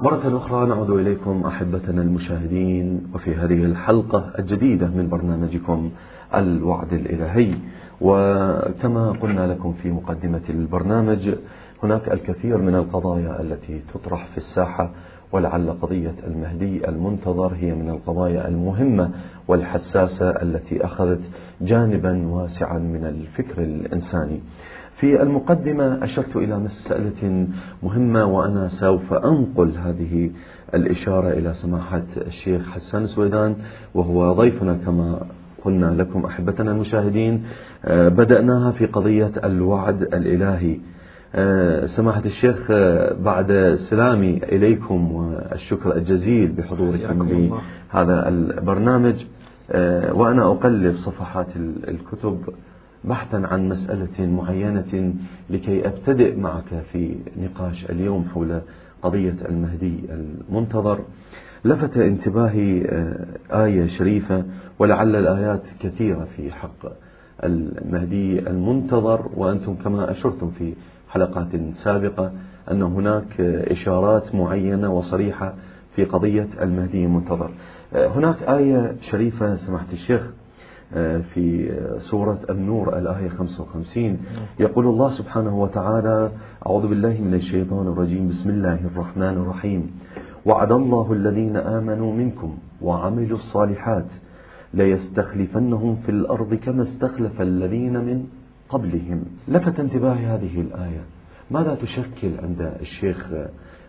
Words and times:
مرة 0.00 0.36
أخرى 0.36 0.66
نعود 0.68 0.90
إليكم 0.90 1.42
أحبتنا 1.46 2.02
المشاهدين 2.02 3.02
وفي 3.14 3.34
هذه 3.34 3.64
الحلقة 3.64 4.32
الجديدة 4.38 4.86
من 4.86 5.08
برنامجكم 5.08 5.90
الوعد 6.34 6.92
الإلهي. 6.92 7.54
وكما 8.00 9.10
قلنا 9.22 9.46
لكم 9.46 9.72
في 9.72 9.90
مقدمة 9.90 10.40
البرنامج 10.50 11.34
هناك 11.82 12.08
الكثير 12.12 12.58
من 12.58 12.74
القضايا 12.74 13.40
التي 13.40 13.80
تطرح 13.94 14.26
في 14.26 14.36
الساحة 14.36 14.90
ولعل 15.32 15.70
قضية 15.70 16.14
المهدي 16.26 16.88
المنتظر 16.88 17.54
هي 17.54 17.74
من 17.74 17.90
القضايا 17.90 18.48
المهمة 18.48 19.10
والحساسة 19.48 20.30
التي 20.30 20.84
أخذت 20.84 21.20
جانبا 21.60 22.26
واسعا 22.26 22.78
من 22.78 23.04
الفكر 23.04 23.62
الإنساني. 23.62 24.40
في 25.00 25.22
المقدمة 25.22 26.04
أشرت 26.04 26.36
إلى 26.36 26.58
مسألة 26.58 27.48
مهمة 27.82 28.24
وأنا 28.24 28.66
سوف 28.66 29.12
أنقل 29.12 29.72
هذه 29.78 30.30
الإشارة 30.74 31.30
إلى 31.30 31.52
سماحة 31.52 32.02
الشيخ 32.16 32.70
حسان 32.70 33.06
سويدان 33.06 33.56
وهو 33.94 34.32
ضيفنا 34.32 34.74
كما 34.74 35.26
قلنا 35.64 36.02
لكم 36.02 36.24
أحبتنا 36.24 36.72
المشاهدين. 36.72 37.44
آه، 37.84 38.08
بدأناها 38.08 38.70
في 38.70 38.86
قضية 38.86 39.32
الوعد 39.44 40.02
الإلهي. 40.02 40.78
سماحة 41.86 42.22
الشيخ 42.24 42.70
آه، 42.70 43.14
بعد 43.14 43.74
سلامي 43.90 44.36
إليكم 44.44 45.12
والشكر 45.12 45.96
الجزيل 45.96 46.52
بحضوركم 46.52 47.28
لهذا 47.92 48.28
البرنامج. 48.28 49.24
وأنا 50.12 50.50
أقلب 50.52 50.96
صفحات 50.96 51.46
الكتب 51.88 52.38
بحثا 53.04 53.36
عن 53.36 53.68
مسألة 53.68 54.26
معينة 54.26 55.14
لكي 55.50 55.86
أبتدئ 55.86 56.36
معك 56.36 56.82
في 56.92 57.16
نقاش 57.36 57.90
اليوم 57.90 58.24
حول 58.34 58.60
قضية 59.02 59.36
المهدي 59.48 60.00
المنتظر. 60.10 61.00
لفت 61.64 61.96
انتباهي 61.96 62.84
آه، 62.84 63.26
آية 63.64 63.86
شريفة 63.86 64.44
ولعل 64.78 65.16
الآيات 65.16 65.68
كثيرة 65.80 66.24
في 66.36 66.52
حق 66.52 66.86
المهدي 67.44 68.38
المنتظر 68.38 69.30
وأنتم 69.36 69.74
كما 69.74 70.10
أشرتم 70.10 70.50
في 70.50 70.74
حلقات 71.10 71.48
سابقة 71.72 72.32
أن 72.70 72.82
هناك 72.82 73.40
إشارات 73.40 74.34
معينة 74.34 74.90
وصريحة 74.94 75.54
في 75.96 76.04
قضية 76.04 76.48
المهدي 76.62 77.04
المنتظر. 77.04 77.50
هناك 77.94 78.42
آية 78.42 78.94
شريفة 79.00 79.54
سمحت 79.54 79.92
الشيخ 79.92 80.32
آه، 80.94 81.18
في 81.18 81.72
سورة 81.98 82.38
النور 82.50 82.98
الآية 82.98 83.28
55 83.28 84.18
يقول 84.60 84.86
الله 84.86 85.08
سبحانه 85.08 85.58
وتعالى 85.62 86.30
أعوذ 86.66 86.88
بالله 86.88 87.20
من 87.20 87.34
الشيطان 87.34 87.86
الرجيم 87.86 88.26
بسم 88.26 88.50
الله 88.50 88.86
الرحمن 88.86 89.22
الرحيم. 89.42 89.90
وعد 90.46 90.72
الله 90.72 91.12
الذين 91.12 91.56
آمنوا 91.56 92.12
منكم 92.12 92.58
وعملوا 92.82 93.36
الصالحات 93.36 94.10
ليستخلفنهم 94.74 95.96
في 95.96 96.08
الأرض 96.08 96.54
كما 96.54 96.82
استخلف 96.82 97.40
الذين 97.42 97.92
من 98.04 98.24
قبلهم. 98.70 99.24
لفت 99.48 99.80
انتباهي 99.80 100.26
هذه 100.26 100.60
الآية. 100.60 101.04
ماذا 101.50 101.74
تشكل 101.74 102.30
عند 102.42 102.74
الشيخ 102.80 103.26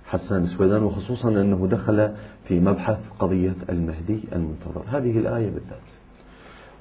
حسان 0.06 0.46
سويدان؟ 0.46 0.84
وخصوصا 0.84 1.30
أنه 1.30 1.68
دخل 1.68 2.12
في 2.44 2.60
مبحث 2.60 2.98
قضية 3.20 3.56
المهدي 3.70 4.20
المنتظر. 4.34 4.84
هذه 4.88 5.18
الآية 5.18 5.50
بالذات. 5.50 5.90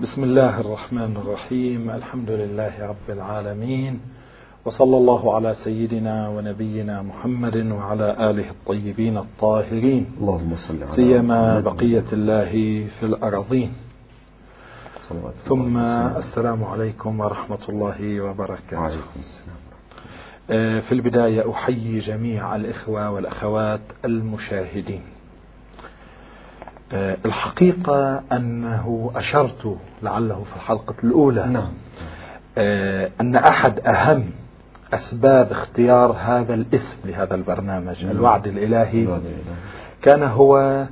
بسم 0.01 0.25
الله 0.25 0.61
الرحمن 0.61 1.17
الرحيم. 1.17 1.91
الحمد 1.91 2.31
لله 2.31 2.89
رب 2.89 3.09
العالمين. 3.09 4.01
وصلى 4.65 4.97
الله 4.97 5.35
على 5.35 5.53
سيدنا 5.53 6.29
ونبينا 6.29 7.03
محمد 7.03 7.57
وعلى 7.57 8.31
آله 8.31 8.51
الطيبين 8.51 9.17
الطاهرين. 9.19 10.07
اللهم 10.21 10.57
صل 10.57 10.77
على 10.77 10.87
سيما 10.87 11.61
بقية 11.61 12.13
الله 12.13 12.53
في 13.01 13.07
الأرضين 15.13 15.41
ثم 15.43 15.77
السلام 16.17 16.65
عليكم 16.65 17.21
ورحمة 17.21 17.59
الله 17.69 18.21
وبركاته. 18.21 18.81
وعليكم 18.81 19.21
السلام 19.21 19.57
آه، 20.51 20.81
في 20.81 20.93
البداية 20.93 21.51
أحيي 21.51 21.99
جميع 21.99 22.57
الإخوة 22.57 23.11
والأخوات 23.11 23.81
المشاهدين. 24.05 25.03
آه، 26.93 27.17
الحقيقة 27.25 28.23
أنه 28.33 29.11
أشرت 29.15 29.77
لعله 30.03 30.45
في 30.45 30.57
الحلقة 30.57 30.95
الأولى 31.05 31.47
نعم. 31.47 31.73
آه، 32.59 33.11
أن 33.21 33.37
أحد 33.37 33.81
أهم 33.81 34.31
أسباب 34.95 35.51
اختيار 35.51 36.13
هذا 36.13 36.55
الاسم 36.55 36.99
لهذا 37.05 37.35
البرنامج 37.35 38.05
نعم. 38.05 38.17
الوعد 38.17 38.47
الإلهي 38.47 39.21
كان 40.03 40.23
هو 40.23 40.87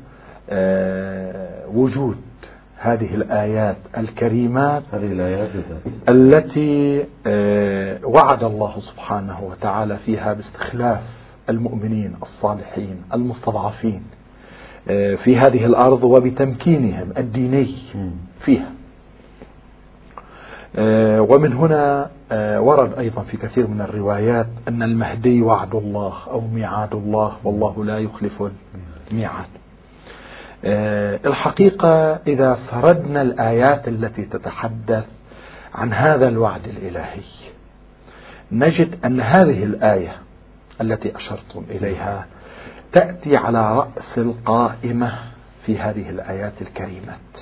وجود 1.74 2.27
هذه 2.78 3.14
الآيات 3.14 3.76
الكريمات 3.96 4.82
هذه 4.92 5.12
الآيات 5.12 5.48
التي 6.08 7.04
وعد 8.04 8.44
الله 8.44 8.80
سبحانه 8.80 9.44
وتعالى 9.44 9.96
فيها 9.96 10.32
باستخلاف 10.32 11.00
المؤمنين 11.48 12.14
الصالحين 12.22 13.02
المستضعفين 13.14 14.02
آه، 14.90 15.14
في 15.14 15.36
هذه 15.36 15.66
الأرض 15.66 16.04
وبتمكينهم 16.04 17.12
الديني 17.16 17.74
فيها. 18.40 18.72
آه، 20.76 21.20
ومن 21.20 21.52
هنا 21.52 22.10
آه، 22.32 22.60
ورد 22.60 22.98
أيضا 22.98 23.22
في 23.22 23.36
كثير 23.36 23.66
من 23.66 23.80
الروايات 23.80 24.46
أن 24.68 24.82
المهدي 24.82 25.42
وعد 25.42 25.74
الله 25.74 26.14
أو 26.30 26.40
ميعاد 26.40 26.94
الله 26.94 27.36
والله 27.44 27.84
لا 27.84 27.98
يخلف 27.98 28.50
الميعاد. 29.10 29.48
الحقيقة 30.64 32.20
إذا 32.26 32.54
سردنا 32.54 33.22
الآيات 33.22 33.88
التي 33.88 34.22
تتحدث 34.24 35.04
عن 35.74 35.92
هذا 35.92 36.28
الوعد 36.28 36.68
الإلهي 36.68 37.22
نجد 38.52 39.04
أن 39.04 39.20
هذه 39.20 39.64
الآية 39.64 40.16
التي 40.80 41.16
أشرتم 41.16 41.64
إليها 41.70 42.26
تأتي 42.92 43.36
على 43.36 43.76
رأس 43.76 44.18
القائمة 44.18 45.18
في 45.62 45.78
هذه 45.78 46.10
الآيات 46.10 46.52
الكريمات 46.60 47.40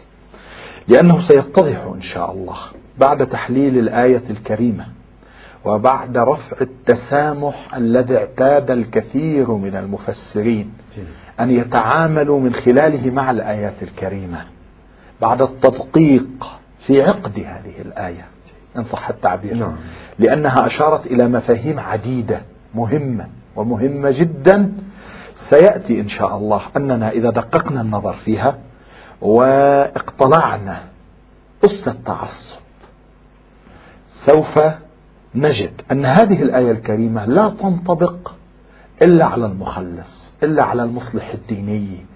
لأنه 0.88 1.18
سيتضح 1.18 1.82
إن 1.94 2.02
شاء 2.02 2.32
الله 2.32 2.56
بعد 2.98 3.26
تحليل 3.26 3.78
الآية 3.78 4.22
الكريمة 4.30 4.86
وبعد 5.66 6.18
رفع 6.18 6.56
التسامح 6.60 7.74
الذي 7.74 8.16
اعتاد 8.16 8.70
الكثير 8.70 9.50
من 9.50 9.76
المفسرين 9.76 10.72
أن 11.40 11.50
يتعاملوا 11.50 12.40
من 12.40 12.54
خلاله 12.54 13.10
مع 13.10 13.30
الآيات 13.30 13.82
الكريمة 13.82 14.44
بعد 15.20 15.42
التدقيق 15.42 16.58
في 16.78 17.02
عقد 17.02 17.38
هذه 17.38 17.80
الآية. 17.80 18.24
إن 18.76 18.84
صح 18.84 19.08
التعبير. 19.08 19.54
نعم. 19.54 19.76
لأنها 20.18 20.66
أشارت 20.66 21.06
إلى 21.06 21.28
مفاهيم 21.28 21.80
عديدة 21.80 22.40
مهمة 22.74 23.26
ومهمة 23.56 24.10
جدا. 24.10 24.72
سيأتي 25.34 26.00
إن 26.00 26.08
شاء 26.08 26.36
الله 26.36 26.62
أننا 26.76 27.10
إذا 27.10 27.30
دققنا 27.30 27.80
النظر 27.80 28.12
فيها 28.12 28.58
واقتلعنا 29.20 30.82
أس 31.64 31.88
التعصب. 31.88 32.58
سوف 34.08 34.58
نجد 35.36 35.70
أن 35.92 36.04
هذه 36.06 36.42
الآية 36.42 36.70
الكريمة 36.70 37.26
لا 37.26 37.52
تنطبق 37.60 38.32
إلا 39.02 39.24
على 39.24 39.46
المخلص 39.46 40.34
إلا 40.42 40.62
على 40.64 40.82
المصلح 40.82 41.34
الديني 41.34 42.06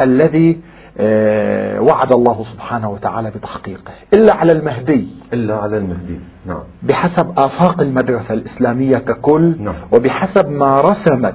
الذي 0.00 0.60
آه، 1.00 1.80
وعد 1.80 2.12
الله 2.12 2.44
سبحانه 2.44 2.90
وتعالى 2.90 3.30
بتحقيقه 3.30 3.92
إلا 4.12 4.34
على 4.34 4.52
المهدي 4.52 5.08
إلا 5.32 5.56
على 5.56 5.78
المهدي 5.78 6.20
نعم 6.46 6.62
بحسب 6.82 7.32
آفاق 7.38 7.80
المدرسة 7.80 8.34
الإسلامية 8.34 8.98
ككل 8.98 9.56
نعم. 9.60 9.74
وبحسب 9.92 10.48
ما 10.48 10.80
رسمت 10.80 11.34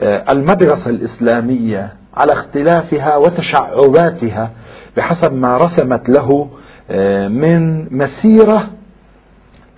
آه، 0.00 0.32
المدرسة 0.32 0.90
الإسلامية 0.90 1.94
على 2.14 2.32
اختلافها 2.32 3.16
وتشعباتها 3.16 4.50
بحسب 4.96 5.32
ما 5.32 5.56
رسمت 5.56 6.08
له 6.08 6.48
آه، 6.90 7.28
من 7.28 7.86
مسيرة 7.96 8.70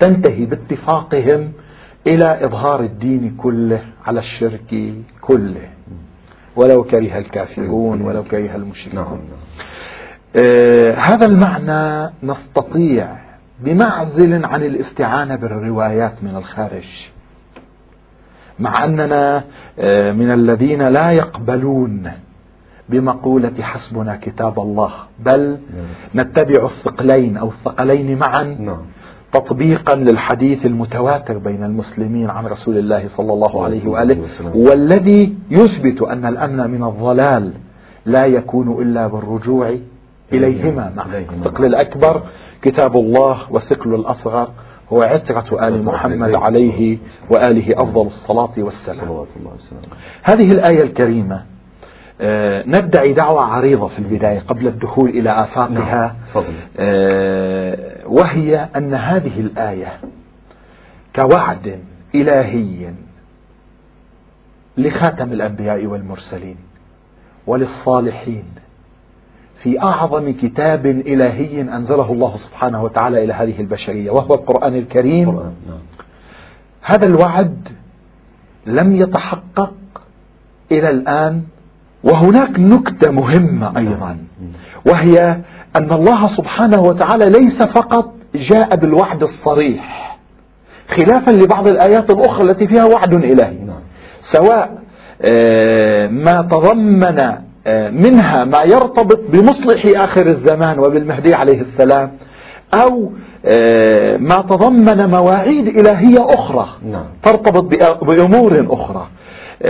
تنتهي 0.02 0.46
باتفاقهم 0.46 1.52
إلى 2.06 2.44
إظهار 2.44 2.80
الدين 2.80 3.36
كله 3.36 3.82
على 4.06 4.18
الشرك 4.18 4.94
كله. 5.20 5.68
ولو 6.56 6.84
كره 6.84 7.18
الكافرون 7.18 8.00
ولو 8.00 8.24
كره 8.24 8.56
المشركون. 8.56 8.98
نعم. 9.00 9.18
آه 10.36 10.94
هذا 10.94 11.26
المعنى 11.26 12.12
نستطيع 12.22 13.16
بمعزل 13.60 14.44
عن 14.44 14.62
الاستعانة 14.62 15.36
بالروايات 15.36 16.24
من 16.24 16.36
الخارج. 16.36 17.10
مع 18.58 18.84
أننا 18.84 19.44
آه، 19.78 20.12
من 20.12 20.30
الذين 20.32 20.82
لا 20.82 21.10
يقبلون 21.10 22.10
بمقولة 22.88 23.62
حسبنا 23.62 24.16
كتاب 24.16 24.58
الله 24.58 24.92
بل 25.18 25.58
نتبع 26.14 26.64
الثقلين 26.64 27.36
أو 27.36 27.48
الثقلين 27.48 28.18
معا. 28.18 28.44
نعم. 28.44 28.82
تطبيقا 29.32 29.94
للحديث 29.94 30.66
المتواتر 30.66 31.38
بين 31.38 31.64
المسلمين 31.64 32.30
عن 32.30 32.46
رسول 32.46 32.78
الله 32.78 33.08
صلى 33.08 33.32
الله 33.32 33.64
عليه 33.64 33.88
وآله 33.88 34.16
والذي 34.54 35.34
يثبت 35.50 36.02
أن 36.02 36.26
الأمن 36.26 36.70
من 36.70 36.84
الضلال 36.84 37.52
لا 38.06 38.26
يكون 38.26 38.82
إلا 38.82 39.06
بالرجوع 39.06 39.76
إليهما. 40.32 40.92
مع 40.96 41.04
الثقل 41.38 41.64
الأكبر 41.64 42.22
كتاب 42.62 42.96
الله 42.96 43.38
والثقل 43.50 43.94
الأصغر 43.94 44.48
هو 44.92 45.02
عترة 45.02 45.68
آل 45.68 45.84
محمد 45.84 46.34
عليه 46.34 46.98
وآله 47.30 47.82
أفضل 47.82 48.06
الصلاة 48.06 48.50
والسلام. 48.58 48.98
هذه 50.22 50.52
الآية 50.52 50.82
الكريمة 50.82 51.42
آه، 52.20 52.64
ندعي 52.66 53.12
دعوة 53.12 53.40
عريضة 53.40 53.88
في 53.88 53.98
البداية 53.98 54.38
قبل 54.40 54.66
الدخول 54.66 55.08
إلى 55.10 55.30
آفاقها. 55.30 56.16
نعم. 56.34 56.44
آه، 56.78 57.91
وهي 58.06 58.68
أن 58.76 58.94
هذه 58.94 59.40
الآية 59.40 60.00
كوعد 61.16 61.80
إلهي 62.14 62.90
لخاتم 64.76 65.32
الأنبياء 65.32 65.86
والمرسلين 65.86 66.56
وللصالحين. 67.46 68.44
في 69.56 69.82
أعظم 69.82 70.32
كتاب 70.32 70.86
إلهي 70.86 71.60
أنزله 71.60 72.12
الله 72.12 72.36
سبحانه 72.36 72.82
وتعالى 72.84 73.24
إلى 73.24 73.32
هذه 73.32 73.60
البشرية 73.60 74.10
وهو 74.10 74.34
القرآن 74.34 74.74
الكريم. 74.74 75.30
نعم. 75.34 75.52
هذا 76.82 77.06
الوعد 77.06 77.68
لم 78.66 78.96
يتحقق 78.96 79.74
إلى 80.72 80.90
الآن 80.90 81.42
وهناك 82.04 82.58
نكتة 82.58 83.10
مهمة 83.10 83.78
أيضا 83.78 84.18
وهي 84.86 85.40
أن 85.76 85.92
الله 85.92 86.26
سبحانه 86.26 86.80
وتعالى 86.80 87.30
ليس 87.30 87.62
فقط 87.62 88.14
جاء 88.34 88.76
بالوعد 88.76 89.22
الصريح 89.22 90.18
خلافا 90.88 91.30
لبعض 91.30 91.66
الآيات 91.66 92.10
الأخرى 92.10 92.50
التي 92.50 92.66
فيها 92.66 92.84
وعد 92.84 93.14
إلهي 93.14 93.58
نعم. 93.58 93.80
سواء 94.20 94.82
آه، 95.22 96.06
ما 96.06 96.42
تضمن 96.42 97.36
آه، 97.66 97.90
منها 97.90 98.44
ما 98.44 98.62
يرتبط 98.62 99.20
بمصلح 99.28 100.00
آخر 100.00 100.26
الزمان 100.26 100.78
وبالمهدي 100.78 101.34
عليه 101.34 101.60
السلام 101.60 102.12
أو 102.74 103.12
آه، 103.44 104.16
ما 104.16 104.40
تضمن 104.42 105.10
مواعيد 105.10 105.68
إلهية 105.68 106.34
أخرى 106.34 106.68
نعم. 106.90 107.04
ترتبط 107.22 107.64
بأمور 108.04 108.66
أخرى 108.70 109.06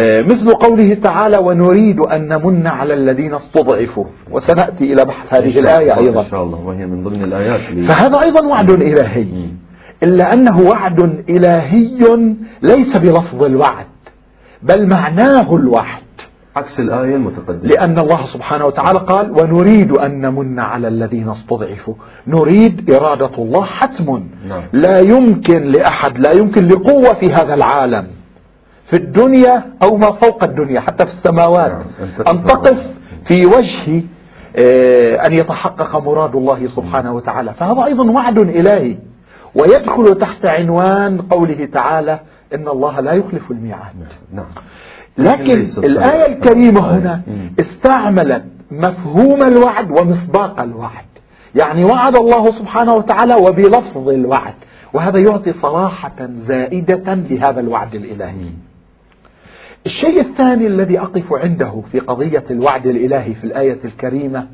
مثل 0.00 0.54
قوله 0.54 0.94
تعالى 0.94 1.38
ونريد 1.38 2.00
أن 2.00 2.28
نمن 2.28 2.66
على 2.66 2.94
الذين 2.94 3.34
استضعفوا. 3.34 4.04
وسنأتي 4.30 4.92
إلى 4.92 5.04
بحث 5.04 5.34
هذه 5.34 5.58
الآية 5.58 5.98
أيضا. 5.98 6.20
إن 6.20 6.30
شاء 6.30 6.42
الله 6.42 6.58
وهي 6.58 6.86
من 6.86 7.04
ضمن 7.04 7.24
الآيات 7.24 7.60
فهذا 7.60 8.22
أيضا 8.22 8.46
وعد 8.46 8.70
إلهي. 8.70 9.26
إلا 10.02 10.32
أنه 10.32 10.60
وعد 10.60 11.00
إلهي 11.28 12.34
ليس 12.62 12.96
بلفظ 12.96 13.44
الوعد 13.44 13.86
بل 14.62 14.88
معناه 14.88 15.56
الوعد. 15.56 16.02
عكس 16.56 16.80
الآية 16.80 17.16
المتقدمة. 17.16 17.68
لأن 17.68 17.98
الله 17.98 18.24
سبحانه 18.24 18.66
وتعالى 18.66 18.98
قال 18.98 19.30
ونريد 19.30 19.92
أن 19.92 20.20
نمن 20.20 20.60
على 20.60 20.88
الذين 20.88 21.28
استضعفوا. 21.28 21.94
نريد 22.26 22.90
إرادة 22.90 23.30
الله 23.38 23.64
حتم. 23.64 24.24
نعم. 24.48 24.62
لا 24.72 25.00
يمكن 25.00 25.62
لأحد 25.62 26.18
لا 26.18 26.32
يمكن 26.32 26.68
لقوة 26.68 27.12
في 27.12 27.32
هذا 27.32 27.54
العالم. 27.54 28.06
في 28.92 28.98
الدنيا 28.98 29.64
أو 29.82 29.96
ما 29.96 30.12
فوق 30.12 30.44
الدنيا 30.44 30.80
حتى 30.80 31.06
في 31.06 31.12
السماوات. 31.12 31.72
نعم. 31.72 32.26
أن 32.28 32.44
تقف 32.44 32.94
في 33.24 33.46
وجه 33.46 34.02
آه، 34.56 35.26
أن 35.26 35.32
يتحقق 35.32 35.96
مراد 35.96 36.36
الله 36.36 36.66
سبحانه 36.66 37.12
وتعالى. 37.12 37.52
فهذا 37.52 37.84
أيضا 37.84 38.10
وعد 38.10 38.38
إلهي 38.38 38.96
ويدخل 39.54 40.18
تحت 40.18 40.46
عنوان 40.46 41.20
قوله 41.20 41.68
تعالى 41.72 42.20
إن 42.54 42.68
الله 42.68 43.00
لا 43.00 43.12
يخلف 43.12 43.50
الميعاد. 43.50 43.94
نعم. 44.32 44.44
لكن 45.18 45.64
الآية 45.78 46.26
الكريمة 46.26 46.80
هنا 46.80 47.22
استعملت 47.60 48.44
مفهوم 48.70 49.42
الوعد 49.42 49.90
ومصداق 49.90 50.60
الوعد. 50.60 51.04
يعني 51.54 51.84
وعد 51.84 52.16
الله 52.16 52.50
سبحانه 52.50 52.94
وتعالى 52.94 53.34
وبلفظ 53.34 54.08
الوعد. 54.08 54.54
وهذا 54.92 55.18
يعطي 55.18 55.52
صراحة 55.52 56.28
زائدة 56.30 57.14
لهذا 57.14 57.60
الوعد 57.60 57.94
الإلهي. 57.94 58.71
الشيء 59.86 60.20
الثاني 60.20 60.66
الذي 60.66 61.00
أقف 61.00 61.32
عنده 61.32 61.82
في 61.92 61.98
قضية 61.98 62.44
الوعد 62.50 62.86
الإلهي 62.86 63.34
في 63.34 63.44
الآية 63.44 63.78
الكريمة 63.84 64.46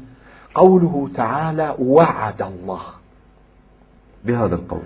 قوله 0.54 1.10
تعالى 1.14 1.74
وعد 1.78 2.42
الله. 2.42 2.80
بهذا 4.24 4.54
القول. 4.54 4.82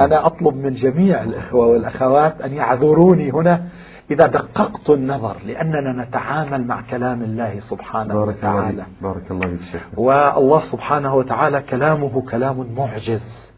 أنا 0.00 0.26
أطلب 0.26 0.54
من 0.54 0.70
جميع 0.70 1.22
الإخوة 1.22 1.66
والأخوات 1.66 2.40
أن 2.40 2.52
يعذروني 2.52 3.30
هنا 3.30 3.64
إذا 4.10 4.26
دققت 4.26 4.90
النظر 4.90 5.36
لأننا 5.46 6.04
نتعامل 6.04 6.66
مع 6.66 6.80
كلام 6.90 7.22
الله 7.22 7.60
سبحانه 7.60 8.14
بارك 8.14 8.36
وتعالى. 8.36 8.70
الله 8.70 8.86
بارك 9.02 9.30
الله 9.30 9.48
فيك 9.48 9.62
شيخ. 9.62 9.88
والله 9.96 10.60
سبحانه 10.60 11.14
وتعالى 11.14 11.60
كلامه 11.60 12.22
كلام 12.30 12.66
معجز 12.76 13.52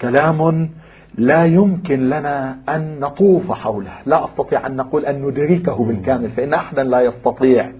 كلام 0.00 0.70
لا 1.18 1.44
يمكن 1.44 2.10
لنا 2.10 2.56
أن 2.68 3.00
نطوف 3.00 3.52
حوله. 3.52 3.92
لا 4.06 4.24
أستطيع 4.24 4.66
أن 4.66 4.76
نقول 4.76 5.06
أن 5.06 5.22
ندركه 5.22 5.84
بالكامل 5.84 6.30
فإن 6.30 6.54
أحدا 6.54 6.82
لا 6.82 7.00
يستطيع. 7.00 7.72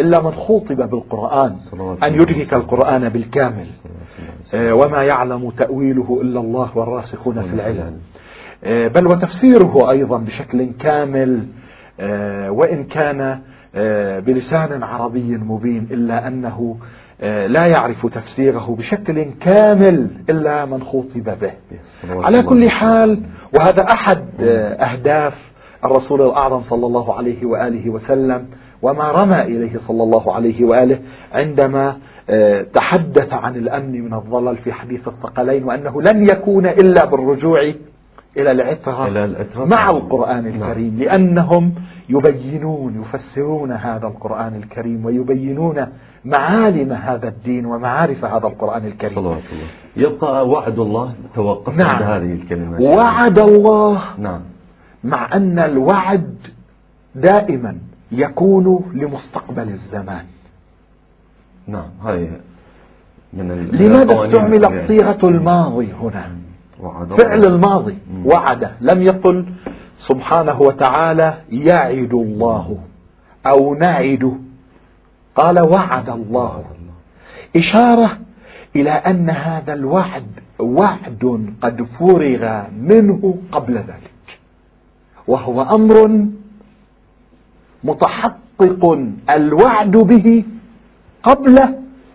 إلا 0.00 0.22
من 0.22 0.32
خوطب 0.32 0.76
بالقرآن 0.90 1.56
أن 2.02 2.14
يدرك 2.14 2.54
القرآن 2.54 3.08
بالكامل. 3.08 3.66
آه، 4.54 4.74
وما 4.74 5.02
يعلم 5.02 5.50
تأويله 5.50 6.20
إلا 6.22 6.40
الله 6.40 6.78
والراسخون 6.78 7.42
في 7.42 7.54
العلم. 7.54 7.96
آه، 8.64 8.88
بل 8.88 9.06
وتفسيره 9.06 9.90
أيضا 9.90 10.18
بشكل 10.18 10.72
كامل. 10.72 11.46
آه، 12.00 12.50
وإن 12.50 12.84
كان 12.84 13.40
بلسان 14.26 14.82
عربي 14.82 15.36
مبين 15.36 15.88
إلا 15.90 16.28
أنه 16.28 16.76
لا 17.46 17.66
يعرف 17.66 18.06
تفسيره 18.06 18.76
بشكل 18.78 19.24
كامل 19.40 20.10
إلا 20.30 20.64
من 20.64 20.82
خوطب 20.82 21.24
به. 21.40 21.52
على 22.24 22.42
كل 22.42 22.70
حال 22.70 23.20
وهذا 23.54 23.82
أحد 23.82 24.24
آه، 24.40 24.74
أهداف 24.74 25.34
الرسول 25.84 26.22
الأعظم 26.22 26.60
صلى 26.60 26.86
الله 26.86 27.14
عليه 27.14 27.46
وآله 27.46 27.90
وسلم 27.90 28.46
وما 28.82 29.10
رمى 29.10 29.42
إليه 29.42 29.78
صلى 29.78 30.02
الله 30.02 30.34
عليه 30.34 30.64
وآله 30.64 30.98
عندما 31.32 31.96
آه، 32.30 32.62
تحدث 32.62 33.32
عن 33.32 33.56
الأمن 33.56 34.04
من 34.04 34.14
الضلال 34.14 34.56
في 34.56 34.72
حديث 34.72 35.08
الثقلين 35.08 35.64
وأنه 35.64 36.02
لن 36.02 36.28
يكون 36.28 36.66
إلا 36.66 37.04
بالرجوع 37.04 37.72
إلى 38.36 38.50
العترة. 38.50 39.64
مع 39.64 39.90
القرآن 39.90 40.44
نعم. 40.44 40.62
الكريم 40.62 40.98
لأنهم 40.98 41.74
يبينون 42.08 43.00
يفسرون 43.00 43.72
هذا 43.72 44.06
القرآن 44.06 44.56
الكريم 44.56 45.04
ويبينون 45.04 45.86
معالم 46.24 46.92
هذا 46.92 47.28
الدين 47.28 47.66
ومعارف 47.66 48.24
هذا 48.24 48.46
القرآن 48.46 48.86
الكريم. 48.86 49.14
صلوات 49.14 49.42
الله. 49.52 49.68
يبقى 49.96 50.48
وعد 50.48 50.78
الله 50.78 51.14
توقف 51.34 51.76
نعم. 51.76 51.88
عند 51.88 52.02
هذه 52.02 52.32
الكلمة. 52.32 52.80
وعد 52.80 53.38
الله. 53.38 54.02
نعم. 54.18 54.40
مع 55.04 55.36
أن 55.36 55.58
الوعد 55.58 56.36
دائما 57.14 57.78
يكون 58.12 58.90
لمستقبل 58.94 59.68
الزمان. 59.68 60.24
نعم. 61.66 61.88
هاي 62.02 62.30
من 63.32 63.48
لماذا 63.72 64.24
استعملت 64.24 64.86
صيغة 64.86 65.28
الماضي 65.28 65.92
هنا؟ 65.92 66.39
فعل 67.16 67.46
الماضي 67.46 67.98
وعد 68.24 68.70
لم 68.80 69.02
يقل 69.02 69.46
سبحانه 69.96 70.62
وتعالى 70.62 71.34
يعد 71.50 72.14
الله 72.14 72.78
أو 73.46 73.74
نعد. 73.74 74.40
قال 75.34 75.60
وعد 75.60 76.08
الله. 76.08 76.64
إشارة 77.56 78.18
إلى 78.76 78.90
أن 78.90 79.30
هذا 79.30 79.72
الوعد 79.72 80.26
وعد 80.58 81.52
قد 81.62 81.82
فرغ 81.82 82.62
منه 82.82 83.34
قبل 83.52 83.74
ذلك. 83.74 84.38
وهو 85.26 85.62
أمر 85.62 86.26
متحقق 87.84 88.98
الوعد 89.30 89.96
به 89.96 90.44
قبل 91.22 91.60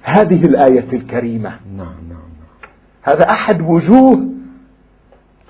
هذه 0.03 0.45
الآية 0.45 0.87
الكريمة. 0.93 1.49
نعم 1.49 1.77
نعم, 1.77 1.95
نعم. 2.09 2.69
هذا 3.03 3.29
أحد 3.29 3.61
وجوه 3.61 4.34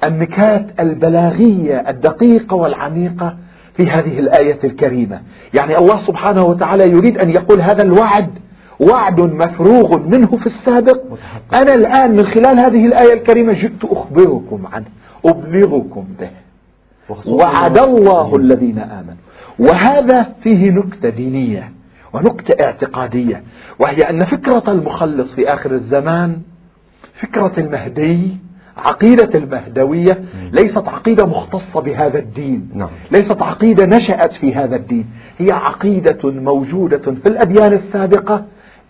النكات 0.03 0.65
البلاغية 0.79 1.89
الدقيقة 1.89 2.55
والعميقة 2.55 3.37
في 3.73 3.89
هذه 3.89 4.19
الآية 4.19 4.59
الكريمة. 4.63 5.21
يعني 5.53 5.77
الله 5.77 5.97
سبحانه 5.97 6.43
وتعالى 6.45 6.89
يريد 6.89 7.17
أن 7.17 7.29
يقول 7.29 7.61
هذا 7.61 7.83
الوعد 7.83 8.29
وعد 8.79 9.19
مفروغ 9.19 9.99
منه 9.99 10.27
في 10.27 10.45
السابق. 10.45 11.01
أنا 11.53 11.73
الآن 11.73 12.15
من 12.15 12.23
خلال 12.23 12.59
هذه 12.59 12.85
الآية 12.85 13.13
الكريمة 13.13 13.53
جئت 13.53 13.85
أخبركم 13.85 14.67
عنه 14.73 14.85
أبلغكم 15.25 16.05
به. 16.19 16.29
وعد 17.27 17.77
الله 17.77 18.35
الذين 18.35 18.79
آمنوا. 18.79 19.15
وهذا 19.59 20.25
فيه 20.43 20.71
نكتة 20.71 21.09
دينية 21.09 21.71
ونكتة 22.13 22.63
اعتقادية 22.63 23.43
وهي 23.79 24.09
أن 24.09 24.25
فكرة 24.25 24.63
المخلص 24.67 25.35
في 25.35 25.53
آخر 25.53 25.71
الزمان 25.71 26.37
فكرة 27.13 27.51
المهدي 27.57 28.37
عقيدة 28.77 29.39
المهدوية 29.39 30.23
ليست 30.51 30.87
عقيدة 30.87 31.25
مختصة 31.25 31.81
بهذا 31.81 32.19
الدين. 32.19 32.69
نعم. 32.73 32.89
ليست 33.11 33.41
عقيدة 33.41 33.85
نشأت 33.85 34.33
في 34.33 34.55
هذا 34.55 34.75
الدين. 34.75 35.05
هي 35.37 35.51
عقيدة 35.51 36.31
موجودة 36.31 36.97
في 36.97 37.25
الأديان 37.25 37.73
السابقة. 37.73 38.45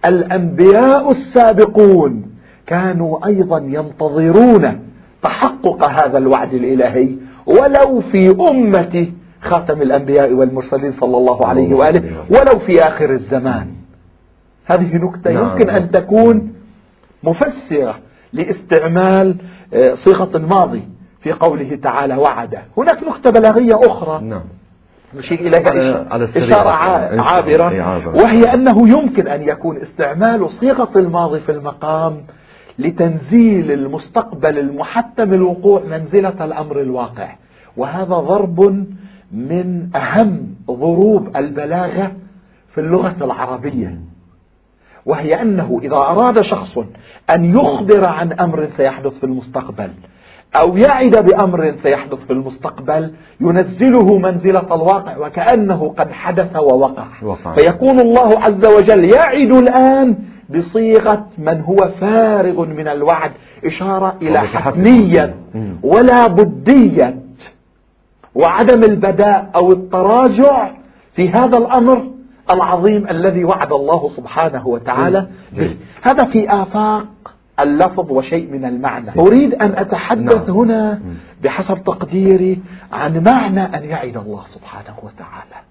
الأنبياء 0.06 1.12
السابقون 1.12 2.26
كانوا 2.68 3.26
أيضا 3.26 3.58
ينتظرون 3.58 4.80
تحقق 5.24 5.84
هذا 5.84 6.18
الوعد 6.18 6.54
الإلهي 6.54 7.10
ولو 7.46 8.02
في 8.02 8.30
أمة 8.30 9.08
خاتم 9.42 9.82
الأنبياء 9.82 10.34
والمرسلين 10.34 10.92
صلى 10.92 11.18
الله 11.18 11.48
عليه 11.48 11.74
وآله 11.74 12.26
ولو 12.30 12.60
في 12.60 12.88
آخر 12.88 13.10
الزمان. 13.10 13.68
هذه 14.66 14.98
نكتة 14.98 15.32
نعم. 15.32 15.50
يمكن 15.50 15.70
أن 15.70 15.92
تكون 15.92 16.54
مفسرة 17.24 17.96
لاستعمال 18.36 19.36
آه، 19.74 19.94
صيغة 19.94 20.38
الماضي 20.38 20.84
في 21.20 21.32
قوله 21.32 21.76
تعالى 21.76 22.16
وعد 22.16 22.58
هناك 22.78 23.04
نكتة 23.04 23.30
بلاغية 23.30 23.80
أخرى. 23.86 24.24
نعم. 24.24 24.44
نشير 25.16 25.40
إليها 25.40 26.06
على 26.12 26.24
إشارة 26.24 26.70
عابرة. 27.22 27.70
وهي 28.24 28.54
أنه 28.54 28.90
يمكن 28.90 29.28
أن 29.28 29.44
يكون 29.44 29.78
استعمال 29.78 30.50
صيغة 30.50 30.90
الماضي 30.96 31.40
في 31.40 31.52
المقام 31.52 32.24
لتنزيل 32.80 33.72
المستقبل 33.72 34.60
المحتم 34.60 35.34
الوقوع 35.34 35.84
منزلة 35.84 36.46
الأمر 36.46 36.82
الواقع. 36.82 37.36
وهذا 37.78 38.16
ضرب 38.16 38.86
من 39.32 39.96
أهم 39.96 40.56
ضروب 40.72 41.38
البلاغة 41.38 42.12
في 42.70 42.82
اللغة 42.82 43.16
العربية. 43.22 44.00
وهي 45.06 45.42
أنه 45.42 45.80
إذا 45.84 45.96
أراد 45.96 46.42
شخص 46.42 46.78
أن 47.36 47.56
يخبر 47.56 48.06
عن 48.08 48.34
أمر 48.34 48.68
سيحدث 48.68 49.18
في 49.18 49.24
المستقبل 49.24 49.90
أو 50.56 50.78
يعد 50.78 51.26
بأمر 51.26 51.72
سيحدث 51.74 52.26
في 52.26 52.34
المستقبل 52.34 53.14
ينزله 53.42 54.18
منزلة 54.18 54.76
الواقع 54.76 55.18
وكأنه 55.18 55.94
قد 55.98 56.12
حدث 56.12 56.56
ووقع. 56.56 57.06
وقع. 57.24 57.56
فيكون 57.56 58.00
الله 58.00 58.40
عز 58.40 58.66
وجل 58.66 59.04
يعد 59.06 59.52
الآن 59.52 60.18
بصيغة 60.50 61.28
من 61.38 61.62
هو 61.62 61.76
فارغ 61.76 62.66
من 62.66 62.88
الوعد 62.88 63.32
إشارة 63.66 64.16
إلى 64.22 64.40
حتمية 64.40 65.36
ولا 65.84 66.28
بدية 66.28 67.20
وعدم 68.36 68.84
البداء 68.84 69.50
أو 69.56 69.72
التراجع 69.72 70.72
في 71.14 71.30
هذا 71.30 71.58
الأمر. 71.58 72.15
العظيم 72.52 73.10
الذي 73.10 73.44
وعد 73.44 73.72
الله 73.72 74.10
سبحانه 74.10 74.68
وتعالى 74.68 75.28
به. 75.54 75.78
هذا 76.02 76.26
في 76.26 76.50
آفاق 76.50 77.08
اللفظ 77.60 78.12
وشيء 78.12 78.52
من 78.52 78.66
المعنى. 78.66 79.12
أريد 79.20 79.54
أن 79.54 79.72
أتحدث 79.72 80.50
نعم. 80.50 80.58
هنا 80.58 81.02
بحسب 81.44 81.84
تقديري 81.84 82.62
عن 82.92 83.24
معنى 83.24 83.62
أن 83.62 83.84
يعد 83.84 84.18
الله 84.18 84.44
سبحانه 84.46 84.96
وتعالى. 85.04 85.66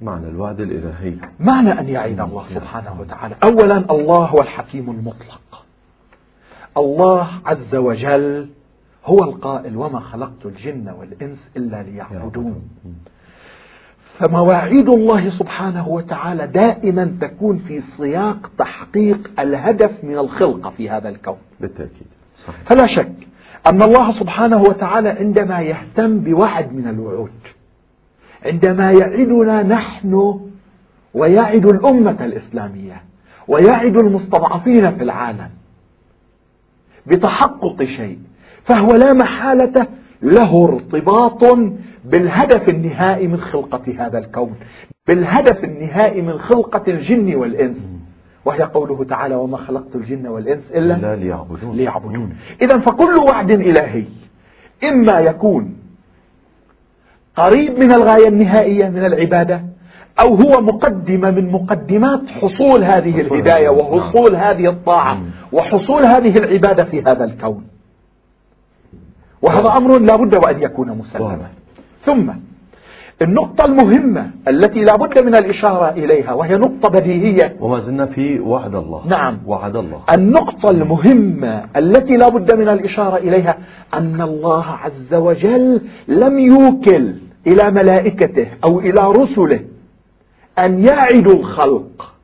معنى 0.00 0.28
الوعد 0.28 0.60
الإلهي. 0.60 1.14
معنى 1.40 1.80
أن 1.80 1.88
يعد 1.88 2.20
الله 2.20 2.44
سبحانه 2.44 3.00
وتعالى. 3.00 3.34
أولا 3.42 3.76
الله 3.90 4.24
هو 4.24 4.40
الحكيم 4.40 4.90
المطلق. 4.90 5.64
الله 6.76 7.28
عز 7.46 7.74
وجل 7.74 8.48
هو 9.06 9.24
القائل 9.24 9.76
وما 9.76 10.00
خلقت 10.00 10.46
الجن 10.46 10.88
والإنس 10.88 11.50
إلا 11.56 11.82
ليعبدون. 11.82 12.62
فمواعيد 14.18 14.88
الله 14.88 15.30
سبحانه 15.30 15.88
وتعالى 15.88 16.46
دائما 16.46 17.16
تكون 17.20 17.58
في 17.58 17.80
سياق 17.80 18.50
تحقيق 18.58 19.30
الهدف 19.38 20.04
من 20.04 20.18
الخلقة 20.18 20.70
في 20.70 20.90
هذا 20.90 21.08
الكون 21.08 21.36
بالتأكيد 21.60 22.06
صحيح. 22.36 22.60
فلا 22.64 22.86
شك 22.86 23.12
أن 23.66 23.82
الله 23.82 24.10
سبحانه 24.10 24.62
وتعالى 24.62 25.08
عندما 25.08 25.60
يهتم 25.60 26.18
بوعد 26.20 26.72
من 26.72 26.88
الوعود 26.88 27.30
عندما 28.44 28.92
يعدنا 28.92 29.62
نحن 29.62 30.40
ويعد 31.14 31.66
الأمة 31.66 32.16
الإسلامية 32.20 33.02
ويعد 33.48 33.96
المستضعفين 33.96 34.90
في 34.90 35.02
العالم 35.02 35.50
بتحقق 37.06 37.84
شيء 37.84 38.18
فهو 38.64 38.94
لا 38.94 39.12
محالة 39.12 39.86
له 40.22 40.64
ارتباط 40.64 41.44
بالهدف 42.04 42.68
النهائي 42.68 43.28
من 43.28 43.40
خلقة 43.40 43.82
هذا 43.98 44.18
الكون 44.18 44.54
بالهدف 45.06 45.64
النهائي 45.64 46.22
من 46.22 46.38
خلقة 46.38 46.82
الجن 46.88 47.34
والإنس 47.34 47.94
وهي 48.44 48.62
قوله 48.62 49.04
تعالى 49.04 49.34
وما 49.34 49.56
خلقت 49.56 49.96
الجن 49.96 50.26
والإنس 50.26 50.72
إلا, 50.72 50.96
إلا 50.96 51.16
ليعبدون, 51.16 51.76
ليعبدون. 51.76 52.36
إذا 52.62 52.78
فكل 52.78 53.16
وعد 53.16 53.50
إلهي 53.50 54.04
إما 54.90 55.18
يكون 55.18 55.76
قريب 57.36 57.78
من 57.78 57.92
الغاية 57.92 58.28
النهائية 58.28 58.88
من 58.88 59.04
العبادة 59.04 59.62
أو 60.20 60.34
هو 60.34 60.60
مقدمة 60.60 61.30
من 61.30 61.52
مقدمات 61.52 62.28
حصول 62.28 62.84
هذه 62.84 63.20
الهداية 63.20 63.68
وحصول 63.68 64.32
نعم. 64.32 64.42
هذه 64.42 64.70
الطاعة 64.70 65.20
وحصول 65.52 66.04
هذه 66.04 66.38
العبادة 66.38 66.84
في 66.84 67.02
هذا 67.02 67.24
الكون 67.24 67.64
وهذا 69.42 69.76
أمر 69.76 69.98
لا 69.98 70.16
بد 70.16 70.34
وأن 70.34 70.62
يكون 70.62 70.88
مسلما. 70.88 71.48
ثم 72.02 72.30
النقطة 73.22 73.64
المهمة 73.64 74.30
التي 74.48 74.84
لا 74.84 74.96
بد 74.96 75.18
من 75.18 75.36
الإشارة 75.36 75.90
إليها 75.90 76.32
وهي 76.32 76.56
نقطة 76.56 76.88
بديهية. 76.88 77.56
وما 77.60 77.78
زلنا 77.78 78.06
في 78.06 78.40
وعد 78.40 78.74
الله. 78.74 79.02
نعم. 79.06 79.38
وعد 79.46 79.76
الله. 79.76 80.00
النقطة 80.14 80.70
المهمة 80.70 81.64
التي 81.76 82.16
لا 82.16 82.28
بد 82.28 82.52
من 82.52 82.68
الإشارة 82.68 83.16
إليها 83.16 83.58
أن 83.94 84.20
الله 84.20 84.64
عز 84.64 85.14
وجل 85.14 85.80
لم 86.08 86.38
يوكل 86.38 87.14
إلى 87.46 87.70
ملائكته 87.70 88.46
أو 88.64 88.80
إلى 88.80 89.00
رسله 89.00 89.60
أن 90.58 90.78
يعدوا 90.78 91.32
الخلق. 91.32 92.14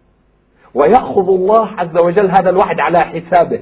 ويأخذ 0.75 1.29
الله 1.29 1.69
عز 1.79 1.97
وجل 1.97 2.31
هذا 2.31 2.51
الوعد 2.51 2.81
على 2.81 3.01
حسابه. 3.01 3.61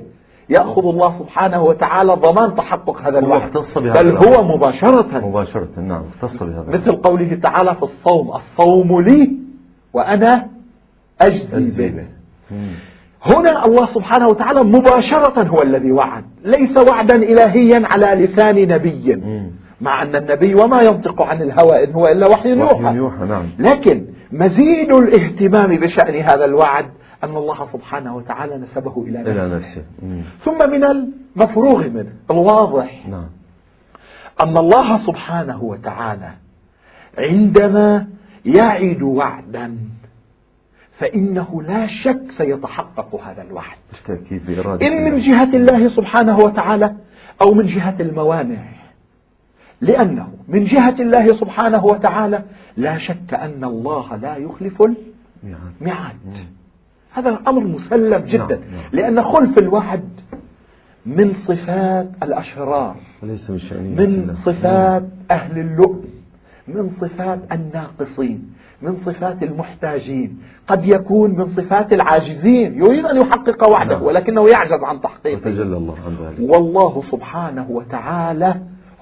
يأخذ 0.49 0.87
الله 0.87 1.13
سبحانه 1.13 1.63
وتعالى 1.63 2.13
ضمان 2.15 2.55
تحقق 2.55 3.01
هذا 3.01 3.19
الوعد 3.19 3.51
بل 3.77 4.17
هو 4.17 4.45
مباشرة. 4.45 5.19
مباشرة 5.19 5.69
نعم 5.77 6.03
اختص 6.15 6.43
بهذا 6.43 6.65
مثل 6.69 6.93
قوله 6.93 7.39
تعالى 7.43 7.75
في 7.75 7.83
الصوم 7.83 8.33
الصوم 8.35 9.01
لي 9.01 9.37
وأنا 9.93 10.49
أجزي 11.21 11.89
به. 11.89 12.07
هنا 13.25 13.65
الله 13.65 13.87
سبحانه 13.87 14.29
وتعالى 14.29 14.65
مباشرة 14.65 15.43
هو 15.43 15.63
الذي 15.63 15.93
وعد. 15.93 16.25
ليس 16.45 16.77
وعدا 16.77 17.17
إلهيا 17.17 17.83
على 17.85 18.23
لسان 18.23 18.69
نبي. 18.69 19.23
مع 19.81 20.03
أن 20.03 20.17
النبي 20.17 20.55
وما 20.55 20.83
ينطق 20.83 21.23
عن 21.23 21.43
الهوى 21.43 21.85
إن 21.85 21.93
هو 21.93 22.09
إلا 22.09 22.29
وحي 22.29 22.49
يوحى 22.97 23.25
نعم. 23.27 23.47
لكن 23.59 24.05
مزيد 24.33 24.93
الاهتمام 24.93 25.77
بشأن 25.77 26.15
هذا 26.15 26.45
الوعد 26.45 26.87
أن 27.25 27.37
الله 27.37 27.67
سبحانه 27.73 28.17
وتعالى 28.17 28.57
نسبه 28.57 29.05
إلى 29.07 29.19
نفسه, 29.19 29.33
إلى 29.33 29.57
نفسه. 29.57 29.85
ثم 30.39 30.71
من 30.71 30.85
المفروغ 30.85 31.89
منه 31.89 32.13
الواضح. 32.31 33.09
نعم. 33.09 33.29
أن 34.41 34.57
الله 34.57 34.97
سبحانه 34.97 35.63
وتعالى 35.63 36.31
عندما 37.19 38.07
يعد 38.45 39.03
وعدا 39.03 39.79
فإنه 40.93 41.63
لا 41.63 41.87
شك 41.87 42.31
سيتحقق 42.31 43.21
هذا 43.25 43.43
الوعد. 43.43 43.77
بالتأكيد 43.93 44.47
بإرادة 44.47 44.87
إن 44.87 45.05
من 45.05 45.17
جهة 45.17 45.57
الله 45.57 45.89
سبحانه 45.89 46.39
وتعالى 46.39 46.95
أو 47.43 47.55
من 47.55 47.67
جهة 47.67 47.97
الموانع. 48.01 48.63
لأنه 49.81 50.29
من 50.49 50.65
جهة 50.65 50.97
الله 51.01 51.33
سبحانه 51.33 51.85
وتعالى 51.85 52.43
لا 52.77 52.99
شك 52.99 53.35
أن 53.35 53.65
الله 53.65 54.17
لا 54.17 54.37
يخلف 54.37 54.83
الميعاد. 54.83 56.17
هذا 57.13 57.39
أمر 57.49 57.65
مسلم 57.65 58.25
جدا. 58.25 58.57
نعم. 58.57 58.71
نعم. 58.73 58.91
لأن 58.93 59.23
خلف 59.23 59.59
الوعد 59.59 60.09
من 61.07 61.33
صفات 61.33 62.09
الأشرار 62.23 62.97
من, 63.23 63.29
من 63.99 64.35
صفات 64.35 65.05
أهل 65.31 65.59
اللؤم 65.59 66.05
من 66.69 66.89
صفات 66.89 67.39
الناقصين 67.53 68.53
من 68.83 68.97
صفات 68.97 69.43
المحتاجين. 69.43 70.39
قد 70.67 70.87
يكون 70.87 71.31
من 71.31 71.47
صفات 71.47 71.93
العاجزين. 71.93 72.79
يريد 72.79 73.07
أن 73.07 73.17
يحقق 73.17 73.69
وعده 73.69 73.95
نعم. 73.95 74.03
ولكنه 74.03 74.49
يعجز 74.49 74.83
عن 74.83 75.01
تحقيقه. 75.01 75.37
وتجلى 75.37 75.77
الله 75.77 75.95
عن 76.07 76.27
ذلك. 76.27 76.51
والله 76.51 77.03
سبحانه 77.11 77.67
وتعالى 77.71 78.55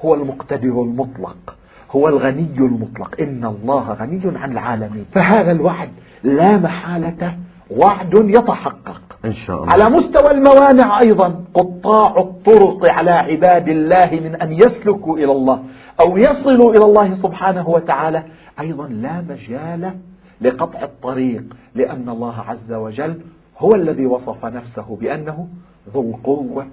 هو 0.05 0.15
المقتدر 0.15 0.83
المطلق 0.83 1.57
هو 1.91 2.09
الغني 2.09 2.57
المطلق. 2.59 3.21
إن 3.21 3.45
الله 3.45 3.93
غني 3.93 4.21
عن 4.25 4.53
العالمين. 4.53 5.05
فهذا 5.13 5.53
الوعد 5.53 5.89
لا 6.23 6.57
محالة 6.57 7.37
وعد 7.77 8.15
يتحقق. 8.15 9.01
إن 9.25 9.33
شاء 9.33 9.57
الله. 9.57 9.73
على 9.73 9.91
مستوى 9.91 10.31
الموانع 10.31 11.01
أيضا 11.01 11.45
قطاع 11.55 12.19
الطرق 12.19 12.91
على 12.91 13.11
عباد 13.11 13.69
الله 13.69 14.11
من 14.13 14.35
أن 14.35 14.53
يسلكوا 14.53 15.19
إلى 15.19 15.33
الله 15.33 15.63
أو 16.01 16.17
يصلوا 16.17 16.75
إلى 16.75 16.85
الله 16.85 17.15
سبحانه 17.15 17.69
وتعالى. 17.69 18.23
أيضا 18.61 18.89
لا 18.89 19.25
مجال 19.29 19.95
لقطع 20.41 20.83
الطريق 20.83 21.45
لأن 21.75 22.09
الله 22.09 22.41
عز 22.49 22.73
وجل 22.73 23.21
هو 23.59 23.75
الذي 23.75 24.07
وصف 24.07 24.45
نفسه 24.45 24.97
بأنه 25.01 25.49
ذو 25.95 26.11
القوة 26.11 26.67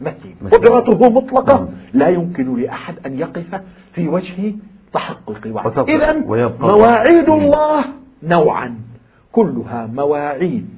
متين. 0.00 0.36
قدرته 0.52 1.08
مطلقة. 1.10 1.54
نعم. 1.54 1.68
لا 1.92 2.08
يمكن 2.08 2.60
لأحد 2.60 2.94
أن 3.06 3.18
يقف 3.18 3.60
في 3.92 4.08
وجه 4.08 4.54
تحقق 4.92 5.40
وعد. 5.52 5.78
إذا 5.88 6.12
مواعيد 6.60 7.28
الله 7.28 7.84
نوعا. 8.22 8.85
كلها 9.36 9.86
مواعيد 9.86 10.68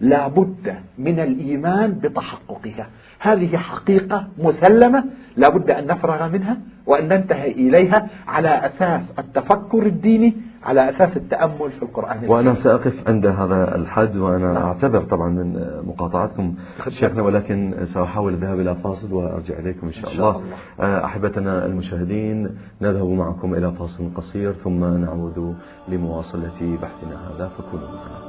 لا 0.00 0.28
بد 0.28 0.74
من 0.98 1.20
الإيمان 1.20 1.90
بتحققها. 1.92 2.86
هذه 3.20 3.56
حقيقة 3.56 4.28
مسلمة 4.38 5.04
لا 5.36 5.48
بد 5.48 5.70
أن 5.70 5.86
نفرغ 5.86 6.28
منها 6.28 6.56
وأن 6.86 7.08
ننتهي 7.08 7.50
إليها 7.52 8.08
على 8.26 8.66
أساس 8.66 9.14
التفكر 9.18 9.86
الديني 9.86 10.34
على 10.62 10.88
أساس 10.88 11.16
التأمل 11.16 11.70
في 11.70 11.82
القرآن 11.82 12.12
الكريم. 12.12 12.30
وأنا 12.30 12.52
سأقف 12.52 13.08
عند 13.08 13.26
هذا 13.26 13.76
الحد 13.76 14.16
وأنا 14.16 14.52
نعم. 14.52 14.62
أعتذر 14.62 15.02
طبعا 15.02 15.28
من 15.28 15.60
مقاطعتكم 15.86 16.54
شيخنا 16.88 17.22
ولكن 17.22 17.74
سأحاول 17.84 18.34
الذهاب 18.34 18.60
إلى 18.60 18.74
فاصل 18.74 19.12
وأرجع 19.12 19.58
إليكم 19.58 19.86
إن 19.86 19.92
شاء, 19.92 20.10
إن 20.10 20.16
شاء 20.16 20.30
الله. 20.30 20.42
الله. 20.78 21.04
أحبتنا 21.04 21.66
المشاهدين 21.66 22.58
نذهب 22.82 23.08
معكم 23.08 23.54
إلى 23.54 23.72
فاصل 23.72 24.14
قصير 24.14 24.52
ثم 24.52 24.84
نعود 24.84 25.56
لمواصلة 25.88 26.78
بحثنا 26.82 27.28
هذا 27.28 27.48
فكونوا 27.48 27.86
معنا. 27.86 28.28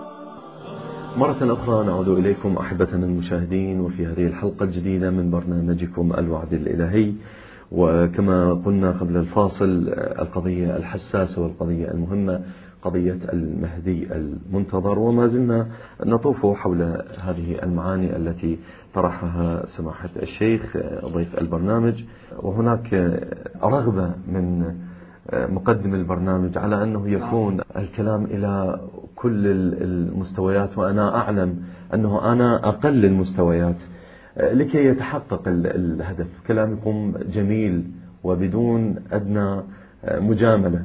مرة 1.17 1.53
أخرى 1.53 1.86
نعود 1.86 2.07
إليكم 2.07 2.57
أحبتنا 2.57 3.05
المشاهدين 3.05 3.79
وفي 3.79 4.05
هذه 4.05 4.25
الحلقة 4.25 4.63
الجديدة 4.63 5.09
من 5.09 5.31
برنامجكم 5.31 6.13
الوعد 6.17 6.53
الإلهي. 6.53 7.13
وكما 7.71 8.53
قلنا 8.53 8.91
قبل 8.91 9.17
الفاصل 9.17 9.89
القضية 9.97 10.77
الحساسة 10.77 11.41
والقضية 11.41 11.91
المهمة 11.91 12.41
قضية 12.81 13.17
المهدي 13.33 14.13
المنتظر 14.13 14.99
وما 14.99 15.27
زلنا 15.27 15.67
نطوف 16.05 16.45
حول 16.45 16.81
هذه 17.21 17.63
المعاني 17.63 18.15
التي 18.15 18.59
طرحها 18.93 19.65
سماحة 19.65 20.09
الشيخ 20.21 20.77
ضيف 21.05 21.39
البرنامج. 21.41 22.03
وهناك 22.39 22.93
رغبة 23.63 24.11
من 24.27 24.75
مقدم 25.33 25.95
البرنامج 25.95 26.57
على 26.57 26.83
أنه 26.83 27.09
يكون 27.09 27.59
الكلام 27.75 28.23
إلى 28.25 28.79
كل 29.15 29.47
المستويات 29.81 30.77
وأنا 30.77 31.15
أعلم 31.15 31.55
أنه 31.93 32.31
أنا 32.33 32.67
أقل 32.69 33.05
المستويات. 33.05 33.77
لكي 34.39 34.86
يتحقق 34.86 35.41
الهدف. 35.48 36.27
كلامكم 36.48 37.13
جميل 37.25 37.84
وبدون 38.24 38.96
أدنى 39.12 39.62
مجاملة. 40.12 40.84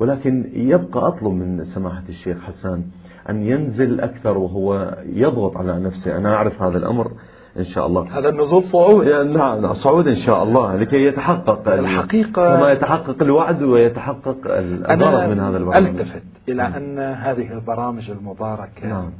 ولكن 0.00 0.50
يبقى 0.54 1.08
أطلب 1.08 1.32
من 1.32 1.64
سماحة 1.64 2.02
الشيخ 2.08 2.42
حسان 2.42 2.82
أن 3.30 3.42
ينزل 3.42 4.00
أكثر 4.00 4.38
وهو 4.38 4.96
يضغط 5.06 5.56
على 5.56 5.80
نفسه. 5.80 6.16
أنا 6.16 6.34
أعرف 6.34 6.62
هذا 6.62 6.78
الأمر. 6.78 7.12
إن 7.58 7.64
شاء 7.64 7.86
الله. 7.86 8.18
هذا 8.18 8.28
النزول 8.28 8.62
صعود. 8.62 9.06
نعم 9.06 9.72
صعود 9.72 10.08
إن 10.08 10.14
شاء 10.14 10.42
الله. 10.42 10.76
لكي 10.76 11.04
يتحقق 11.04 11.68
الحقيقة 11.68 12.56
كما 12.56 12.72
يتحقق 12.72 13.22
الوعد 13.22 13.62
ويتحقق 13.62 14.36
الغرض 14.46 15.30
من 15.30 15.40
هذا 15.40 15.56
البرنامج. 15.56 15.86
ألتفت 15.86 16.22
إلى 16.48 16.62
أن 16.62 16.98
هذه 16.98 17.52
البرامج 17.52 18.10
المباركة 18.10 18.88
نعم. 18.88 19.10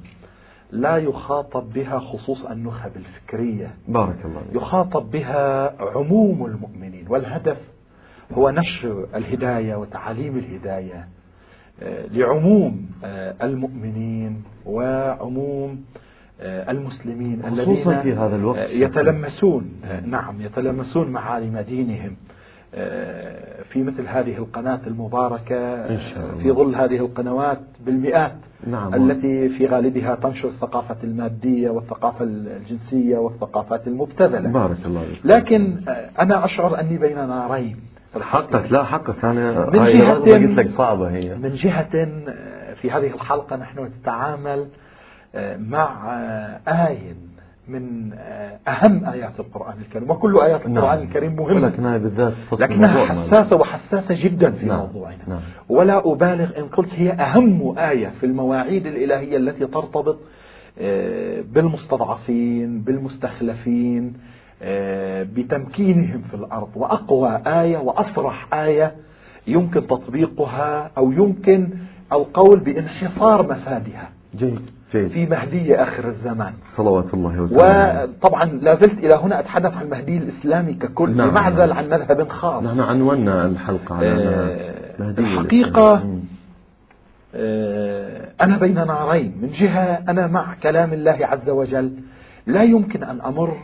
لا 0.73 0.97
يخاطب 0.97 1.73
بها 1.73 1.99
خصوص 1.99 2.45
النخب 2.45 2.91
الفكرية. 2.97 3.75
بارك 3.89 4.25
الله 4.25 4.43
يخاطب 4.53 5.11
بها 5.11 5.75
عموم 5.83 6.47
المؤمنين 6.47 7.07
والهدف 7.09 7.59
هو 8.33 8.51
نشر 8.51 9.07
الهداية 9.15 9.75
وتعاليم 9.75 10.39
الهداية 10.39 11.09
آه، 11.83 12.07
لعموم 12.07 12.87
آه، 13.05 13.35
المؤمنين 13.43 14.43
وعموم 14.67 15.85
آه، 16.41 16.71
المسلمين 16.71 17.45
الذين 17.45 18.03
في 18.03 18.13
هذا 18.13 18.37
الوقت. 18.37 18.71
يتلمسون. 18.71 19.71
نعم 20.07 20.41
يتلمسون 20.41 21.11
معالم 21.11 21.59
دينهم. 21.59 22.17
في 23.65 23.83
مثل 23.83 24.09
هذه 24.09 24.37
القناة 24.37 24.81
المباركة 24.87 25.75
إن 25.75 25.99
شاء 25.99 26.25
الله. 26.25 26.43
في 26.43 26.53
ظل 26.53 26.75
هذه 26.75 26.97
القنوات 26.97 27.61
بالمئات 27.87 28.37
نعم. 28.67 28.95
التي 28.95 29.49
في 29.49 29.67
غالبها 29.67 30.15
تنشر 30.15 30.49
الثقافة 30.49 30.97
المادية 31.05 31.71
والثقافة 31.71 32.25
الجنسية 32.25 33.19
والثقافات 33.19 33.87
المبتذلة 33.87 34.49
بارك 34.49 34.87
الله 34.87 35.05
فيك. 35.05 35.21
لكن 35.25 35.77
أنا 36.21 36.45
أشعر 36.45 36.81
أني 36.81 36.99
بين 36.99 37.29
نارين 37.29 37.77
حقك 38.21 38.73
لا 38.73 38.85
حقك 38.85 39.25
أنا 39.25 39.71
من 39.71 39.85
جهة 39.85 40.15
قلت 40.15 40.59
لك 40.59 40.67
صعبة 40.67 41.11
هي 41.11 41.35
من 41.35 41.55
جهة 41.55 42.07
في 42.75 42.91
هذه 42.91 43.15
الحلقة 43.15 43.57
نحن 43.57 43.85
نتعامل 43.85 44.69
مع 45.59 46.13
آية 46.69 47.15
من 47.69 48.13
أهم 48.69 49.05
آيات 49.05 49.41
القرآن 49.41 49.79
الكريم 49.81 50.11
وكل 50.11 50.39
آيات 50.41 50.67
نعم. 50.67 50.77
القرآن 50.77 50.99
نعم. 50.99 51.09
الكريم 51.09 51.37
مهمة 51.37 51.69
لكنها 51.69 51.99
بالذات 51.99 52.33
لكنها 52.61 53.07
حساسة 53.07 53.57
وحساسة 53.57 54.25
جدا 54.25 54.51
في 54.51 54.67
نعم. 54.67 54.79
موضوعنا 54.79 55.19
نعم. 55.29 55.41
ولا 55.69 56.13
أبالغ 56.13 56.59
إن 56.59 56.65
قلت 56.65 56.95
هي 56.95 57.13
أهم 57.13 57.79
آية 57.79 58.09
في 58.09 58.27
المواعيد 58.27 58.87
الإلهية 58.87 59.37
التي 59.37 59.67
ترتبط 59.67 60.19
آه، 60.79 61.41
بالمستضعفين 61.53 62.81
بالمستخلفين 62.81 64.13
آه، 64.63 65.23
بتمكينهم 65.23 66.23
في 66.23 66.35
الأرض 66.35 66.71
وأقوى 66.77 67.43
آية 67.47 67.79
وأصرح 67.79 68.55
آية 68.55 68.95
يمكن 69.47 69.87
تطبيقها 69.87 70.91
أو 70.97 71.13
يمكن 71.13 71.69
القول 72.13 72.61
بانحصار 72.61 73.43
مفادها 73.43 74.09
جيد 74.37 74.71
جيد. 74.95 75.09
في 75.09 75.27
مهدي 75.27 75.77
آخر 75.77 76.05
الزمان. 76.09 76.53
صلوات 76.77 77.15
الله 77.15 77.41
وسلامه. 77.41 78.03
وطبعا 78.03 78.45
لا 78.45 78.75
زلت 78.75 78.99
إلى 78.99 79.15
هنا 79.15 79.41
أتحدث 79.41 79.75
عن 79.75 79.85
المهدي 79.85 80.19
الإسلامي 80.19 80.75
ككل 80.75 81.17
نعم. 81.17 81.31
بمعزل 81.31 81.73
عن 81.73 81.89
مذهب 81.89 82.29
خاص. 82.29 82.65
نحن 82.65 82.81
عنونا 82.81 83.47
الحلقة 83.47 83.95
على 83.95 84.07
آه 84.07 85.11
الحقيقة 85.19 86.21
آه 87.35 88.29
أنا 88.41 88.57
بين 88.59 88.75
نارين 88.75 89.39
من 89.43 89.49
جهة 89.49 90.03
أنا 90.09 90.27
مع 90.27 90.55
كلام 90.63 90.93
الله 90.93 91.19
عز 91.21 91.51
وجل. 91.51 91.93
لا 92.47 92.63
يمكن 92.63 93.05
أن 93.05 93.21
أمر 93.21 93.57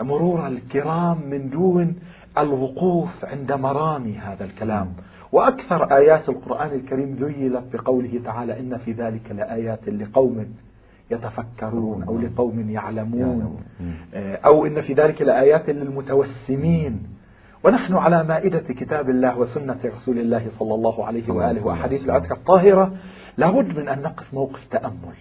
مرور 0.00 0.46
الكرام 0.46 1.18
من 1.30 1.50
دون 1.50 1.96
الوقوف 2.38 3.24
عند 3.24 3.52
مرامي 3.52 4.18
هذا 4.18 4.44
الكلام. 4.44 4.92
وأكثر 5.34 5.96
آيات 5.96 6.28
القرآن 6.28 6.70
الكريم 6.70 7.16
ذيلت 7.20 7.64
بقوله 7.72 8.20
تعالى 8.24 8.60
إن 8.60 8.78
في 8.78 8.92
ذلك 8.92 9.30
لآيات 9.30 9.88
لقوم 9.88 10.46
يتفكرون 11.10 12.02
أو 12.02 12.18
لقوم 12.18 12.70
يعلمون. 12.70 13.56
آه، 14.14 14.36
أو 14.36 14.66
إن 14.66 14.80
في 14.80 14.92
ذلك 14.92 15.22
لآيات 15.22 15.70
للمتوسمين. 15.70 17.02
ونحن 17.64 17.94
على 17.94 18.24
مائدة 18.24 18.58
كتاب 18.58 19.10
الله 19.10 19.38
وسنة 19.38 19.78
رسول 19.84 20.18
الله 20.18 20.48
صلى 20.48 20.74
الله 20.74 21.06
عليه 21.06 21.30
وآله 21.30 21.66
وأحاديث 21.66 22.04
العتق 22.04 22.32
الطاهرة. 22.32 22.92
لابد 23.36 23.78
من 23.78 23.88
أن 23.88 24.02
نقف 24.02 24.34
موقف 24.34 24.64
تأمل. 24.64 25.16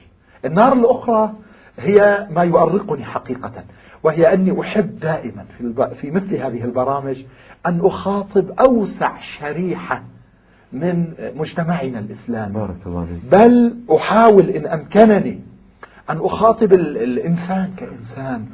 النار 0.46 0.74
الأخرى 0.74 1.34
هي 1.80 2.28
ما 2.32 2.44
يؤرقني 2.44 3.06
حقيقة 3.06 3.52
وهي 4.04 4.34
أني 4.34 4.62
أحب 4.62 5.00
دائما 5.00 5.46
في, 5.58 5.88
في 5.96 6.12
مثل 6.12 6.36
هذه 6.36 6.64
البرامج 6.64 7.24
أن 7.66 7.86
أخاطب 7.86 8.52
أوسع 8.52 9.20
شريحة 9.20 10.04
من 10.74 11.14
مجتمعنا 11.36 12.00
الإسلامي. 12.00 12.54
بارك 12.54 12.76
الله 12.86 13.08
بل 13.32 13.76
أحاول 13.96 14.50
إن 14.50 14.68
أمكنني 14.68 15.40
أن 16.10 16.18
أخاطب 16.18 16.74
الإنسان 16.74 17.70
كإنسان 17.78 18.46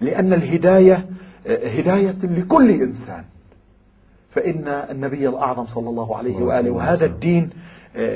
لأن 0.00 0.32
الهداية 0.32 1.06
هداية 1.46 2.16
لكل 2.22 2.70
إنسان. 2.70 3.24
فإن 4.30 4.68
النبي 4.68 5.28
الأعظم 5.28 5.64
صلى 5.64 5.90
الله 5.90 6.16
عليه 6.16 6.36
وآله 6.36 6.70
وهذا 6.70 7.04
الدين 7.04 7.50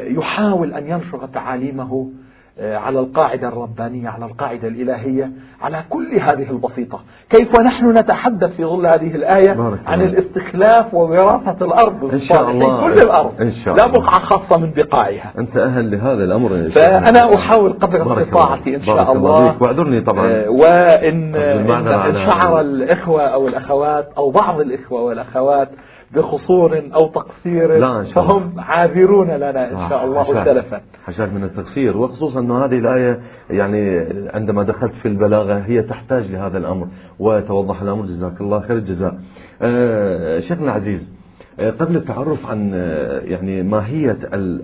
يحاول 0.06 0.74
أن 0.74 0.90
ينشر 0.90 1.26
تعاليمه 1.26 1.92
آه، 1.92 2.29
على 2.60 3.00
القاعدة 3.00 3.48
الربانية 3.48 4.08
على 4.08 4.24
القاعدة 4.24 4.68
الإلهية 4.68 5.30
على 5.62 5.84
كل 5.88 6.14
هذه 6.20 6.50
البسيطة. 6.50 7.00
كيف 7.30 7.58
ونحن 7.58 7.98
نتحدث 7.98 8.56
في 8.56 8.64
ظل 8.64 8.86
هذه 8.86 9.14
الآية 9.14 9.78
عن 9.86 10.00
الاستخلاف 10.00 10.94
ووراثة 10.94 11.66
الأرض 11.66 12.12
إن 12.12 12.20
شاء 12.20 12.50
الله. 12.50 12.84
كل 12.84 13.02
الأرض؟ 13.02 13.40
إن 13.40 13.50
شاء 13.50 13.74
الله. 13.74 13.86
لا 13.86 13.92
بقعة 13.92 14.18
خاصة 14.18 14.56
من 14.56 14.70
بقاعها 14.76 15.32
أنت 15.38 15.56
أهل 15.56 15.90
لهذا 15.90 16.24
الأمر 16.24 16.54
إن 16.54 16.70
شاء 16.70 16.88
الله 16.88 17.00
فأنا 17.00 17.34
أحاول 17.34 17.72
قدر 17.72 18.22
استطاعتي 18.22 18.76
إن 18.76 18.82
شاء 18.82 19.12
الله 19.12 19.62
واعذرني 19.62 20.00
طبعا. 20.00 20.26
آه، 20.26 20.50
وإن 20.50 21.34
إن 21.36 22.14
شعر 22.14 22.60
الإخوة 22.60 23.22
أو 23.22 23.48
الأخوات 23.48 24.08
أو 24.18 24.30
بعض 24.30 24.60
الإخوة 24.60 25.02
والأخوات 25.02 25.68
بقصور 26.14 26.82
أو 26.94 27.08
تقصير 27.08 27.78
لا 27.78 28.02
فهم 28.02 28.60
عاذرون 28.60 29.30
لنا 29.30 29.70
إن 29.70 29.88
شاء 29.88 30.04
الله 30.04 30.22
سلفا. 30.22 30.80
حشاك 31.04 31.32
من 31.32 31.44
التقصير. 31.44 31.96
وخصوصا 31.96 32.40
أن 32.40 32.50
هذه 32.50 32.78
الآية 32.78 33.20
يعني 33.50 34.06
عندما 34.34 34.62
دخلت 34.62 34.92
في 34.92 35.08
البلاغة 35.08 35.58
هي 35.58 35.82
تحتاج 35.82 36.32
لهذا 36.32 36.58
الأمر 36.58 36.86
وتوضح 37.18 37.82
الأمر. 37.82 38.04
جزاك 38.04 38.40
الله 38.40 38.60
خير. 38.60 38.76
الجزاء. 38.76 39.18
آه 39.62 40.38
شيخنا 40.38 40.64
العزيز 40.64 41.20
آه، 41.60 41.70
قبل 41.70 41.96
التعرف 41.96 42.46
عن 42.46 42.70
آه، 42.74 43.20
يعني 43.20 43.62
ماهية 43.62 44.18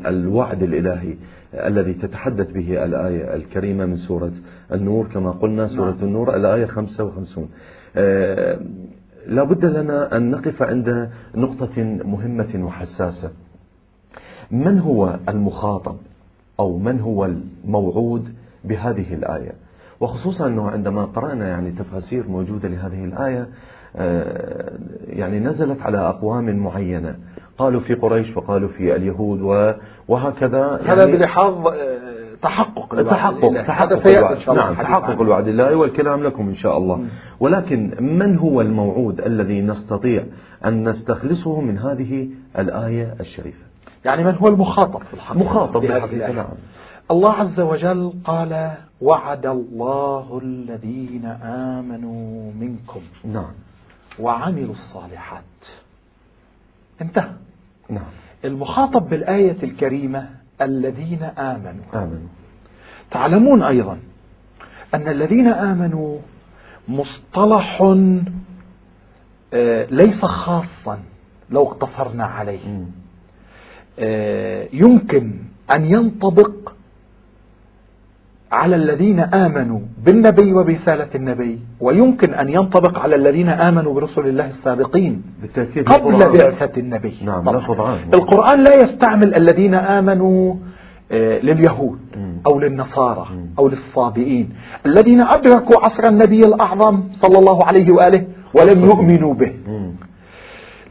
الوعد 0.06 0.62
الإلهي 0.62 1.16
الذي 1.54 1.94
تتحدث 1.94 2.52
به 2.52 2.84
الآية 2.84 3.34
الكريمة 3.34 3.86
من 3.86 3.96
سورة 3.96 4.32
النور 4.72 5.06
كما 5.06 5.30
قلنا 5.30 5.66
سورة 5.66 5.90
نعم. 5.90 6.04
النور 6.04 6.36
الآية 6.36 6.66
55 6.66 7.48
لا 9.26 9.44
بد 9.44 9.64
لنا 9.64 10.16
أن 10.16 10.30
نقف 10.30 10.62
عند 10.62 11.10
نقطة 11.34 11.82
مهمة 12.04 12.64
وحساسة. 12.64 13.30
من 14.50 14.78
هو 14.78 15.18
المخاطب 15.28 15.96
أو 16.60 16.78
من 16.78 17.00
هو 17.00 17.24
الموعود 17.24 18.34
بهذه 18.64 19.14
الآية؟ 19.14 19.52
وخصوصا 20.00 20.46
أنه 20.46 20.70
عندما 20.70 21.04
قرأنا 21.04 21.48
يعني 21.48 21.70
تفاسير 21.70 22.28
موجودة 22.28 22.68
لهذه 22.68 23.04
الآية 23.04 23.48
آه، 23.96 24.72
يعني 25.06 25.40
نزلت 25.40 25.82
على 25.82 25.98
أقوام 25.98 26.56
معينة. 26.56 27.16
قالوا 27.58 27.80
في 27.80 27.94
قريش 27.94 28.36
وقالوا 28.36 28.68
في 28.68 28.96
اليهود 28.96 29.40
وهكذا. 30.08 30.80
يعني 30.82 31.02
هذا 31.02 31.04
بلحاظ 31.06 31.54
تحقق 32.46 32.94
الوعد 32.94 33.10
تحقق 33.10 33.62
تحقق 33.66 34.06
الوعد. 34.06 34.56
نعم 34.56 34.74
تحقق 34.74 35.20
الوعد 35.20 35.48
الله 35.48 35.76
والكلام 35.76 36.22
لكم 36.22 36.48
إن 36.48 36.54
شاء 36.54 36.76
الله. 36.76 37.06
ولكن 37.40 37.96
من 38.00 38.38
هو 38.38 38.60
الموعود 38.60 39.20
الذي 39.20 39.60
نستطيع 39.60 40.24
أن 40.64 40.88
نستخلصه 40.88 41.60
من 41.60 41.78
هذه 41.78 42.28
الآية 42.58 43.14
الشريفة؟ 43.20 43.64
يعني 44.04 44.24
من 44.24 44.34
هو 44.34 44.48
المخاطب 44.48 45.02
في 45.02 45.14
الحقيقة؟ 45.14 45.44
مخاطب 45.44 45.84
الحقيقة. 45.84 46.32
نعم. 46.32 46.54
الله 47.10 47.32
عز 47.32 47.60
وجل 47.60 48.12
قال 48.24 48.72
وعد 49.00 49.46
الله 49.46 50.40
الذين 50.42 51.24
آمنوا 51.42 52.52
منكم 52.60 53.00
نعم. 53.24 53.52
وعملوا 54.18 54.72
الصالحات. 54.72 55.42
انتهى. 57.00 57.30
نعم. 57.90 58.10
المخاطب 58.44 59.08
بالآية 59.08 59.62
الكريمة 59.62 60.28
الذين 60.60 61.22
آمنوا. 61.22 61.84
آمنوا. 61.94 62.28
تعلمون 63.10 63.62
أيضا 63.62 63.98
أن 64.94 65.08
الذين 65.08 65.48
آمنوا 65.48 66.18
مصطلح 66.88 67.82
آه، 69.54 69.86
ليس 69.90 70.24
خاصا 70.24 70.98
لو 71.50 71.62
اقتصرنا 71.62 72.24
عليه. 72.24 72.84
آه، 73.98 74.68
يمكن 74.72 75.32
أن 75.70 75.84
ينطبق 75.84 76.75
على 78.52 78.76
الذين 78.76 79.20
آمنوا 79.20 79.80
بالنبي 80.04 80.52
وبرسالة 80.52 81.08
النبي 81.14 81.58
ويمكن 81.80 82.34
أن 82.34 82.48
ينطبق 82.48 82.98
على 82.98 83.14
الذين 83.16 83.48
آمنوا 83.48 83.94
برسل 83.94 84.26
الله 84.26 84.48
السابقين 84.48 85.22
بالتأكيد 85.42 85.88
قبل 85.88 86.38
بعثة 86.38 86.80
النبي. 86.80 87.14
نعم 87.24 87.44
طبعا. 87.44 87.98
القرآن 88.14 88.64
لا 88.64 88.74
يستعمل 88.74 89.34
الذين 89.34 89.74
آمنوا 89.74 90.54
آه، 91.12 91.38
لليهود 91.38 91.98
أو 92.46 92.60
للنصارى 92.60 93.26
أو 93.58 93.68
للصابئين. 93.68 94.50
الذين 94.86 95.20
أدركوا 95.20 95.76
عصر 95.84 96.08
النبي 96.08 96.40
الأعظم 96.40 97.02
صلى 97.08 97.38
الله 97.38 97.64
عليه 97.64 97.90
وآله 97.92 98.24
ولم 98.54 98.78
يؤمنوا 98.90 99.34
به. 99.34 99.52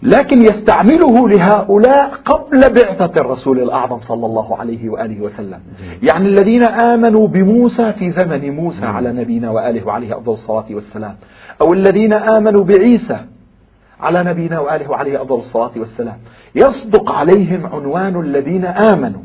لكن 0.04 0.42
يستعمله 0.42 1.30
لهؤلاء 1.30 2.10
قبل 2.26 2.74
بعثة 2.74 3.22
الرسول 3.22 3.60
الأعظم 3.60 4.00
صلى 4.00 4.26
الله 4.26 4.58
عليه 4.58 4.90
وآله 4.90 5.22
وسلم. 5.22 5.60
يعني 6.04 6.28
الذين 6.28 6.64
آمنوا 6.64 7.28
بموسى 7.28 7.94
في 7.94 8.12
زمن 8.12 8.56
موسى 8.56 8.86
على 8.86 9.14
نبينا 9.14 9.50
وآله 9.52 9.88
وعليه 9.88 10.18
أفضل 10.18 10.34
الصلاة 10.34 10.66
والسلام 10.72 11.16
أو 11.62 11.74
الذين 11.74 12.14
آمنوا 12.14 12.64
بعيسى 12.64 13.18
على 14.00 14.24
نبينا 14.24 14.60
وآله 14.60 14.90
وعليه 14.90 15.22
أفضل 15.22 15.38
الصلاة 15.38 15.72
والسلام 15.78 16.18
يصدق 16.56 17.12
عليهم 17.12 17.66
عنوان 17.66 18.20
الذين 18.20 18.66
آمنوا. 18.66 19.22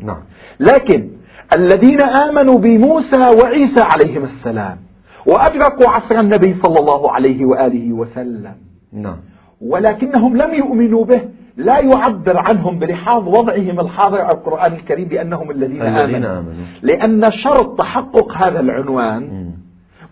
نعم. 0.00 0.22
لكن 0.60 1.08
الذين 1.56 2.00
آمنوا 2.00 2.58
بموسى 2.58 3.16
وعيسى 3.16 3.80
عليهم 3.80 4.22
السلام 4.24 4.78
وأدركوا 5.26 5.88
عصر 5.88 6.20
النبي 6.20 6.54
صلى 6.54 6.78
الله 6.80 7.12
عليه 7.12 7.44
وآله 7.44 7.92
وسلم 7.92 8.54
نعم. 8.92 9.16
ولكنهم 9.60 10.36
لم 10.36 10.54
يؤمنوا 10.54 11.04
به. 11.04 11.22
لا 11.56 11.78
يعبر 11.78 12.36
عنهم 12.36 12.78
بلحاظ 12.78 13.28
وضعهم 13.28 13.80
الحاضر 13.80 14.20
على 14.20 14.34
القرآن 14.34 14.72
الكريم 14.72 15.08
بأنهم 15.08 15.50
الذين, 15.50 15.82
الذين 15.82 16.24
آمنوا. 16.24 16.38
آمنوا 16.38 16.52
لأن 16.82 17.30
شرط 17.30 17.78
تحقق 17.78 18.32
هذا 18.32 18.60
العنوان 18.60 19.50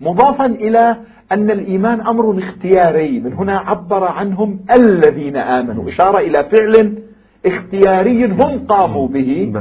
مضافا 0.01 0.47
إلى 0.47 0.97
أن 1.33 1.51
الإيمان 1.51 2.01
أمر 2.01 2.39
اختياري. 2.39 3.21
من 3.21 3.33
هنا 3.33 3.59
عبر 3.59 4.05
عنهم 4.05 4.61
الذين 4.71 5.37
آمنوا. 5.37 5.89
إشارة 5.89 6.19
إلى 6.19 6.45
فعل 6.45 6.99
اختياري 7.47 8.25
هم 8.25 8.67
قاموا 8.67 9.09
به. 9.09 9.53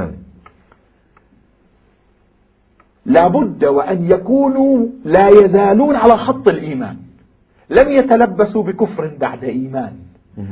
لابد 3.06 3.64
وأن 3.64 4.10
يكونوا 4.10 4.86
لا 5.04 5.28
يزالون 5.28 5.96
على 5.96 6.16
خط 6.16 6.48
الإيمان. 6.48 6.96
لم 7.70 7.90
يتلبسوا 7.90 8.62
بكفر 8.62 9.10
بعد 9.20 9.44
إيمان 9.44 9.92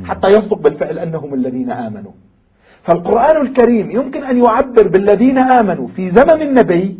حتى 0.05 0.27
يصدق 0.27 0.57
بالفعل 0.57 0.99
أنهم 0.99 1.33
الذين 1.33 1.71
آمنوا. 1.71 2.11
فالقرآن 2.83 3.41
الكريم 3.41 3.91
يمكن 3.91 4.23
أن 4.23 4.37
يعبر 4.43 4.87
بالذين 4.87 5.37
آمنوا 5.37 5.87
في 5.87 6.09
زمن 6.09 6.41
النبي 6.41 6.99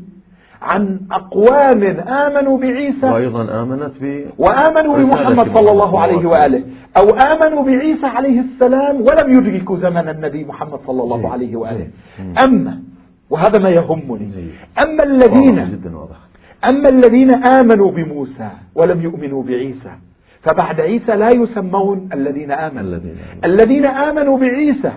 عن 0.62 1.00
أقوام 1.12 1.84
آمنوا 2.08 2.58
بعيسى 2.58 3.06
وأيضا 3.12 3.62
آمنت 3.62 3.94
ب 4.02 4.26
وآمنوا 4.38 4.98
بمحمد 4.98 5.48
صلى 5.48 5.72
الله 5.72 6.00
عليه 6.00 6.26
وآله 6.26 6.64
أو 6.98 7.10
آمنوا 7.10 7.64
بعيسى 7.64 8.06
عليه 8.06 8.40
السلام 8.40 9.02
ولم 9.02 9.38
يدركوا 9.38 9.76
زمن 9.76 10.10
النبي 10.10 10.46
محمد 10.46 10.80
صلى 10.80 11.04
الله 11.04 11.32
عليه 11.32 11.56
وآله. 11.56 11.88
أما 12.44 12.80
وهذا 13.30 13.60
ما 13.60 13.70
يهمني 13.70 14.32
أما 14.80 15.04
الذين 15.04 15.80
أما 16.66 16.90
الذين 16.90 17.32
آمنوا 17.32 17.92
بموسى 17.92 18.50
ولم 18.76 19.02
يؤمنوا 19.02 19.44
بعيسى 19.44 19.92
فبعد 20.42 20.82
عيسى 20.82 21.16
لا 21.16 21.30
يسمون 21.30 22.10
الذين 22.14 22.52
آمنوا. 22.52 23.00
الذين 23.46 23.86
آمنوا. 23.86 24.38
بعيسى 24.38 24.92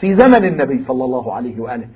في 0.00 0.14
زمن 0.14 0.44
النبي 0.44 0.78
صلى 0.78 1.04
الله 1.04 1.32
عليه 1.32 1.60
وآله 1.60 1.88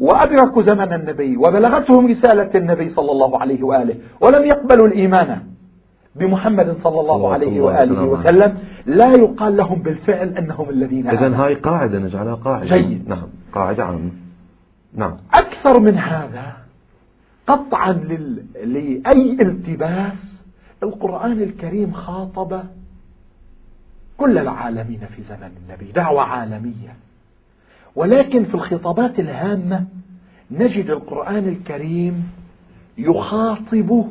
وأدركوا 0.00 0.62
زمن 0.62 0.92
النبي 0.92 1.36
وبلغتهم 1.36 2.06
رسالة 2.06 2.50
النبي 2.54 2.88
صلى 2.88 3.12
الله 3.12 3.40
عليه 3.40 3.62
وآله 3.62 3.94
ولم 4.20 4.44
يقبلوا 4.44 4.86
الإيمان 4.86 5.40
بمحمد 6.16 6.72
صلى 6.72 7.00
الله, 7.00 7.32
عليه 7.32 7.60
وآله 7.60 8.02
وسلم. 8.02 8.58
لا 8.86 9.12
يقال 9.12 9.56
لهم 9.56 9.82
بالفعل 9.82 10.28
أنهم 10.28 10.70
الذين 10.70 11.08
إذن 11.08 11.34
هاي 11.34 11.54
قاعدة 11.54 11.98
نجعلها 11.98 12.34
قاعدة. 12.34 12.64
جيد. 12.64 13.08
نعم 13.08 13.28
قاعدة 13.52 13.84
عامة. 13.84 14.10
نعم. 14.94 15.16
أكثر 15.34 15.80
من 15.80 15.98
هذا 15.98 16.65
قطعا. 17.46 17.92
لأي 18.64 19.32
التباس 19.40 20.44
القرآن 20.82 21.42
الكريم 21.42 21.92
خاطب 21.92 22.62
كل 24.16 24.38
العالمين 24.38 25.00
في 25.16 25.22
زمن 25.22 25.50
النبي 25.62 25.92
دعوة 25.92 26.22
عالمية 26.22 26.96
ولكن 27.96 28.44
في 28.44 28.54
الخطابات 28.54 29.18
الهامة 29.20 29.84
نجد 30.50 30.90
القرآن 30.90 31.48
الكريم 31.48 32.24
يخاطب 32.98 34.04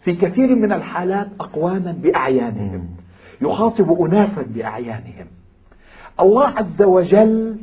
في 0.00 0.14
كثير 0.14 0.54
من 0.54 0.72
الحالات 0.72 1.28
أقواما 1.40 1.92
بأعيانهم 1.92 2.88
يخاطب 3.40 3.92
أناسا 3.92 4.42
بأعيانهم 4.42 5.26
الله 6.20 6.46
عز 6.46 6.82
وجل 6.82 7.58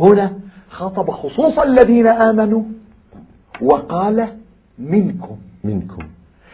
هنا 0.00 0.38
خاطب 0.68 1.10
خصوصا 1.10 1.64
الذين 1.64 2.06
آمنوا 2.06 2.62
وقال 3.62 4.28
منكم. 4.78 5.36
منكم. 5.64 6.02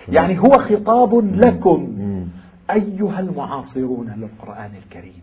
يعني 0.08 0.38
هو 0.38 0.58
خطاب 0.58 1.36
لكم. 1.36 1.96
أيها 2.70 3.20
المعاصرون 3.20 4.10
للقرآن 4.16 4.70
الكريم. 4.84 5.22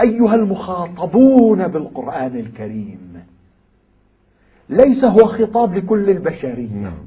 أيها 0.00 0.34
المخاطبون 0.34 1.68
بالقرآن 1.68 2.36
الكريم. 2.36 3.22
ليس 4.68 5.04
هو 5.04 5.26
خطاب 5.26 5.74
لكل 5.74 6.10
البشرية 6.10 6.74
نعم. 6.74 7.06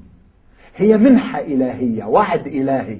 هي 0.75 0.97
منحة 0.97 1.39
إلهية 1.39 2.05
وعد 2.05 2.47
إلهي. 2.47 2.97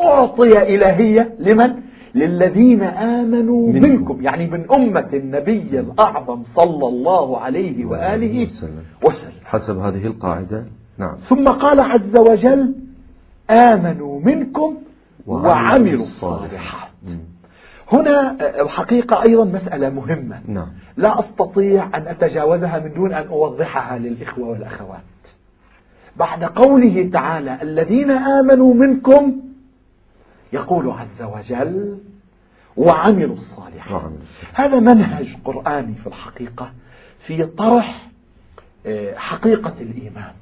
أعطي 0.00 0.74
إلهية 0.74 1.34
لمن؟ 1.38 1.74
للذين 2.14 2.82
آمنوا 2.82 3.72
منكم, 3.72 3.90
منكم 3.90 4.22
يعني 4.22 4.46
من 4.50 4.72
أمة 4.72 5.08
النبي 5.14 5.80
الأعظم 5.80 6.42
صلى 6.44 6.88
الله 6.88 7.38
عليه 7.38 7.84
وآله 7.84 8.46
وسلم. 9.02 9.34
حسب 9.44 9.78
هذه 9.78 10.06
القاعدة. 10.06 10.64
نعم. 10.98 11.16
ثم 11.16 11.48
قال 11.48 11.80
عز 11.80 12.16
وجل 12.16 12.74
آمنوا 13.50 14.20
منكم 14.20 14.76
وعملوا 15.26 16.00
الصالحات. 16.00 16.90
هنا 17.92 18.36
الحقيقة 18.60 19.22
أيضا 19.22 19.44
مسألة 19.44 19.90
مهمة. 19.90 20.40
نعم. 20.48 20.68
لا 20.96 21.20
أستطيع 21.20 21.96
أن 21.96 22.06
أتجاوزها 22.08 22.78
من 22.78 22.94
دون 22.94 23.12
أن 23.12 23.26
أوضحها 23.26 23.98
للإخوة 23.98 24.48
والأخوات. 24.48 25.00
بعد 26.16 26.44
قوله 26.44 27.10
تعالى 27.12 27.58
الذين 27.62 28.10
آمنوا 28.10 28.74
منكم 28.74 29.32
يقول 30.52 30.90
عز 30.90 31.22
وجل 31.22 31.98
وعملوا 32.76 33.34
الصالحات. 33.34 34.12
هذا 34.52 34.80
منهج 34.80 35.36
قرآني 35.44 35.94
في 35.94 36.06
الحقيقة 36.06 36.72
في 37.18 37.44
طرح 37.46 38.08
آه، 38.86 39.14
حقيقة 39.14 39.74
الإيمان. 39.80 40.32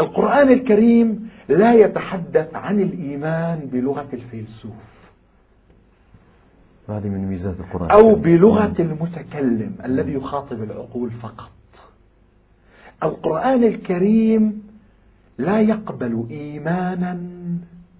القرآن 0.00 0.48
الكريم 0.48 1.30
لا 1.48 1.74
يتحدث 1.74 2.54
عن 2.54 2.80
الإيمان 2.80 3.58
بلغة 3.72 4.08
الفيلسوف. 4.12 4.72
هذه 6.88 7.08
من 7.08 7.28
ميزات 7.28 7.60
القرآن 7.60 7.90
أو 7.90 8.14
بلغة 8.14 8.74
المتكلم 8.78 9.74
الذي 9.84 10.12
يخاطب 10.12 10.62
العقول 10.62 11.10
فقط. 11.10 11.50
القرآن 13.02 13.64
الكريم 13.64 14.62
لا 15.38 15.60
يقبل 15.60 16.26
إيمانا 16.30 17.20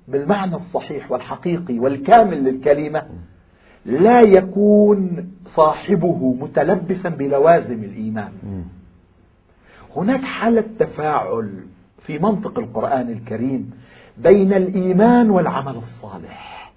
بالمعنى 0.09 0.55
الصحيح 0.55 1.11
والحقيقي 1.11 1.79
والكامل 1.79 2.45
للكلمة 2.45 3.03
لا 3.87 4.21
يكون 4.21 5.31
صاحبه 5.47 6.37
متلبسا 6.41 7.09
بلوازم 7.09 7.85
الإيمان. 7.85 8.33
هناك 9.97 10.21
حالة 10.25 10.65
تفاعل 10.79 11.65
في 11.99 12.19
منطق 12.19 12.59
القرآن 12.59 13.11
الكريم 13.11 13.71
بين 14.19 14.53
الإيمان 14.53 15.31
والعمل 15.31 15.77
الصالح. 15.77 16.73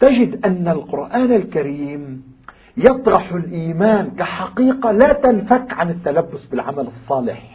تجد 0.00 0.46
أن 0.46 0.68
القرآن 0.68 1.32
الكريم 1.32 2.22
يطرح 2.76 3.32
الإيمان 3.32 4.10
كحقيقة 4.10 4.90
لا 4.90 5.12
تنفك 5.12 5.72
عن 5.72 5.90
التلبس 5.90 6.44
بالعمل 6.44 6.86
الصالح. 6.86 7.53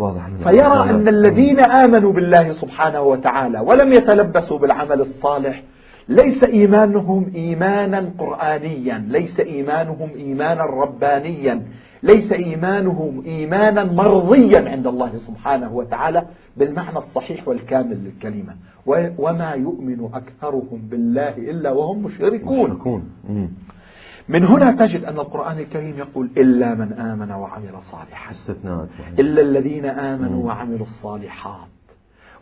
واضح 0.00 0.26
فيرى 0.28 0.90
أن 0.90 1.08
الذين 1.08 1.60
آمنوا 1.60 2.12
بالله 2.12 2.52
سبحانه 2.52 3.00
وتعالى 3.00 3.60
ولم 3.60 3.92
يتلبسوا 3.92 4.58
بالعمل 4.58 5.00
الصالح 5.00 5.62
ليس 6.08 6.44
إيمانهم 6.44 7.32
إيمانا 7.34 8.12
قرآنيا 8.18 8.98
ليس 9.08 9.40
إيمانهم 9.40 10.10
إيمانا 10.16 10.64
ربانيا 10.64 11.62
ليس 12.02 12.32
إيمانهم 12.32 13.22
إيمانا 13.26 13.84
مرضيا 13.84 14.70
عند 14.70 14.86
الله 14.86 15.14
سبحانه 15.14 15.72
وتعالى 15.74 16.22
بالمعنى 16.56 16.96
الصحيح 16.96 17.48
والكامل 17.48 17.98
للكلمة. 18.04 18.54
وما 19.18 19.50
يؤمن 19.50 20.08
أكثرهم 20.14 20.80
بالله 20.90 21.34
إلا 21.38 21.70
وهم 21.70 22.02
مشركون, 22.02 22.70
مشركون. 22.70 23.02
من 24.28 24.44
هنا 24.44 24.72
تجد 24.72 25.04
أن 25.04 25.14
القرآن 25.14 25.58
الكريم 25.58 25.98
يقول 25.98 26.30
إلا 26.36 26.74
من 26.74 26.92
آمن 26.92 27.32
وعمل 27.32 27.82
صالحا. 27.82 28.30
استثناءات 28.30 28.88
إلا 29.18 29.42
الذين 29.42 29.86
آمنوا 29.86 30.46
وعملوا 30.46 30.86
الصالحات. 30.86 31.68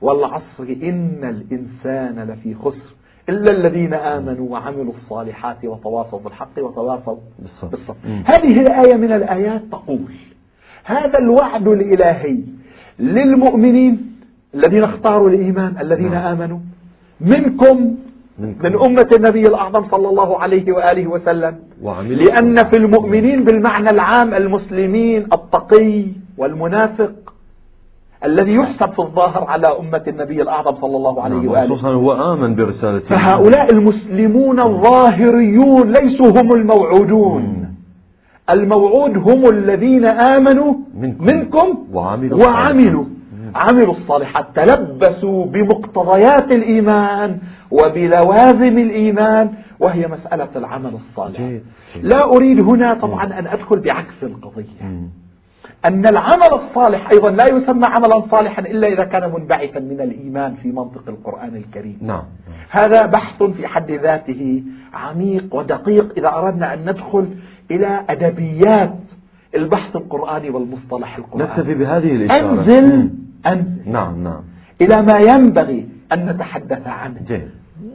والعصر 0.01 0.65
إن 0.65 1.25
الإنسان 1.25 2.21
لفي 2.31 2.55
خسر. 2.55 2.95
إلا 3.29 3.51
الذين 3.51 3.95
آمنوا 3.95 4.51
وعملوا 4.51 4.93
الصالحات 4.93 5.65
وتواصوا 5.65 6.21
بالحق 6.21 6.59
وتواصوا 6.59 7.17
بالصبر, 7.39 7.71
بالصبر. 7.71 7.97
هذه 8.25 8.61
الآية 8.61 8.95
من 8.95 9.13
الآيات 9.13 9.63
تقول 9.71 10.13
هذا 10.85 11.19
الوعد 11.19 11.69
الإلهي 11.69 12.39
للمؤمنين 12.99 14.21
الذين 14.55 14.85
اختاروا 14.85 15.31
الإيمان 15.31 15.77
الذين 15.81 16.11
نعم. 16.11 16.41
آمنوا 16.41 16.59
منكم. 17.21 17.97
من 18.39 18.81
أمة 18.85 19.09
النبي 19.13 19.47
الأعظم 19.47 19.85
صلى 19.85 20.09
الله 20.09 20.41
عليه 20.41 20.73
وآله 20.73 21.07
وسلم. 21.07 21.59
لأن 21.83 22.65
في 22.65 22.77
المؤمنين 22.77 23.45
بالمعنى 23.45 23.91
العام 23.91 24.35
المسلمين 24.35 25.27
التقي 25.33 26.05
والمنافق 26.39 27.13
الذي 28.25 28.55
يحسب 28.55 28.91
في 28.91 28.99
الظاهر 28.99 29.45
على 29.45 29.67
أمة 29.81 30.03
النبي 30.09 30.43
الأعظم 30.43 30.75
صلى 30.75 30.97
الله 30.97 31.23
عليه 31.23 31.37
نعم، 31.37 31.49
وآله. 31.49 31.65
خصوصا 31.65 31.89
هو 31.89 32.13
آمن 32.13 32.55
برسالته 32.55 33.17
فهؤلاء 33.17 33.73
المسلمون 33.73 34.61
الظاهريون 34.61 35.93
ليسوا 35.93 36.41
هم 36.41 36.53
الموعودون. 36.53 37.75
الموعود 38.51 39.17
هم 39.17 39.49
الذين 39.49 40.05
آمنوا 40.05 40.75
منكم, 40.95 41.25
منكم 41.25 41.85
وعملوا, 41.93 42.45
وعملوا. 42.45 43.05
عملوا 43.55 43.93
الصالحات 43.93 44.47
تلبسوا 44.55 45.47
بمقتضيات 45.47 46.53
الإيمان 46.53 47.39
وبلوازم 47.71 48.79
الإيمان 48.79 49.53
وهي 49.81 50.07
مسألة 50.07 50.49
العمل 50.57 50.95
الصالح. 50.95 51.41
لا 52.03 52.25
أريد 52.25 52.61
هنا 52.61 52.95
طبعا 52.95 53.39
أن 53.39 53.47
أدخل 53.47 53.79
بعكس 53.81 54.25
القضية. 54.25 55.09
أن 55.87 56.07
العمل 56.07 56.53
الصالح 56.53 57.11
أيضا 57.11 57.31
لا 57.31 57.47
يسمى 57.47 57.87
عملا 57.87 58.21
صالحا 58.21 58.63
إلا 58.63 58.89
إذا 58.89 59.05
كان 59.05 59.33
منبعثا 59.33 59.81
من 59.81 60.01
الإيمان 60.01 60.55
في 60.55 60.69
منطق 60.69 61.09
القرآن 61.09 61.57
الكريم. 61.57 61.99
نعم. 62.03 62.23
هذا 62.71 63.07
بحث 63.07 63.43
في 63.43 63.67
حد 63.67 63.91
ذاته 63.91 64.63
عميق 64.95 65.55
ودقيق 65.55 66.13
إذا 66.17 66.29
أردنا 66.29 66.75
أن 66.75 66.91
ندخل 66.91 67.29
إلى 67.71 68.05
أدبيات 68.11 68.99
البحث 69.55 69.97
القرآني 69.97 70.51
والمصطلح 70.51 71.19
القرآني. 71.19 71.45
نكتفي 71.45 71.75
بهذه 71.75 72.17
الإشارة. 72.17 72.51
أنزل 72.51 73.11
أنزل. 73.47 73.91
نعم 73.91 74.23
نعم. 74.23 74.43
إلى 74.81 75.03
ما 75.03 75.19
ينبغي 75.19 75.89
أن 76.13 76.27
نتحدث 76.27 76.87
عنه. 76.87 77.21
جيد. 77.27 77.49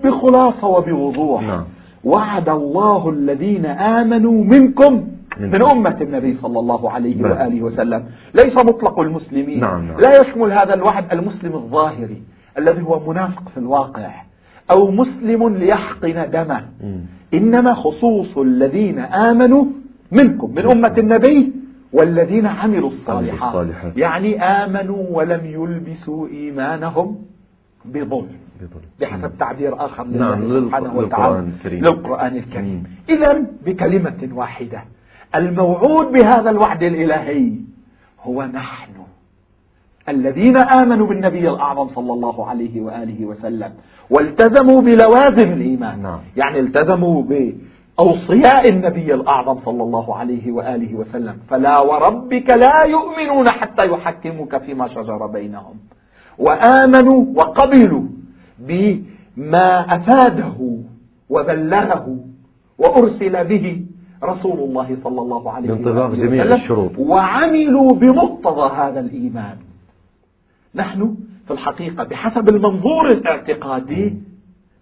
بخلاصة 0.03 0.67
وبوضوح. 0.67 1.41
نعم. 1.41 1.63
وعد 2.03 2.49
الله 2.49 3.09
الذين 3.09 3.65
آمنوا 3.65 4.43
منكم 4.43 5.07
من 5.39 5.65
أمة 5.65 5.97
النبي 6.01 6.33
صلى 6.33 6.59
الله 6.59 6.91
عليه 6.91 7.21
نعم. 7.21 7.31
وآله 7.31 7.61
وسلم. 7.61 8.03
ليس 8.35 8.57
مطلق 8.57 8.99
المسلمين. 8.99 9.59
نعم 9.59 9.87
نعم. 9.87 9.99
لا 9.99 10.21
يشمل 10.21 10.51
هذا 10.51 10.73
الوعد 10.73 11.11
المسلم 11.11 11.55
الظاهري 11.55 12.21
الذي 12.57 12.81
هو 12.81 13.11
منافق 13.11 13.49
في 13.49 13.57
الواقع 13.57 14.11
أو 14.71 14.91
مسلم 14.91 15.49
ليحقن 15.49 16.29
دمه. 16.31 16.65
إنما 17.33 17.73
خصوص 17.73 18.37
الذين 18.37 18.99
آمنوا 18.99 19.65
منكم 20.13 20.51
من 20.55 20.65
أمة 20.65 20.93
النبي 20.97 21.53
والذين 21.93 22.45
عملوا 22.45 22.89
الصالحات, 22.89 23.49
الصالحات. 23.49 23.97
يعني 23.97 24.41
آمنوا 24.41 25.05
ولم 25.09 25.45
يلبسوا 25.45 26.27
إيمانهم 26.27 27.17
بظلم 27.85 28.27
بحسب 29.01 29.31
تعبير 29.39 29.85
آخر 29.85 30.03
لله 30.03 30.19
نعم 30.19 30.47
سبحانه 30.47 30.97
وتعالى 30.97 31.47
للقرآن 31.65 32.35
الكريم. 32.35 32.83
إذا 33.09 33.43
بكلمة 33.65 34.29
واحدة 34.33 34.83
الموعود 35.35 36.11
بهذا 36.11 36.49
الوعد 36.49 36.83
الإلهي 36.83 37.51
هو 38.23 38.43
نحن 38.43 38.93
الذين 40.09 40.57
آمنوا 40.57 41.07
بالنبي 41.07 41.49
الأعظم 41.49 41.87
صلى 41.87 42.13
الله 42.13 42.47
عليه 42.47 42.81
وآله 42.81 43.25
وسلم 43.25 43.71
والتزموا 44.09 44.81
بلوازم 44.81 45.51
الإيمان. 45.51 46.01
نعم. 46.01 46.19
يعني 46.37 46.59
التزموا 46.59 47.23
بأوصياء 47.97 48.69
النبي 48.69 49.13
الأعظم 49.13 49.59
صلى 49.59 49.83
الله 49.83 50.15
عليه 50.15 50.51
وآله 50.51 50.95
وسلم. 50.95 51.37
فلا 51.47 51.79
وربك 51.79 52.49
لا 52.49 52.83
يؤمنون 52.83 53.49
حتى 53.49 53.85
يحكموك 53.85 54.57
فيما 54.57 54.87
شجر 54.87 55.27
بينهم. 55.27 55.75
وآمنوا 56.37 57.25
وقبلوا 57.35 58.03
بما 58.59 59.95
أفاده 59.95 60.77
وبلغه 61.29 62.17
وأرسل 62.77 63.43
به 63.43 63.85
رسول 64.23 64.59
الله 64.59 64.95
صلى 64.95 65.21
الله 65.21 65.51
عليه 65.51 65.71
وسلم 65.71 65.83
بانطباق 65.83 66.11
جميع 66.11 66.43
الشروط. 66.43 66.99
وعملوا 66.99 67.93
بمقتضى 67.93 68.75
هذا 68.75 68.99
الإيمان. 68.99 69.57
نحن 70.75 71.15
في 71.45 71.51
الحقيقة 71.53 72.03
بحسب 72.03 72.49
المنظور 72.49 73.11
الاعتقادي 73.11 74.13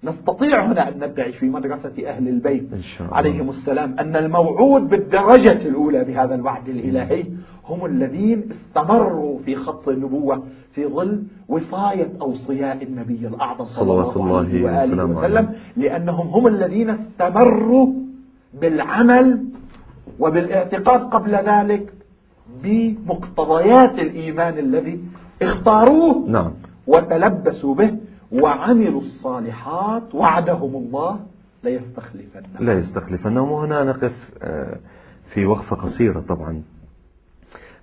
نستطيع 0.03 0.65
هنا 0.65 0.87
أن 0.87 1.09
ندعي 1.09 1.31
في 1.31 1.49
مدرسة 1.49 1.93
أهل 2.07 2.27
البيت 2.27 2.73
إن 2.73 2.81
شاء 2.81 3.07
الله. 3.07 3.17
عليهم 3.17 3.49
السلام 3.49 3.99
أن 3.99 4.15
الموعود 4.15 4.89
بالدرجة 4.89 5.67
الأولى 5.67 6.03
بهذا 6.03 6.35
الوعد 6.35 6.69
الإلهي 6.69 7.25
هم 7.67 7.85
الذين 7.85 8.49
استمروا 8.51 9.39
في 9.39 9.55
خط 9.55 9.89
النبوة 9.89 10.43
في 10.71 10.85
ظل 10.85 11.23
وصاية 11.47 12.09
أوصياء 12.21 12.83
النبي 12.83 13.27
الأعظم 13.27 13.63
صلى 13.63 13.91
الله 13.91 14.37
عليه 14.37 14.63
وآله 14.63 15.03
وسلم 15.05 15.49
لأنهم 15.77 16.27
هم 16.27 16.47
الذين 16.47 16.89
استمروا 16.89 17.93
بالعمل 18.61 19.45
وبالاعتقاد 20.19 21.01
قبل 21.01 21.35
ذلك 21.35 21.93
بمقتضيات 22.63 23.99
الإيمان 23.99 24.57
الذي 24.57 24.99
اختاروه 25.41 26.25
نعم. 26.27 26.51
وتلبسوا 26.87 27.75
به 27.75 27.97
وعملوا 28.31 29.01
الصالحات 29.01 30.15
وعدهم 30.15 30.75
الله 30.75 31.19
ليستخلفنهم 31.63 32.65
لا 32.65 32.73
يستخلفنهم 32.73 33.51
وهنا 33.51 33.83
نقف 33.83 34.29
آه، 34.43 34.77
في 35.33 35.45
وقفة 35.45 35.75
قصيرة 35.75 36.19
طبعا. 36.19 36.61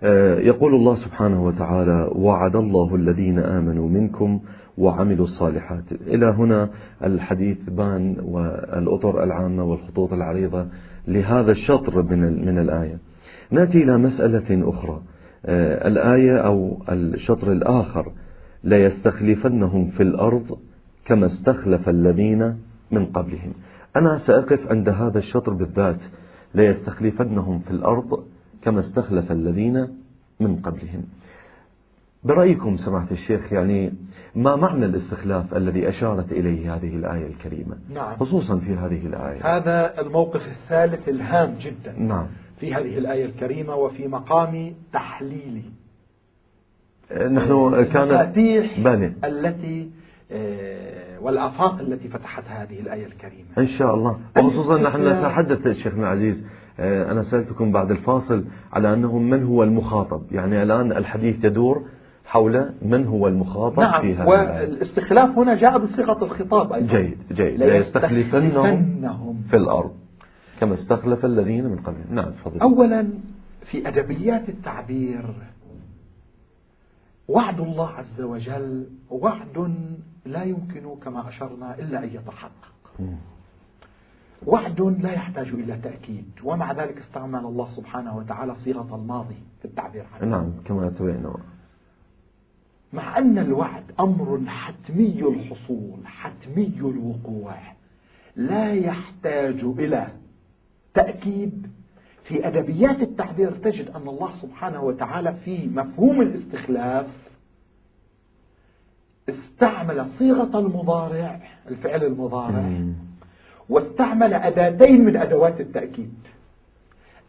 آه، 0.02 0.38
يقول 0.38 0.74
الله 0.74 0.94
سبحانه 0.94 1.44
وتعالى 1.44 2.10
وعد 2.12 2.56
الله 2.56 2.94
الذين 2.94 3.38
آمنوا 3.38 3.88
منكم 3.88 4.40
وعملوا 4.78 5.24
الصالحات. 5.24 5.92
إلى 5.92 6.26
هنا 6.26 6.70
الحديث 7.04 7.58
بان 7.70 8.16
والأطر 8.22 9.22
العامة 9.24 9.64
والخطوط 9.64 10.12
العريضة 10.12 10.66
لهذا 11.08 11.50
الشطر 11.50 12.02
من, 12.02 12.46
من 12.46 12.58
الآية. 12.58 12.98
نأتي 13.50 13.78
إلى 13.78 13.98
مسألة 13.98 14.68
أخرى. 14.70 15.00
آه، 15.46 15.88
الآية 15.88 16.38
أو 16.38 16.82
الشطر 16.88 17.52
الآخر. 17.52 18.12
ليستخلفنهم 18.68 19.90
في 19.90 20.02
الأرض 20.02 20.58
كما 21.04 21.26
استخلف 21.26 21.88
الذين 21.88 22.58
من 22.90 23.06
قبلهم. 23.06 23.52
أنا 23.96 24.18
سأقف 24.26 24.66
عند 24.70 24.88
هذا 24.88 25.18
الشطر 25.18 25.52
بالذات 25.52 26.00
ليستخلفنهم 26.54 27.58
في 27.58 27.70
الأرض 27.70 28.24
كما 28.62 28.80
استخلف 28.80 29.32
الذين 29.32 29.88
من 30.40 30.56
قبلهم. 30.56 31.04
برأيكم 32.24 32.76
سماحة 32.76 33.10
الشيخ 33.10 33.52
يعني 33.52 33.92
ما 34.34 34.56
معنى 34.56 34.84
الاستخلاف 34.84 35.54
الذي 35.54 35.88
أشارت 35.88 36.32
إليه 36.32 36.74
هذه 36.74 36.96
الآية 36.96 37.26
الكريمة؟ 37.26 37.76
نعم. 37.94 38.16
خصوصا 38.16 38.58
في 38.58 38.74
هذه 38.74 39.06
الآية. 39.06 39.56
هذا 39.56 40.00
الموقف 40.00 40.40
الثالث 40.48 41.08
الهام 41.08 41.54
جدا 41.60 41.92
نعم. 41.98 42.26
في 42.60 42.74
هذه 42.74 42.98
الآية 42.98 43.24
الكريمة 43.24 43.74
وفي 43.74 44.08
مقام 44.08 44.74
تحليلي. 44.92 45.62
نحن 47.12 47.84
كان 47.84 48.02
المفاتيح 48.02 48.80
بالي 48.80 49.12
التي 49.24 49.90
آه، 50.32 51.20
والآفاق 51.20 51.80
التي 51.80 52.08
فتحتها 52.08 52.62
هذه 52.62 52.80
الآية 52.80 53.06
الكريمة. 53.06 53.48
إن 53.58 53.66
شاء 53.66 53.94
الله. 53.94 54.18
وخصوصا 54.38 54.78
نحن 54.78 55.08
نتحدث 55.08 55.68
شيخنا 55.68 56.02
العزيز 56.02 56.46
آه، 56.80 57.12
أنا 57.12 57.22
سألتكم 57.22 57.72
بعد 57.72 57.90
الفاصل 57.90 58.44
على 58.72 58.92
أنه 58.94 59.18
من 59.18 59.44
هو 59.44 59.62
المخاطب. 59.62 60.22
يعني 60.32 60.62
الآن 60.62 60.92
الحديث 60.92 61.44
يدور 61.44 61.82
حول 62.26 62.70
من 62.82 63.06
هو 63.06 63.28
المخاطب 63.28 63.80
نعم 63.80 64.00
في 64.00 64.12
الآية. 64.12 64.28
والاستخلاف 64.28 65.38
هنا 65.38 65.54
جاء 65.54 65.78
بصيغة 65.78 66.24
الخطاب 66.24 66.72
أيضا. 66.72 66.96
جيد 66.96 67.18
جيد. 67.32 67.62
ليستخلفنهم 67.62 69.42
في 69.50 69.56
الأرض 69.56 69.90
كما 70.60 70.72
استخلف 70.72 71.24
الذين 71.24 71.64
من 71.64 71.76
قبلهم 71.76 72.14
نعم 72.14 72.30
تفضل. 72.30 72.60
أولا 72.60 73.08
في 73.64 73.88
أدبيات 73.88 74.48
التعبير 74.48 75.24
وعد 77.28 77.60
الله 77.60 77.88
عز 77.88 78.20
وجل 78.20 78.86
وعد 79.10 79.74
لا 80.26 80.42
يمكن 80.42 80.94
كما 81.02 81.28
أشرنا 81.28 81.78
إلا 81.78 82.04
أن 82.04 82.08
يتحقق. 82.08 82.74
وعد 84.46 84.80
لا 84.80 85.12
يحتاج 85.12 85.48
إلى 85.48 85.76
تأكيد 85.76 86.30
ومع 86.44 86.72
ذلك 86.72 86.98
استعمل 86.98 87.40
الله 87.40 87.68
سبحانه 87.68 88.16
وتعالى 88.16 88.54
صيغة 88.54 88.94
الماضي 88.94 89.42
في 89.58 89.64
التعبير 89.64 90.04
عنه. 90.14 90.30
نعم 90.30 90.52
كما 90.64 90.88
تبين. 90.90 91.32
مع 92.92 93.18
أن 93.18 93.38
الوعد 93.38 93.84
أمر 94.00 94.42
حتمي 94.46 95.22
الحصول 95.22 96.06
حتمي 96.06 96.72
الوقوع 96.78 97.54
لا 98.36 98.72
يحتاج 98.74 99.64
إلى 99.64 100.08
تأكيد 100.94 101.66
في 102.28 102.46
أدبيات 102.46 103.02
التعبير 103.02 103.50
تجد 103.50 103.88
أن 103.88 104.08
الله 104.08 104.34
سبحانه 104.34 104.82
وتعالى 104.84 105.32
في 105.32 105.68
مفهوم 105.74 106.22
الاستخلاف 106.22 107.06
استعمل 109.28 110.06
صيغة 110.06 110.58
المضارع 110.58 111.40
الفعل 111.70 112.04
المضارع. 112.04 112.80
واستعمل 113.68 114.34
أداتين 114.34 115.04
من 115.04 115.16
أدوات 115.16 115.60
التأكيد 115.60 116.14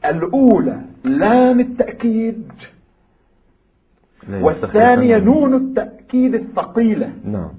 الأولى 0.05 0.81
لام 1.03 1.59
التأكيد 1.59 2.51
والثانية. 4.29 5.17
نون 5.17 5.55
التأكيد 5.55 6.33
الثقيلة 6.33 7.13
نعم 7.23 7.51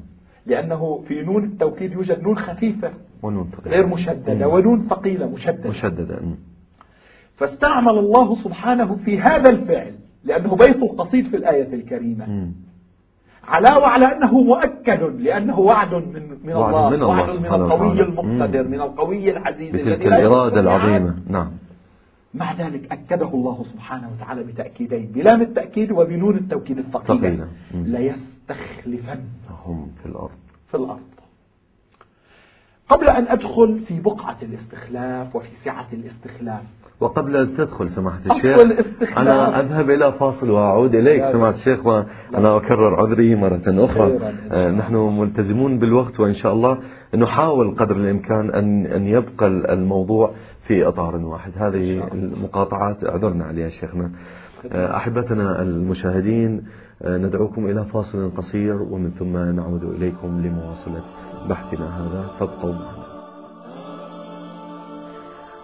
لأنه 0.46 1.04
في 1.08 1.22
نون 1.22 1.44
التوكيد 1.44 1.92
يوجد 1.92 2.22
نون 2.22 2.38
خفيفة 2.38 2.92
ونون 3.22 3.50
ثقيلة. 3.50 3.76
غير 3.76 3.86
مشددة. 3.86 4.48
ونون 4.48 4.84
ثقيلة 4.84 5.26
مشددة 5.26 5.70
مشددة. 5.70 6.20
فاستعمل 7.40 7.98
الله 7.98 8.34
سبحانه 8.34 8.96
في 9.04 9.20
هذا 9.20 9.50
الفعل 9.50 9.94
لأنه 10.24 10.56
بيت 10.56 10.82
القصيد 10.82 11.26
في 11.26 11.36
الآية 11.36 11.74
الكريمة. 11.74 12.52
على 13.44 13.70
وعلى 13.70 14.06
أنه 14.06 14.40
مؤكد 14.40 15.02
لأنه 15.02 15.58
وعد 15.58 15.94
من, 15.94 16.38
من 16.44 16.52
وعد 16.52 16.74
الله 16.74 16.90
من 16.90 16.94
الله 16.94 17.06
وعد 17.06 17.38
من 17.40 17.46
القوي. 17.46 18.00
المقتدر. 18.00 18.68
من 18.68 18.80
القوي 18.80 19.30
العزيز 19.30 19.74
بتلك 19.74 20.06
الإرادة. 20.06 20.60
العظيمة 20.60 21.14
نعم 21.28 21.50
مع 22.34 22.52
ذلك 22.52 22.92
أكده 22.92 23.28
الله 23.28 23.62
سبحانه 23.62 24.10
وتعالى 24.12 24.42
بتأكيدين 24.42 25.06
بلام 25.06 25.42
التأكيد 25.42 25.92
وبنون 25.92 26.36
التوكيد 26.36 26.78
الثقيلة 26.78 27.20
ثقيلة. 27.20 27.48
مم. 27.74 27.84
ليستخلفن 27.86 29.20
هم 29.64 29.90
في 30.02 30.06
الأرض 30.06 30.38
في 30.68 30.76
الأرض 30.76 31.00
قبل 32.88 33.08
أن 33.08 33.28
أدخل 33.28 33.78
في 33.88 34.00
بقعة 34.00 34.38
الاستخلاف 34.42 35.36
وفي 35.36 35.56
سعة 35.64 35.88
الاستخلاف 35.92 36.62
وقبل 37.00 37.36
أن 37.36 37.56
تدخل 37.56 37.88
سماحة 37.88 38.20
الشيخ. 38.30 38.58
أنا 39.18 39.60
أذهب 39.60 39.90
إلى 39.90 40.12
فاصل 40.12 40.50
وأعود 40.50 40.94
إليك. 40.94 41.24
سماحة 41.24 41.54
الشيخ 41.54 41.86
وأنا 41.86 42.56
أكرر 42.56 43.00
عذري 43.00 43.34
مرة 43.34 43.62
أخرى 43.68 44.18
آه،. 44.50 44.70
نحن 44.70 44.94
ملتزمون 44.94 45.78
بالوقت 45.78 46.20
وإن 46.20 46.34
شاء 46.34 46.52
الله 46.52 46.78
نحاول 47.14 47.74
قدر 47.74 47.96
الإمكان 47.96 48.50
أن 48.50 48.86
أن 48.86 49.06
يبقى 49.06 49.46
الموضوع 49.46 50.34
في 50.66 50.88
إطار 50.88 51.16
واحد 51.16 51.52
هذه. 51.56 52.12
المقاطعات 52.12 53.04
أعذرنا 53.04 53.44
عليها 53.44 53.68
شيخنا 53.68 54.10
آه، 54.72 54.96
أحبتنا 54.96 55.62
المشاهدين 55.62 56.64
آه، 57.02 57.16
ندعوكم 57.16 57.66
إلى 57.66 57.84
فاصل 57.84 58.30
قصير 58.36 58.82
ومن 58.82 59.10
ثم 59.10 59.36
نعود 59.36 59.82
إليكم 59.82 60.40
لمواصلة 60.40 61.04
بحثنا 61.48 62.00
هذا 62.00 62.26
فابقوا 62.38 62.72
معنا 62.72 62.99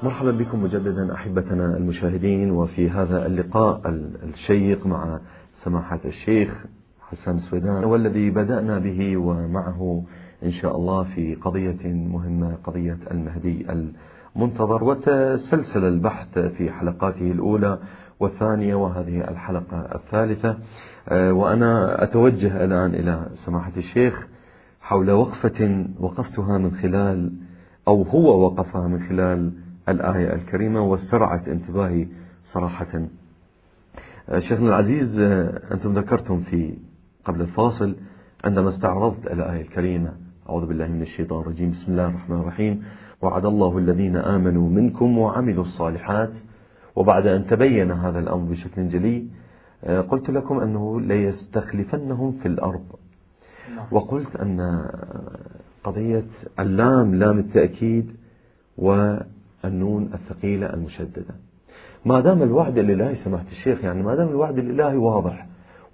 مرحبا 0.02 0.30
بكم 0.30 0.62
مجددا 0.62 1.14
أحبتنا 1.14 1.76
المشاهدين 1.76 2.50
وفي 2.50 2.90
هذا 2.90 3.26
اللقاء 3.26 3.88
ال- 3.88 4.22
الشيق 4.22 4.86
مع 4.86 5.20
سماحة 5.52 6.00
الشيخ 6.04 6.64
حسن 7.00 7.38
سويدان 7.38 7.84
والذي 7.84 8.30
بدأنا 8.30 8.78
به 8.78 9.16
ومعه 9.16 10.04
إن 10.44 10.50
شاء 10.50 10.76
الله 10.76 11.02
في 11.02 11.34
قضية 11.34 11.92
مهمة 11.92 12.54
قضية 12.64 12.98
المهدي 13.10 13.66
المنتظر 14.36 14.84
وتسلسل 14.84 15.84
البحث 15.84 16.38
في 16.38 16.70
حلقاته 16.70 17.30
الأولى 17.30 17.78
والثانية 18.20 18.74
وهذه 18.74 19.20
الحلقة 19.30 19.80
الثالثة. 19.94 20.58
آه، 21.08 21.32
وأنا 21.32 22.02
أتوجه 22.02 22.64
الآن 22.64 22.94
إلى 22.94 23.26
سماحة 23.30 23.72
الشيخ 23.76 24.28
حول 24.80 25.10
وقفة 25.10 25.86
وقفتها 26.00 26.58
من 26.58 26.70
خلال 26.70 27.32
أو 27.88 28.02
هو 28.02 28.44
وقفها 28.46 28.88
من 28.88 28.98
خلال 28.98 29.52
الآية 29.88 30.34
الكريمة 30.34 30.80
واسترعت 30.80 31.48
انتباهي 31.48 32.08
صراحة. 32.42 33.08
آه، 34.28 34.38
شيخنا 34.38 34.68
العزيز 34.68 35.20
آه، 35.22 35.74
أنتم 35.74 35.98
ذكرتم 35.98 36.40
في 36.40 36.78
قبل 37.24 37.40
الفاصل 37.40 37.96
عندما 38.44 38.68
استعرضت 38.68 39.26
الآية 39.26 39.62
الكريمة. 39.62 40.12
أعوذ 40.48 40.66
بالله 40.66 40.86
من 40.86 41.02
الشيطان 41.02 41.40
الرجيم. 41.40 41.70
بسم 41.70 41.92
الله 41.92 42.06
الرحمن 42.06 42.40
الرحيم. 42.40 42.84
وعد 43.22 43.46
الله 43.46 43.78
الذين 43.78 44.16
آمنوا 44.16 44.70
منكم 44.70 45.18
وعملوا 45.18 45.62
الصالحات. 45.62 46.34
وبعد 46.96 47.26
أن 47.26 47.46
تبين 47.46 47.90
هذا 47.90 48.18
الأمر 48.18 48.50
بشكل 48.50 48.88
جلي 48.88 49.26
آه، 49.84 50.00
قلت 50.00 50.30
لكم 50.30 50.60
أنه 50.60 51.00
ليستخلفنهم 51.00 52.32
في 52.32 52.48
الأرض. 52.48 52.84
نعم. 53.76 53.86
وقلت 53.90 54.36
أن 54.36 54.60
قضية 55.84 56.26
اللام 56.60 57.14
لام 57.14 57.38
التأكيد 57.38 58.16
والنون 59.66 60.10
الثقيلة 60.14 60.74
المشددة. 60.74 61.34
ما 62.04 62.20
دام 62.20 62.42
الوعد 62.42 62.78
الإلهي 62.78 63.14
سماحة 63.14 63.46
الشيخ 63.46 63.84
يعني 63.84 64.02
ما 64.02 64.14
دام 64.14 64.28
الوعد 64.28 64.58
الإلهي 64.58 64.96
واضح 64.96 65.46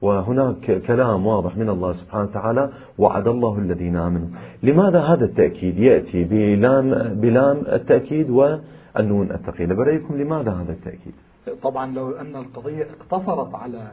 وهناك 0.02 0.82
كلام 0.82 1.26
واضح 1.26 1.56
من 1.56 1.68
الله 1.68 1.92
سبحانه 1.92 2.24
وتعالى 2.24 2.72
وعد 2.98 3.28
الله 3.28 3.58
الذين 3.58 3.96
آمنوا. 3.96 4.28
لماذا 4.62 5.00
هذا 5.00 5.24
التأكيد 5.24 5.78
يأتي 5.78 6.24
بلام, 6.24 7.14
بلام 7.20 7.56
التأكيد 7.56 8.30
والنون 8.30 9.30
الثقيلة؟ 9.30 9.74
برأيكم 9.74 10.16
لماذا 10.16 10.52
هذا 10.52 10.72
التأكيد؟ 10.72 11.14
طبعا 11.62 11.94
لو 11.94 12.10
أن 12.10 12.36
القضية 12.36 12.86
اقتصرت 13.00 13.54
على 13.54 13.92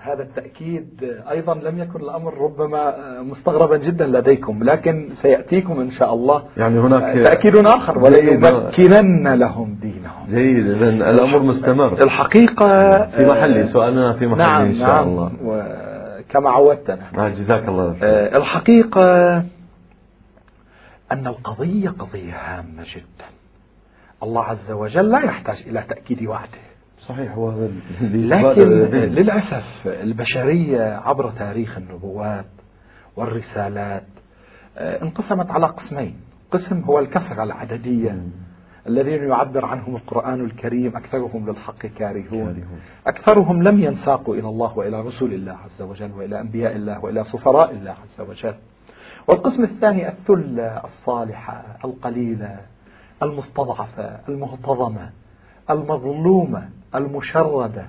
هذا 0.00 0.22
التأكيد 0.22 1.04
آه، 1.04 1.30
أيضا 1.30 1.54
لم 1.54 1.78
يكن 1.78 2.00
الأمر 2.00 2.38
ربما 2.38 2.78
آه، 3.18 3.22
مستغربا 3.22 3.76
جدا 3.76 4.06
لديكم 4.06 4.62
لكن 4.64 5.08
سيأتيكم 5.12 5.80
إن 5.80 5.90
شاء 5.90 6.14
الله. 6.14 6.44
يعني 6.56 6.80
هناك 6.80 7.02
آه، 7.02 7.24
تأكيد 7.24 7.56
آخر 7.56 7.98
وليمكنن 7.98 9.34
لهم 9.34 9.74
دينهم. 9.82 10.26
جيد 10.28 10.66
إذن 10.70 11.02
الأمر 11.02 11.38
مستمر. 11.42 12.02
الحقيقة 12.02 12.66
في 13.06 13.26
محله 13.26 13.64
سؤالنا 13.64 14.12
في 14.12 14.26
محله 14.26 14.44
نعم 14.44 14.62
إن 14.64 14.72
شاء 14.72 14.88
نعم 14.88 15.08
الله. 15.08 15.32
وكما 15.44 16.50
عودتنا. 16.50 17.06
آه، 17.18 17.28
جزاك 17.28 17.68
الله 17.68 17.94
خير 17.94 18.08
آه، 18.08 18.38
الحقيقة 18.38 19.36
أن 21.12 21.26
القضية 21.26 21.88
قضية 21.88 22.34
هامة 22.34 22.82
جدا. 22.94 23.26
الله 24.22 24.44
عز 24.44 24.70
وجل 24.72 25.08
لا 25.10 25.18
يحتاج 25.24 25.64
إلى 25.66 25.82
تأكيد 25.88 26.26
وعده 26.26 26.71
صحيح 27.08 27.32
هو 27.34 27.68
لكن. 28.02 28.62
للأسف 28.92 29.64
البشرية 29.86 30.82
عبر 30.96 31.30
تاريخ 31.30 31.78
النبوات 31.78 32.46
والرسالات 33.16 34.04
آه، 34.78 35.02
انقسمت 35.02 35.50
على 35.50 35.66
قسمين 35.66 36.16
قسم 36.50 36.80
هو 36.80 36.98
الكثرة 36.98 37.42
العددية. 37.42 38.22
الذين 38.86 39.28
يعبر 39.28 39.64
عنهم 39.64 39.96
القرآن 39.96 40.44
الكريم 40.44 40.96
أكثرهم 40.96 41.50
للحق 41.50 41.86
كارهون 41.86 42.28
كارهون. 42.54 42.80
أكثرهم 43.06 43.62
لم 43.62 43.78
ينساقوا 43.78 44.34
إلى 44.34 44.48
الله 44.48 44.78
وإلى 44.78 45.00
رسول 45.00 45.32
الله 45.34 45.52
عز 45.52 45.82
وجل 45.82 46.12
وإلى 46.12 46.40
أنبياء 46.40 46.76
الله 46.76 47.04
وإلى 47.04 47.24
سفراء 47.24 47.70
الله 47.70 47.90
عز 47.90 48.20
وجل 48.20 48.54
والقسم 49.28 49.62
الثاني 49.64 50.08
الثلة 50.08 50.84
الصالحة 50.84 51.64
القليلة 51.84 52.60
المستضعفة 53.22 54.18
المهتضمة 54.28 55.10
المظلومة 55.70 56.68
المشردة 56.94 57.86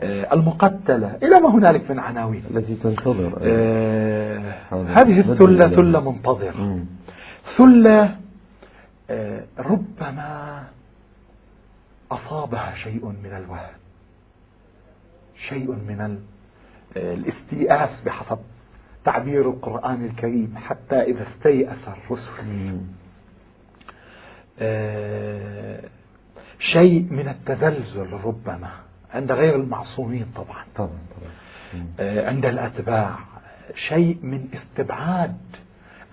آه، 0.00 0.34
المقتلة 0.34 1.16
إلى 1.22 1.40
ما 1.40 1.48
هنالك 1.48 1.90
من 1.90 1.98
عناوين. 1.98 2.44
التي 2.50 2.74
تنتظر 2.74 3.38
آه 3.42 4.54
هذه 4.70 5.20
الثلة 5.20 5.68
ثلة 5.68 6.10
منتظرة. 6.12 6.84
ثلة 7.56 8.16
آه 9.10 9.44
ربما 9.58 10.64
أصابها 12.10 12.74
شيء 12.74 13.06
من 13.06 13.32
الوهن 13.32 13.76
شيء 15.36 15.70
من 15.70 16.00
آه، 16.96 17.14
الاستيئاس 17.14 18.00
بحسب 18.02 18.38
تعبير 19.04 19.50
القرآن 19.50 20.04
الكريم 20.04 20.54
حتى 20.56 21.02
إذا 21.02 21.22
استيأس 21.22 21.88
الرسل. 21.88 22.76
آه، 24.58 25.80
شيء 26.58 27.06
من 27.10 27.28
التزلزل 27.28 28.12
ربما 28.24 28.70
عند 29.14 29.32
غير 29.32 29.56
المعصومين 29.56 30.26
طبعا. 30.36 30.64
طبعا 30.76 30.88
طبعا. 30.88 31.86
آه، 32.00 32.28
عند 32.28 32.44
الأتباع. 32.46 33.18
شيء 33.74 34.18
من 34.22 34.48
استبعاد 34.54 35.36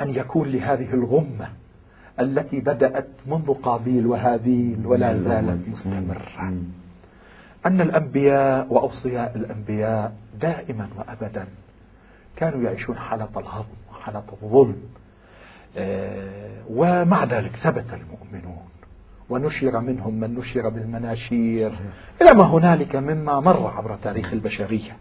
أن 0.02 0.10
يكون 0.10 0.48
لهذه 0.50 0.94
الغمة 0.94 1.50
التي 2.20 2.60
بدأت 2.60 3.08
منذ 3.28 3.54
قابيل 3.54 4.08
وهابيل 4.08 4.86
ولا 4.86 5.18
زالت 5.18 5.70
مستمرة. 5.70 6.54
أن 7.66 7.82
الأنبياء 7.82 8.74
وأوصياء 8.74 9.36
الأنبياء 9.36 10.14
دائما 10.42 10.90
وأبدا 10.98 11.48
كانوا 12.36 12.64
يعيشون 12.64 12.98
حالة 12.98 13.30
الهضم 13.38 13.76
وحالة 13.92 14.24
الظلم. 14.44 14.84
آه، 15.78 16.64
ومع 16.70 17.24
ذلك 17.24 17.56
ثبت 17.56 17.94
المؤمنون 17.94 18.73
ونشر 19.30 19.80
منهم 19.80 20.14
من 20.14 20.36
نشر 20.36 20.70
بالمناشير. 20.70 21.72
إلى 22.22 22.34
ما 22.34 22.44
هنالك 22.44 22.96
مما 22.96 23.40
مر 23.40 23.68
عبر 23.68 23.98
تاريخ 24.04 24.34
البشرية. 24.34 24.98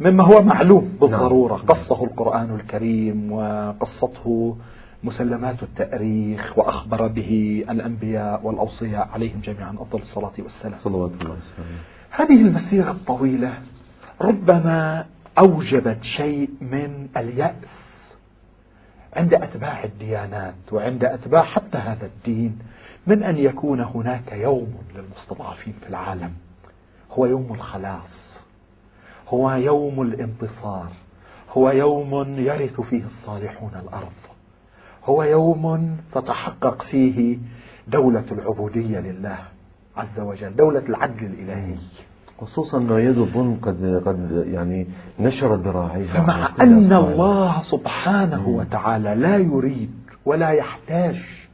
مما 0.00 0.24
هو 0.24 0.42
معلوم 0.42 0.98
بالضرورة. 1.00 1.56
نعم. 1.56 1.66
قصه 1.66 2.04
القرآن 2.04 2.54
الكريم 2.54 3.32
وقصته 3.32 4.56
مسلمات 5.04 5.62
التأريخ 5.62 6.58
وأخبر 6.58 7.06
به 7.06 7.64
الأنبياء 7.70 8.46
والأوصياء 8.46 9.08
عليهم 9.08 9.40
جميعا. 9.40 9.74
أفضل 9.80 9.98
الصلاة 9.98 10.32
والسلام. 10.38 10.78
صلوات 10.78 11.10
الله 11.22 11.34
وسلم 11.34 11.64
هذه 12.10 12.40
المسيرة 12.40 12.90
الطويلة 12.90 13.52
ربما 14.20 15.06
أوجبت 15.38 16.02
شيء 16.02 16.50
من 16.60 17.08
اليأس 17.16 17.96
عند 19.16 19.34
أتباع 19.34 19.84
الديانات 19.84 20.72
وعند 20.72 21.04
أتباع 21.04 21.42
حتى 21.42 21.78
هذا 21.78 22.06
الدين. 22.06 22.58
من 23.06 23.22
أن 23.22 23.38
يكون 23.38 23.80
هناك 23.80 24.32
يوم 24.32 24.74
للمستضعفين 24.94 25.74
في 25.82 25.88
العالم؟ 25.88 26.32
هو 27.12 27.26
يوم 27.26 27.52
الخلاص 27.54 28.42
هو 29.28 29.50
يوم 29.50 30.02
الانتصار 30.02 30.88
هو 31.52 31.70
يوم 31.70 32.38
يرث 32.38 32.80
فيه 32.80 33.04
الصالحون 33.04 33.70
الأرض 33.82 34.12
هو 35.04 35.22
يوم 35.22 35.96
تتحقق 36.12 36.82
فيه 36.82 37.38
دولة 37.88 38.24
العبودية 38.32 39.00
لله 39.00 39.38
عز 39.96 40.20
وجل 40.20 40.56
دولة 40.56 40.82
العدل 40.88 41.26
الإلهي. 41.26 41.76
خصوصا 42.40 42.78
انه 42.78 43.00
يد 43.00 43.18
الظلم 43.18 43.58
قد 43.62 44.02
قد 44.06 44.44
يعني 44.46 44.86
نشرت 45.20 45.58
ذراعيها 45.58 46.22
فمع 46.22 46.52
أن 46.60 46.92
الله 46.92 47.60
سبحانه 47.60 48.48
وتعالى 48.48 49.14
لا 49.14 49.36
يريد 49.36 49.90
ولا 50.24 50.50
يحتاج 50.50 51.45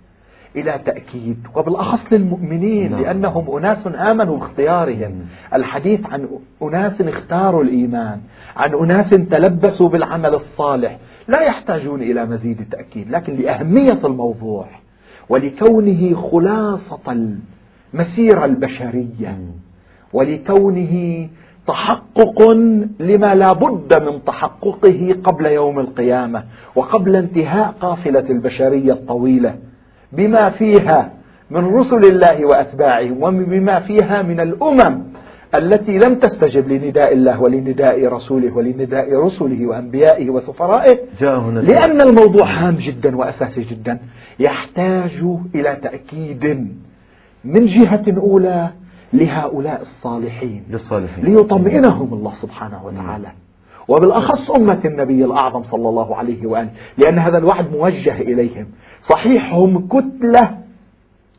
إلى 0.57 0.81
تأكيد 0.87 1.47
وبالأخص 1.55 2.13
للمؤمنين 2.13 2.91
نعم. 2.91 3.03
لأنهم 3.03 3.57
أناس 3.57 3.87
آمنوا 3.87 4.39
باختيارهم. 4.39 5.15
الحديث 5.55 6.07
عن 6.07 6.29
أناس 6.63 7.01
اختاروا 7.01 7.63
الإيمان 7.63 8.21
عن 8.57 8.75
أناس 8.75 9.11
تلبسوا 9.11 9.89
بالعمل 9.89 10.35
الصالح 10.35 10.99
لا 11.29 11.41
يحتاجون 11.43 12.03
إلى 12.03 12.27
مزيد 12.27 12.69
تأكيد 12.71 13.11
لكن 13.11 13.37
لأهمية 13.37 13.99
الموضوع 14.05 14.67
ولكونه 15.29 16.15
خلاصة 16.15 17.33
المسيرة 17.95 18.45
البشرية 18.45 19.39
ولكونه 20.13 21.29
تحقق 21.67 22.43
لما 23.01 23.35
لا 23.35 23.53
بد 23.53 24.03
من 24.03 24.25
تحققه 24.25 25.17
قبل 25.25 25.47
يوم 25.47 25.81
القيامة 25.81 26.45
وقبل 26.75 27.17
انتهاء 27.17 27.75
قافلة 27.81 28.25
البشرية 28.31 28.93
الطويلة. 28.93 29.55
بما 30.13 30.51
فيها 30.51 31.13
من 31.51 31.65
رسل 31.65 32.05
الله 32.05 32.47
وأتباعهم 32.47 33.23
وبما 33.23 33.81
فيها 33.81 34.23
من 34.23 34.41
الأمم 34.41 35.03
التي 35.55 35.99
لم 35.99 36.15
تستجب 36.15 36.69
لنداء 36.69 37.13
الله 37.13 37.41
ولنداء 37.41 38.07
رسوله 38.09 38.57
ولنداء 38.57 39.25
رسله 39.25 39.67
وأنبيائه 39.67 40.31
وسفرائه. 40.31 40.99
لأن 41.61 42.01
الموضوع 42.01 42.47
هام 42.47 42.75
جدا 42.75 43.17
وأساسي 43.17 43.63
جدا. 43.63 43.99
يحتاج 44.39 45.25
إلى 45.55 45.77
تأكيد 45.83 46.45
من 47.45 47.65
جهة 47.65 48.05
أولى 48.17 48.69
لهؤلاء 49.13 49.81
الصالحين. 49.81 50.65
للصالحين. 50.71 51.25
ليطمئنهم 51.25 52.15
الله 52.15 52.33
سبحانه 52.33 52.87
وتعالى. 52.87 53.29
وبالأخص 53.89 54.51
أمة 54.51 54.80
النبي 54.85 55.24
الأعظم 55.24 55.62
صلى 55.62 55.89
الله 55.89 56.16
عليه 56.16 56.47
وآله 56.47 56.70
لأن 56.99 57.18
هذا 57.18 57.39
الوعد 57.39 57.72
موجه 57.72 58.20
إليهم. 58.20 58.66
صحيح 59.01 59.55
هم 59.55 59.89
كتلة 59.89 60.59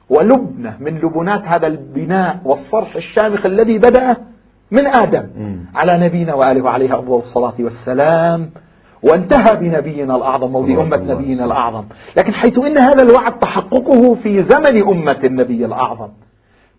ولبنة 0.09 0.77
من 0.79 0.97
لبنات 0.99 1.47
هذا 1.47 1.67
البناء 1.67 2.39
والصرح 2.45 2.95
الشامخ 2.95 3.45
الذي 3.45 3.77
بدأ 3.77 4.17
من 4.71 4.87
آدم 4.87 5.27
على 5.75 6.05
نبينا 6.05 6.33
وآله 6.33 6.63
وعليه 6.63 6.99
أفضل 6.99 7.15
الصلاة 7.15 7.53
والسلام 7.59 8.49
وانتهى 9.03 9.55
بنبينا 9.55 10.15
الأعظم 10.15 10.55
أو 10.55 10.63
بأمة 10.63 10.97
نبينا 10.97 11.45
الأعظم. 11.45 11.83
لكن 12.17 12.33
حيث 12.33 12.59
إن 12.59 12.77
هذا 12.77 13.01
الوعد 13.03 13.39
تحققه 13.39 14.13
في 14.13 14.43
زمن 14.43 14.81
أمة 14.81 15.19
النبي 15.23 15.65
الأعظم 15.65 16.09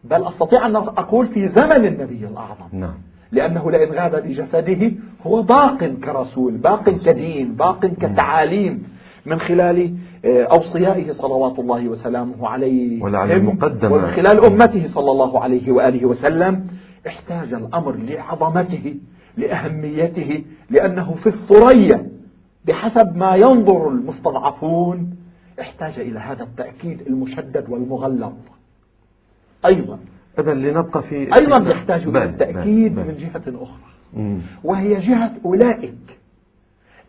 بل 0.04 0.24
أستطيع 0.24 0.66
أن 0.66 0.76
أقول 0.76 1.26
في 1.26 1.48
زمن 1.48 1.84
النبي 1.86 2.26
الأعظم. 2.26 2.68
نعم. 2.72 2.94
لأنه 3.32 3.70
لئن 3.70 3.92
غاب 3.92 4.22
بجسده 4.22 4.92
هو 5.26 5.42
باق 5.42 5.84
كرسول 5.84 6.56
باق 6.56 6.90
كدين 6.90 7.54
باق 7.54 7.86
كتعاليم 7.86 8.82
من 9.26 9.40
خلال 9.40 9.94
آه، 10.24 10.42
أوصيائه 10.44 11.10
صلوات 11.12 11.58
الله 11.58 11.88
وسلامه 11.88 12.48
عليه. 12.48 13.02
ومن 13.92 14.06
خلال 14.06 14.44
أمته 14.44 14.86
صلى 14.86 15.10
الله 15.10 15.40
عليه 15.40 15.72
وآله 15.72 16.06
وسلم 16.06 16.66
احتاج 17.06 17.52
الأمر 17.52 17.96
لعظمته 17.96 18.94
لأهميته 19.36 20.44
لأنه 20.70 21.14
في 21.14 21.26
الثريا 21.26 22.08
بحسب 22.64 23.16
ما 23.16 23.36
ينظر 23.36 23.88
المستضعفون 23.88 25.16
احتاج 25.60 25.98
إلى 25.98 26.18
هذا 26.18 26.42
التأكيد 26.42 27.00
المشدد 27.06 27.64
والمغلظ. 27.68 28.32
أيضا 29.66 29.98
إذا 30.39 30.55
لنبقى 30.55 31.03
في 31.03 31.37
أيضا 31.37 31.70
يحتاج 31.70 32.07
إلى 32.09 32.24
التأكيد 32.24 32.97
من 32.99 33.16
جهة 33.16 33.43
أخرى. 33.62 33.80
وهي 34.64 34.95
جهة 34.97 35.32
أولئك 35.45 36.18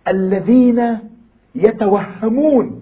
الذين 0.07 0.97
يتوهمون 1.55 2.81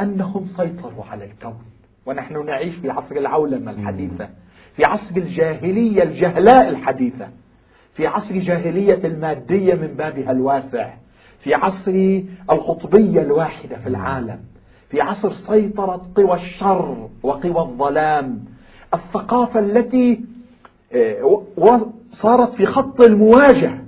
أنهم 0.00 0.46
سيطروا 0.46 1.04
على 1.04 1.24
الكون. 1.24 1.62
ونحن 2.06 2.46
نعيش 2.46 2.74
في 2.74 2.90
عصر 2.90 3.16
العولمة 3.16 3.70
الحديثة 3.70 4.28
في 4.74 4.84
عصر 4.84 5.16
الجاهلية 5.16 6.02
الجهلاء 6.02 6.68
الحديثة 6.68 7.28
في 7.94 8.06
عصر 8.06 8.38
جاهلية 8.38 9.06
المادية 9.06 9.74
من 9.74 9.86
بابها 9.86 10.30
الواسع 10.30 10.94
في 11.38 11.54
عصر 11.54 12.20
القطبية 12.50 13.22
الواحدة 13.22 13.76
في 13.78 13.88
العالم 13.88 14.40
في 14.88 15.00
عصر 15.00 15.32
سيطرة 15.32 16.10
قوى 16.14 16.34
الشر 16.34 17.08
وقوى 17.22 17.60
الظلام 17.60 18.44
الثقافة 18.94 19.60
التي 19.60 20.20
آه، 20.92 21.90
صارت 22.12 22.52
في 22.54 22.66
خط 22.66 23.00
المواجهة 23.00 23.84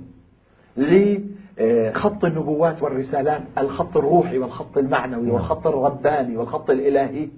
لخط 0.77 2.25
النبوات 2.25 2.83
والرسالات 2.83 3.41
الخط 3.57 3.97
الروحي 3.97 4.37
والخط 4.37 4.77
المعنوي 4.77 5.25
نعم. 5.25 5.33
والخط 5.33 5.67
الرباني 5.67 6.37
والخط 6.37 6.69
الإلهي 6.69 7.29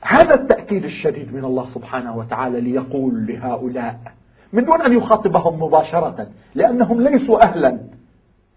هذا 0.00 0.34
التأكيد 0.34 0.84
الشديد 0.84 1.34
من 1.34 1.44
الله 1.44 1.66
سبحانه 1.66 2.16
وتعالى 2.16 2.60
ليقول 2.60 3.26
لهؤلاء 3.26 4.00
من 4.52 4.64
دون 4.64 4.82
أن 4.82 4.92
يخاطبهم 4.92 5.62
مباشرة 5.62 6.26
لأنهم 6.54 7.00
ليسوا 7.00 7.42
أهلا 7.42 7.78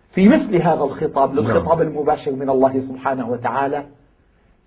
في 0.10 0.30
مثل 0.30 0.56
هذا 0.56 0.84
الخطاب 0.84 1.36
للخطاب 1.36 1.78
نعم. 1.82 1.88
المباشر 1.88 2.32
من 2.32 2.50
الله 2.50 2.80
سبحانه 2.80 3.30
وتعالى 3.30 3.86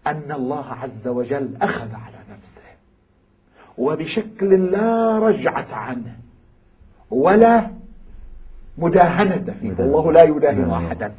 أن 0.07 0.33
الله 0.33 0.65
عز 0.65 1.09
وجل 1.09 1.57
أخذ 1.63 1.95
على 1.95 2.16
وبشكل 3.79 4.71
لا 4.71 5.19
رجعة 5.19 5.75
عنه 5.75 6.17
ولا 7.11 7.71
مداهنة 8.79 9.55
فيه. 9.61 9.73
الله 9.73 10.13
لا 10.13 10.23
يداهن 10.23 10.71
أحدا. 10.71 11.13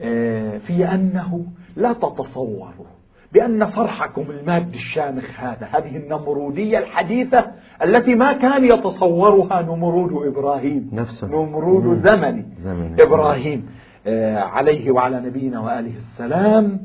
آه، 0.00 0.58
في 0.58 0.84
أنه 0.84 1.44
لا 1.76 1.92
تتصوروا 1.92 2.86
بأن 3.32 3.66
صرحكم 3.66 4.30
المادي 4.30 4.76
الشامخ 4.76 5.40
هذا 5.40 5.66
هذه 5.66 5.96
النمرودية 5.96 6.78
الحديثة 6.78 7.52
التي 7.82 8.14
ما 8.14 8.32
كان 8.32 8.64
يتصورها 8.64 9.62
نمرود 9.62 10.26
إبراهيم. 10.26 10.90
نفسه. 10.92 11.28
نمرود. 11.28 11.98
زمن, 11.98 12.44
زمن. 12.56 13.00
إبراهيم. 13.00 13.66
آه، 14.06 14.38
عليه 14.38 14.90
وعلى 14.90 15.20
نبينا 15.20 15.60
وآله 15.60 15.96
السلام 15.96 16.80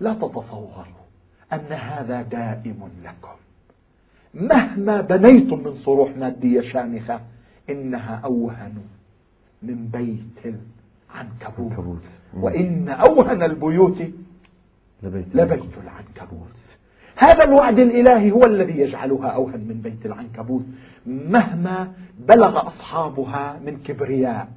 لا 0.00 0.14
تتصوروا. 0.14 1.03
أن 1.52 1.72
هذا 1.72 2.22
دائم 2.22 2.88
لكم. 3.04 3.36
مهما 4.34 5.00
بنيتم 5.00 5.58
من 5.58 5.72
صروح 5.72 6.16
مادية 6.16 6.60
شامخة 6.60 7.20
إنها 7.70 8.20
أوهن 8.24 8.74
من 9.62 9.88
بيت 9.88 10.54
العنكبوت. 11.14 12.08
وإن 12.34 12.88
أوهن 12.88 13.42
البيوت 13.42 14.02
لبيت, 15.02 15.26
لبيت 15.34 15.78
العنكبوت. 15.84 16.76
هذا 17.16 17.44
الوعد 17.44 17.78
الإلهي 17.78 18.30
هو 18.30 18.44
الذي 18.44 18.78
يجعلها 18.78 19.28
أوهن 19.28 19.60
من 19.60 19.80
بيت 19.80 20.06
العنكبوت. 20.06 20.64
مهما 21.06 21.92
بلغ 22.18 22.66
أصحابها 22.68 23.60
من 23.66 23.76
كبرياء 23.76 24.48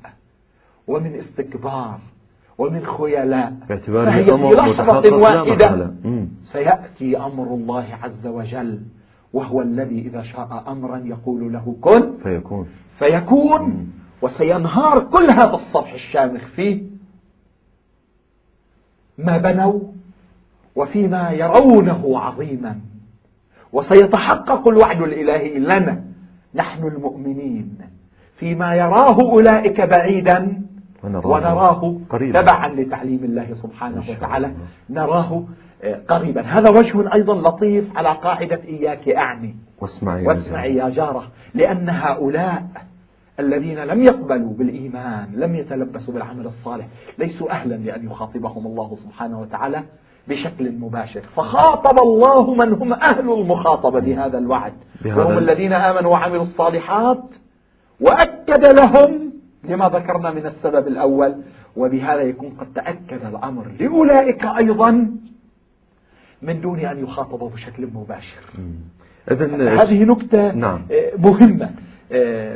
ومن 0.87 1.15
استكبار 1.15 1.99
ومن 2.57 2.85
خيلاء. 2.85 3.53
باعتبار 3.69 4.05
فهي 4.05 4.25
في 4.25 4.55
لحظة 4.55 5.15
واحدة. 5.15 5.93
سيأتي 6.41 7.17
أمر 7.17 7.43
الله 7.43 7.87
عز 8.01 8.27
وجل 8.27 8.81
وهو 9.33 9.61
الذي 9.61 9.99
إذا 9.99 10.21
شاء 10.21 10.63
أمرا 10.67 10.97
يقول 10.97 11.53
له 11.53 11.75
كن. 11.81 12.17
فيكون. 12.23 12.67
فيكون. 12.99 13.93
وسينهار 14.21 14.99
كل 14.99 15.29
هذا 15.29 15.53
الصرح 15.53 15.93
الشامخ 15.93 16.45
فيه 16.55 16.83
ما 19.17 19.37
بنوا 19.37 19.79
وفيما 20.75 21.31
يرونه 21.31 22.19
عظيما. 22.19 22.79
وسيتحقق 23.73 24.67
الوعد 24.67 25.01
الإلهي 25.01 25.59
لنا. 25.59 26.03
نحن 26.55 26.87
المؤمنين. 26.87 27.77
فيما 28.35 28.75
يراه 28.75 29.21
أولئك 29.21 29.81
بعيدا 29.81 30.66
ونراه, 31.15 31.95
قريبا. 32.09 32.41
تبعا 32.41 32.67
لتعليم 32.67 33.23
الله 33.23 33.53
سبحانه 33.53 34.03
وتعالى. 34.09 34.51
نراه 34.89 35.43
آه، 35.83 36.01
قريبا. 36.07 36.41
هذا 36.41 36.69
وجه 36.69 37.13
أيضا 37.13 37.35
لطيف 37.35 37.97
على 37.97 38.09
قاعدة 38.09 38.59
إياك 38.63 39.09
أعني. 39.09 39.55
واسمعي, 39.81 40.27
واسمعي 40.27 40.75
يا 40.75 40.89
جارة. 40.89 41.23
لأن 41.53 41.89
هؤلاء 41.89 42.63
الذين 43.39 43.79
لم 43.79 44.03
يقبلوا 44.03 44.53
بالإيمان 44.53 45.27
لم 45.35 45.55
يتلبسوا 45.55 46.13
بالعمل 46.13 46.45
الصالح 46.45 46.87
ليسوا 47.17 47.51
أهلا 47.51 47.75
لأن 47.75 48.05
يخاطبهم 48.05 48.67
الله 48.67 48.95
سبحانه 48.95 49.41
وتعالى 49.41 49.83
بشكل 50.27 50.71
مباشر. 50.71 51.21
فخاطب 51.21 51.99
الله 51.99 52.53
من 52.53 52.73
هم 52.73 52.93
أهل 52.93 53.33
المخاطبة 53.33 53.99
بهذا 53.99 54.37
الوعد. 54.37 54.73
وهم 55.05 55.37
الذين 55.37 55.73
آمنوا 55.73 56.11
وعملوا 56.11 56.41
الصالحات 56.41 57.35
وأكد 58.01 58.65
لهم 58.65 59.26
لما 59.67 59.89
ذكرنا 59.89 60.31
من 60.31 60.45
السبب 60.45 60.87
الأول 60.87 61.35
وبهذا 61.75 62.21
يكون 62.21 62.49
قد 62.49 62.73
تأكد 62.73 63.25
الأمر 63.25 63.67
لأولئك 63.79 64.45
أيضا 64.45 65.11
من 66.41 66.61
دون 66.61 66.79
أن 66.79 67.03
يخاطبوا 67.03 67.49
بشكل 67.49 67.87
مباشر. 67.93 68.41
هذه 69.81 70.03
نكتة 70.03 70.51
نعم. 70.51 70.81
مهمة. 71.17 71.69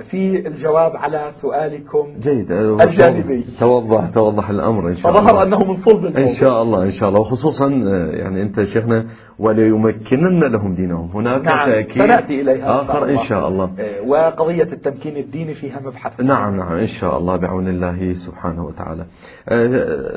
في 0.04 0.48
الجواب 0.48 0.96
على 0.96 1.28
سؤالكم 1.32 2.14
جيد. 2.20 2.52
الجانبي. 2.52 3.44
توضح 3.60 4.10
توضح 4.10 4.50
الأمر 4.50 4.88
إن 4.88 4.94
شاء 4.94 5.12
الله. 5.12 5.22
فظهر 5.22 5.44
أنه 5.44 5.64
من 5.64 5.76
صلب 5.76 6.06
الموضوع 6.06 6.22
إن 6.24 6.36
شاء 6.36 6.62
الله 6.62 6.84
إن 6.84 6.92
شاء 6.92 7.10
الله. 7.10 7.20
وخصوصا 7.20 7.68
آه، 7.68 8.12
يعني 8.12 8.42
أنت 8.42 8.64
شيخنا 8.64 9.06
وليمكنن 9.40 10.40
لهم 10.44 10.76
دينهم. 10.76 11.10
هناك 11.14 11.42
نعم 11.42 11.70
تأكيد. 11.70 12.04
سنأتي 12.04 12.42
إليها 12.42 12.82
آخر 12.82 13.10
إن 13.10 13.18
شاء 13.18 13.48
الله. 13.48 13.72
آه، 13.80 14.02
وقضية 14.02 14.64
التمكين 14.64 15.18
الديني 15.18 15.54
فيها 15.54 15.80
مبحث. 15.80 16.22
نعم 16.22 16.56
نعم 16.58 16.74
إن 16.74 16.88
شاء 16.88 17.18
الله 17.18 17.36
بعون 17.36 17.68
الله 17.68 18.12
سبحانه 18.12 18.66
وتعالى. 18.66 19.06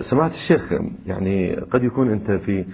سمعت 0.01 0.31
الشيخ 0.31 0.73
يعني 1.07 1.57
قد 1.71 1.85
يكون 1.85 2.11
أنت 2.11 2.31
في 2.31 2.65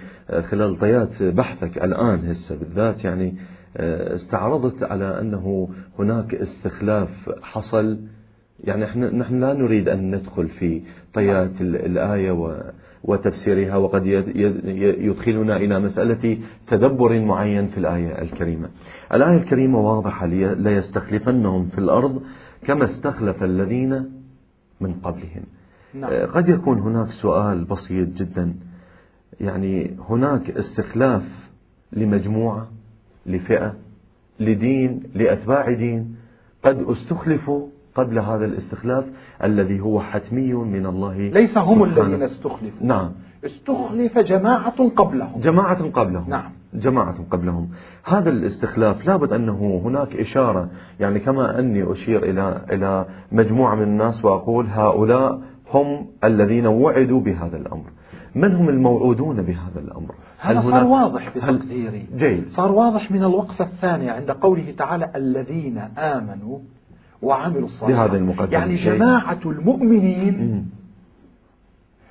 خلال 0.41 0.79
طيات 0.79 1.23
بحثك 1.23 1.77
الآن 1.77 2.25
هسه 2.25 2.59
بالذات 2.59 3.05
يعني 3.05 3.35
استعرضت 3.75 4.83
على 4.83 5.21
أنه 5.21 5.69
هناك 5.99 6.35
استخلاف 6.35 7.29
حصل. 7.41 7.99
يعني 8.63 8.85
إحنا 8.85 9.09
نحن 9.15 9.39
لا 9.39 9.53
نريد 9.53 9.89
أن 9.89 10.15
ندخل 10.15 10.47
في 10.47 10.81
طيات 11.13 11.61
الآية 11.61 12.61
وتفسيرها 13.03 13.75
وقد 13.77 14.05
يدخلنا 14.05 15.57
إلى 15.57 15.79
مسألة 15.79 16.37
تدبر 16.67 17.19
معين 17.19 17.67
في 17.67 17.77
الآية 17.77 18.21
الكريمة. 18.21 18.69
الآية 19.13 19.37
الكريمة 19.37 19.79
واضحة 19.79 20.25
ليستخلفنهم 20.25 21.65
في 21.67 21.77
الأرض 21.77 22.21
كما 22.65 22.83
استخلف 22.85 23.43
الذين 23.43 24.09
من 24.81 24.93
قبلهم. 24.93 25.43
نعم. 25.93 26.11
قد 26.31 26.49
يكون 26.49 26.79
هناك 26.79 27.07
سؤال 27.07 27.65
بسيط 27.65 28.07
جدا. 28.07 28.53
يعني 29.39 29.97
هناك 30.09 30.51
استخلاف 30.51 31.23
لمجموعة؟ 31.93 32.67
لفئة 33.25 33.73
لدين 34.39 35.03
لأتباع 35.15 35.73
دين. 35.73 36.15
قد 36.63 36.81
استخلفوا 36.81 37.67
قبل 37.95 38.19
هذا 38.19 38.45
الاستخلاف 38.45 39.05
الذي 39.43 39.79
هو 39.79 39.99
حتمي 39.99 40.53
من 40.53 40.85
الله 40.85 41.17
ليس 41.17 41.57
هم 41.57 41.83
الذين 41.83 42.23
استخلفوا. 42.23 42.87
نعم. 42.87 43.11
استخلف 43.45 44.19
جماعة 44.19 44.89
قبلهم. 44.89 45.41
جماعة 45.41 45.89
قبلهم. 45.89 46.29
نعم. 46.29 46.51
جماعة 46.73 47.15
قبلهم. 47.31 47.69
هذا 48.05 48.29
الاستخلاف 48.29 49.05
لابد 49.05 49.33
أنه 49.33 49.81
هناك 49.85 50.15
إشارة. 50.15 50.69
يعني 50.99 51.19
كما 51.19 51.59
أني 51.59 51.91
أشير 51.91 52.23
إلى 52.23 52.65
إلى 52.71 53.05
مجموعة 53.31 53.75
من 53.75 53.83
الناس 53.83 54.25
وأقول 54.25 54.67
هؤلاء 54.67 55.41
هم 55.73 56.05
الذين 56.23 56.67
وعدوا 56.67 57.21
بهذا 57.21 57.57
الأمر. 57.57 57.89
من 58.35 58.55
هم 58.55 58.69
الموعودون 58.69 59.41
بهذا 59.41 59.79
الأمر؟ 59.79 60.15
هذا 60.39 60.59
صار 60.59 60.83
واضح 60.83 61.29
في 61.29 61.39
تقديري 61.39 62.05
جيد. 62.17 62.47
صار 62.49 62.71
واضح 62.71 63.11
من 63.11 63.23
الوقفة 63.23 63.65
الثانية 63.65 64.11
عند 64.11 64.31
قوله 64.31 64.73
تعالى 64.77 65.11
الذين 65.15 65.77
آمنوا 65.97 66.59
وعملوا 67.21 67.63
الصالحات. 67.63 68.09
بهذا 68.09 68.17
المقدم 68.17 68.53
يعني 68.53 68.75
جماعة 68.75 69.39
المؤمنين 69.45 70.69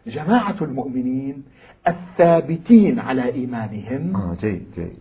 جماعة 0.07 0.57
المؤمنين 0.62 1.43
الثابتين 1.89 2.99
على 2.99 3.33
إيمانهم. 3.33 4.16
آه 4.16 4.37
جيد 4.41 4.62
جيد. 4.75 4.99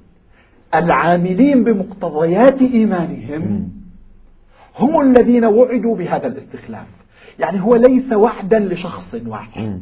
العاملين 0.76 1.64
بمقتضيات 1.64 2.62
إيمانهم 2.62 3.70
هم 4.80 5.02
الذين 5.02 5.46
وعدوا 5.46 5.96
بهذا 5.96 6.28
الاستخلاف. 6.28 6.88
يعني 7.40 7.62
هو 7.62 7.76
ليس 7.76 8.14
وعدا 8.14 8.60
لشخص 8.60 9.16
واحد. 9.28 9.82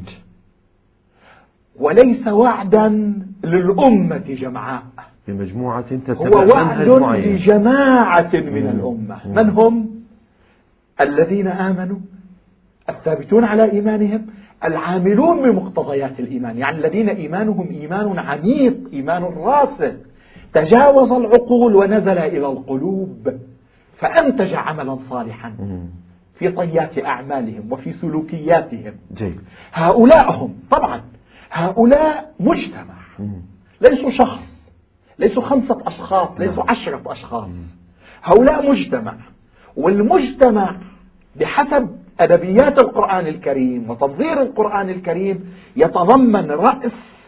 وليس 1.79 2.27
وعدا 2.27 3.13
للأمة 3.43 4.17
جمعاء. 4.17 4.83
بمجموعة 5.27 5.85
هو 6.09 6.47
وعد 6.53 6.87
لجماعة 7.17 8.29
من 8.33 8.67
الأمة. 8.67 9.17
من 9.25 9.49
هم؟ 9.49 9.89
الذين 11.01 11.47
آمنوا 11.47 11.97
الثابتون 12.89 13.43
على 13.43 13.71
إيمانهم 13.71 14.25
العاملون 14.63 15.51
بمقتضيات 15.51 16.19
الإيمان. 16.19 16.57
يعني 16.57 16.77
الذين 16.77 17.09
إيمانهم 17.09 17.69
إيمان 17.69 18.19
عميق 18.19 18.77
إيمان 18.93 19.23
راسخ. 19.23 19.93
تجاوز 20.53 21.11
العقول 21.11 21.75
ونزل 21.75 22.17
إلى 22.17 22.47
القلوب 22.47 23.29
فأنتج 23.97 24.53
عملا 24.53 24.95
صالحا. 24.95 25.53
في 26.35 26.49
طيات 26.49 27.05
أعمالهم 27.05 27.71
وفي 27.71 27.91
سلوكياتهم. 27.91 28.93
جيد. 29.13 29.39
هؤلاء 29.73 30.31
هم 30.31 30.53
طبعا. 30.71 31.01
هؤلاء 31.51 32.33
مجتمع. 32.39 32.97
ليسوا 33.81 34.09
شخص. 34.09 34.71
ليسوا 35.19 35.43
خمسة 35.43 35.77
أشخاص 35.87 36.29
نعم. 36.29 36.39
ليسوا 36.39 36.63
عشرة 36.71 37.01
أشخاص. 37.05 37.51
هؤلاء 38.23 38.69
مجتمع. 38.69 39.15
والمجتمع 39.75 40.75
بحسب 41.35 41.89
أدبيات 42.19 42.79
القرآن 42.79 43.27
الكريم 43.27 43.89
وتنظير 43.89 44.41
القرآن 44.41 44.89
الكريم 44.89 45.53
يتضمن 45.75 46.51
رأس 46.51 47.27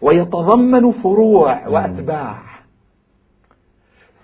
ويتضمن 0.00 0.92
فروع 0.92 1.60
نعم. 1.60 1.72
وأتباع. 1.72 2.42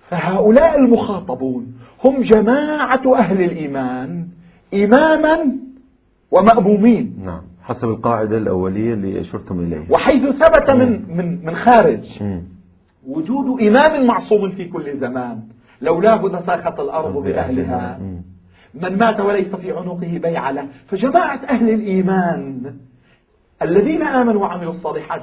فهؤلاء 0.09 0.79
المخاطبون 0.79 1.73
هم 2.03 2.21
جماعة 2.21 3.15
أهل 3.15 3.41
الإيمان 3.41 4.27
إماما 4.73 5.57
ومأمومين. 6.31 7.19
نعم. 7.25 7.41
حسب 7.63 7.89
القاعدة 7.89 8.37
الأولية 8.37 8.93
اللي 8.93 9.21
أشرتم 9.21 9.59
إليها. 9.59 9.85
وحيث 9.89 10.29
ثبت 10.29 10.71
من 10.71 11.17
من 11.17 11.45
من 11.45 11.55
خارج. 11.55 12.23
وجود 13.07 13.61
إمام 13.61 14.07
معصوم 14.07 14.49
في 14.49 14.65
كل 14.65 14.97
زمان 14.97 15.39
لولاه 15.81 16.25
لساخت 16.25 16.79
الأرض 16.79 17.23
بأهلها. 17.23 17.99
من 18.73 18.97
مات 18.97 19.19
وليس 19.19 19.55
في 19.55 19.71
عنقه 19.71 20.19
بيعة 20.23 20.51
له. 20.51 20.67
فجماعة 20.87 21.39
أهل 21.49 21.69
الإيمان 21.69 22.73
الذين 23.61 24.01
آمنوا 24.01 24.41
وعملوا 24.41 24.69
الصالحات 24.69 25.21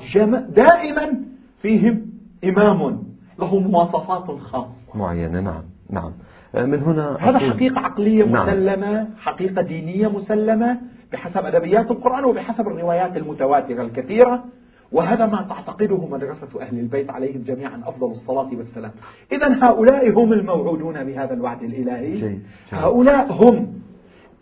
دائما 0.49 1.21
فيهم 1.63 2.07
إمام. 2.45 3.03
له 3.39 3.59
مواصفات 3.59 4.31
خاصة. 4.41 4.99
معينة 4.99 5.41
نعم 5.41 5.63
نعم. 5.91 6.13
من 6.55 6.83
هنا 6.83 7.17
هذا 7.21 7.39
حقيقة 7.39 7.81
عقلية 7.81 8.25
نعم. 8.25 8.49
مسلمة 8.49 8.93
نعم. 8.93 9.07
حقيقة 9.19 9.63
دينية 9.63 10.09
مسلمة. 10.09 10.81
بحسب 11.13 11.47
أدبيات 11.47 11.91
القرآن 11.91 12.25
وبحسب 12.25 12.69
الروايات 12.69 13.17
المتواترة 13.17 13.83
الكثيرة 13.83 14.45
وهذا 14.93 15.27
ما 15.27 15.43
تعتقده 15.43 16.07
مدرسة 16.07 16.63
أهل 16.63 16.79
البيت 16.79 17.11
عليهم 17.11 17.43
جميعا 17.43 17.83
أفضل 17.87 18.11
الصلاة 18.11 18.51
والسلام 18.57 18.91
إذا 19.33 19.65
هؤلاء 19.65 20.11
هم 20.11 20.33
الموعودون 20.33 21.05
بهذا 21.05 21.35
الوعد 21.35 21.63
الإلهي 21.63 22.15
جي. 22.15 22.29
جي. 22.29 22.39
هؤلاء 22.71 23.33
هم 23.33 23.81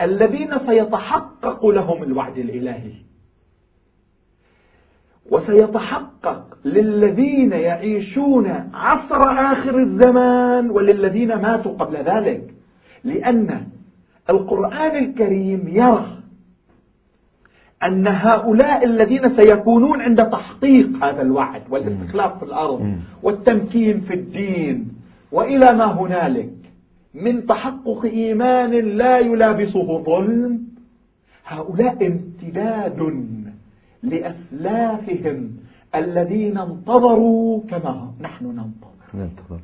الذين 0.01 0.59
سيتحقق 0.59 1.66
لهم 1.66 2.03
الوعد 2.03 2.39
الإلهي 2.39 2.93
وسيتحقق 5.31 6.59
للذين 6.64 7.53
يعيشون 7.53 8.71
عصر 8.75 9.23
آخر 9.23 9.79
الزمان 9.79 10.71
وللذين 10.71 11.29
ماتوا 11.29 11.73
قبل 11.73 11.97
ذلك 11.97 12.55
لأن 13.05 13.66
القرآن 14.31 14.97
الكريم 15.05 15.69
يرى 15.69 16.18
أن 17.85 18.07
هؤلاء 18.07 18.85
الذين 18.85 19.29
سيكونون 19.29 20.01
عند 20.01 20.31
تحقيق 20.31 21.05
هذا 21.05 21.22
الوعد 21.22 21.62
والاستخلاف 21.70 22.39
في 22.39 22.45
الأرض 22.45 22.97
والتمكين 23.22 24.01
في 24.01 24.14
الدين 24.14 24.89
وإلى 25.33 25.72
ما 25.72 25.85
هنالك 25.85 26.51
من 27.14 27.47
تحقق 27.47 28.05
إيمان 28.05 28.70
لا 28.70 29.18
يلابسه 29.18 30.03
ظلم 30.03 30.61
هؤلاء 31.47 32.07
امتداد 32.07 33.26
لأسلافهم 34.03 35.51
الذين 35.95 36.59
انتظروا 36.59 37.61
كما 37.68 38.12
نحن 38.20 38.45
ننتظر. 38.45 38.99
ننتظر. 39.14 39.61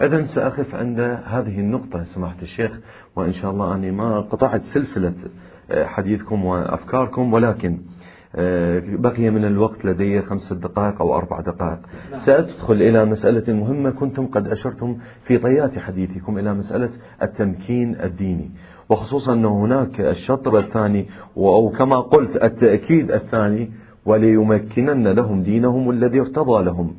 إذا 0.00 0.22
سأقف 0.22 0.74
عند 0.74 1.00
هذه 1.24 1.60
النقطة 1.60 2.02
سماحة 2.02 2.42
الشيخ 2.42 2.80
وإن 3.16 3.32
شاء 3.32 3.50
الله 3.50 3.74
أني 3.74 3.90
ما 3.90 4.20
قطعت 4.20 4.60
سلسلة 4.60 5.14
حديثكم 5.72 6.44
وأفكاركم 6.44 7.32
ولكن 7.32 7.78
آه، 8.36 8.82
بقي 8.86 9.30
من 9.30 9.44
الوقت 9.44 9.84
لدي 9.84 10.20
خمسة 10.20 10.56
دقائق 10.56 11.00
أو 11.00 11.16
أربع 11.16 11.40
دقائق. 11.40 11.78
نعم. 12.10 12.20
سأدخل 12.26 12.74
إلى 12.74 13.04
مسألة 13.04 13.52
مهمة 13.52 13.90
كنتم 13.90 14.26
قد 14.26 14.48
أشرتم 14.48 14.98
في 15.22 15.38
طيات 15.38 15.78
حديثكم 15.78 16.38
إلى 16.38 16.54
مسألة 16.54 16.90
التمكين 17.22 18.00
الديني. 18.00 18.50
وخصوصا 18.88 19.32
أن 19.32 19.44
هناك 19.44 20.00
الشطر 20.00 20.58
الثاني 20.58 21.06
أو 21.36 21.68
كما 21.68 22.00
قلت 22.00 22.36
التأكيد 22.36 23.10
الثاني 23.10 23.70
وليمكنن 24.04 25.08
لهم 25.08 25.42
دينهم 25.42 25.90
الذي 25.90 26.20
ارتضى 26.20 26.64
لهم. 26.64 26.94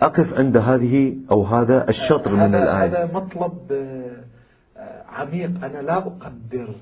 أقف 0.00 0.34
عند 0.34 0.56
هذه 0.56 1.16
أو 1.30 1.42
هذا 1.42 1.88
الشطر 1.88 2.32
من 2.34 2.54
الآية. 2.54 2.84
هذا 2.84 3.10
مطلب 3.14 3.52
آه، 3.72 5.02
عميق. 5.08 5.64
أنا 5.64 5.82
لا 5.82 5.96
أقدر 5.98 6.74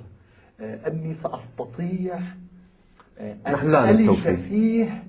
أني 0.61 1.15
سأستطيع 1.15 2.19
آه، 3.19 3.65
لا 3.65 3.91
نستوفي. 3.93 4.37
فيه 4.37 5.03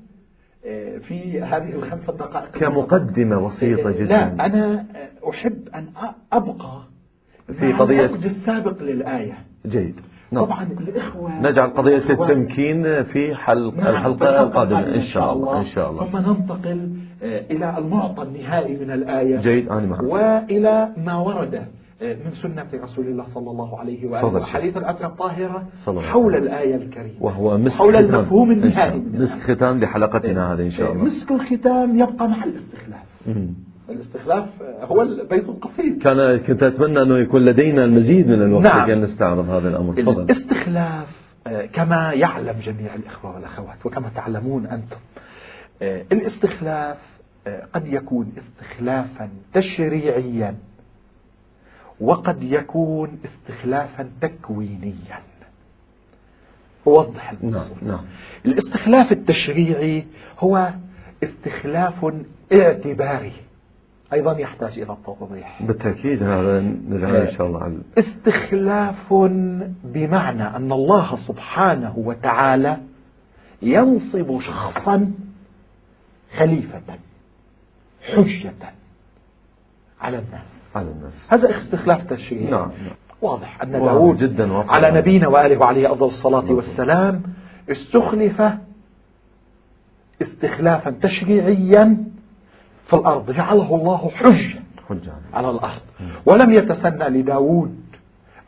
في 0.99 1.41
هذه 1.41 1.69
الخمسة 1.75 2.13
دقائق. 2.13 2.51
كمقدمة 2.51 3.45
بسيطة 3.45 3.91
جدا. 3.91 4.05
لا 4.05 4.45
أنا 4.45 4.85
أحب 5.29 5.69
أن 5.75 5.87
أبقى 6.33 6.81
في 7.59 7.71
قضية 7.73 8.05
السابق 8.05 8.83
للآية. 8.83 9.37
جيد. 9.65 9.99
نعم. 10.31 10.45
طبعا 10.45 10.63
الإخوة 10.63 11.41
نجعل 11.41 11.69
قضية 11.69 11.97
التمكين 12.09 13.03
في 13.03 13.35
حلق 13.35 13.73
نعم 13.73 13.87
الحلقة 13.87 14.43
القادمة 14.43 14.87
إن 14.95 14.99
شاء 14.99 15.33
الله 15.33 15.59
إن 15.59 15.65
شاء 15.65 15.89
الله. 15.91 16.05
ثم 16.11 16.17
ننتقل 16.17 16.89
آه، 17.23 17.41
إلى 17.51 17.77
المعطى 17.77 18.23
النهائي 18.23 18.77
من 18.77 18.91
الآية 18.91 19.37
جيد 19.37 19.69
أنا 19.69 19.87
معك. 19.87 20.03
وإلى 20.03 20.93
ما 20.97 21.15
ورد. 21.15 21.55
آه، 21.55 21.67
من 22.01 22.31
سنة 22.31 22.67
رسول 22.73 23.07
الله 23.07 23.25
صلى 23.25 23.51
الله 23.51 23.79
عليه 23.79 24.07
وآله. 24.07 24.45
حديث 24.45 24.77
الأثر 24.77 25.05
الطاهرة 25.05 25.67
حول 25.87 26.35
الآية 26.35 26.75
الكريمة. 26.75 27.23
وهو 27.23 27.57
مسك 27.57 27.79
حول 27.79 27.95
المفهوم 27.95 28.51
النهائي. 28.51 28.99
مسك 29.13 29.51
ختام 29.51 29.79
لحلقتنا 29.79 30.53
هذه 30.53 30.61
إن 30.61 30.69
شاء 30.69 30.91
الله. 30.91 31.03
مسك 31.03 31.31
الختام 31.31 31.99
يبقى 31.99 32.27
مع 32.27 32.43
الاستخلاف. 32.43 33.05
الاستخلاف 33.89 34.47
هو 34.81 35.01
البيت 35.01 35.49
القصيد 35.49 36.01
كان 36.01 36.37
كنت 36.37 36.63
أتمنى 36.63 37.01
أنه 37.01 37.17
يكون 37.17 37.45
لدينا 37.45 37.83
المزيد 37.83 38.27
من 38.27 38.41
الوقت 38.41 38.63
نعم. 38.63 38.89
لكي 38.89 38.99
نستعرض 38.99 39.49
هذا 39.49 39.69
الأمر. 39.69 39.93
الاستخلاف 39.97 41.19
آه، 41.47 41.65
كما 41.65 42.13
يعلم 42.13 42.55
جميع 42.63 42.95
الإخوة 42.95 43.35
والأخوات 43.35 43.85
وكما 43.85 44.09
تعلمون 44.09 44.65
أنتم 44.65 44.97
آه، 45.81 46.05
الاستخلاف 46.11 46.97
آه، 47.47 47.67
قد 47.73 47.87
يكون 47.87 48.31
استخلافا 48.37 49.29
تشريعيا. 49.53 50.55
وقد 52.01 52.43
يكون 52.43 53.19
استخلافا 53.25 54.09
تكوينيا. 54.21 55.19
أوضح 56.87 57.31
الموضوع 57.31 57.61
نعم. 57.81 57.87
نعم. 57.87 58.05
الاستخلاف 58.45 59.11
التشريعي 59.11 60.05
هو 60.39 60.73
استخلاف 61.23 62.13
اعتباري. 62.59 63.33
أيضا 64.13 64.39
يحتاج 64.39 64.79
إلى 64.79 64.93
التوضيح. 64.93 65.63
بالتأكيد 65.63 66.23
هذا 66.23 66.59
نجعل 66.61 67.15
إن 67.15 67.31
شاء 67.37 67.47
الله. 67.47 67.63
عن... 67.63 67.81
استخلاف 67.97 69.13
بمعنى 69.83 70.43
أن 70.43 70.71
الله 70.71 71.15
سبحانه 71.15 71.93
وتعالى 71.97 72.77
ينصب 73.61 74.39
شخصا 74.39 75.11
خليفة 76.37 76.81
حجة. 78.01 78.78
على 80.01 80.17
الناس. 80.19 80.69
على 80.75 80.91
الناس. 80.91 81.27
هذا 81.31 81.57
استخلاف 81.57 82.03
تشريعي. 82.03 82.51
نعم, 82.51 82.71
نعم. 82.83 82.95
واضح 83.21 83.61
أن 83.61 83.71
داود 83.71 84.17
جدا 84.17 84.53
واضح. 84.53 84.73
على 84.73 84.91
نبينا 84.91 85.27
وآله 85.27 85.57
وعليه 85.57 85.91
أفضل 85.91 86.05
الصلاة 86.05 86.51
والسلام 86.51 87.23
استخلف 87.71 88.41
استخلافا 90.21 90.91
تشريعيا 90.91 91.97
في 92.85 92.93
الأرض. 92.93 93.31
جعله 93.31 93.75
الله 93.75 94.09
حجة 94.09 95.13
على 95.33 95.49
الأرض. 95.49 95.81
ولم 96.25 96.53
يتسنى 96.53 97.09
لداود 97.09 97.78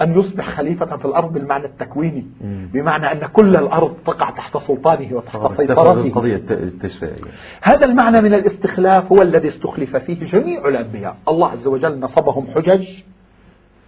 أن 0.02 0.20
يصبح 0.20 0.50
خليفة 0.50 0.98
في 0.98 1.06
الأرض 1.06 1.34
بالمعنى 1.34 1.66
التكويني 1.66 2.28
بمعنى 2.74 3.12
أن 3.12 3.28
كل 3.28 3.56
الأرض 3.56 3.94
تقع 4.06 4.30
تحت 4.30 4.58
سلطانه 4.58 5.16
وتحت 5.16 5.52
سيطرته. 5.58 6.08
القضية 6.08 6.36
التشريعية. 6.52 7.22
هذا 7.62 7.86
المعنى 7.86 8.22
من 8.22 8.34
الاستخلاف 8.34 9.12
هو 9.12 9.22
الذي 9.22 9.48
استخلف 9.48 9.96
فيه 9.96 10.26
جميع 10.26 10.68
الأنبياء. 10.68 11.16
الله 11.28 11.48
عز 11.50 11.68
وجل 11.68 12.00
نصبهم 12.00 12.48
حجج 12.48 12.88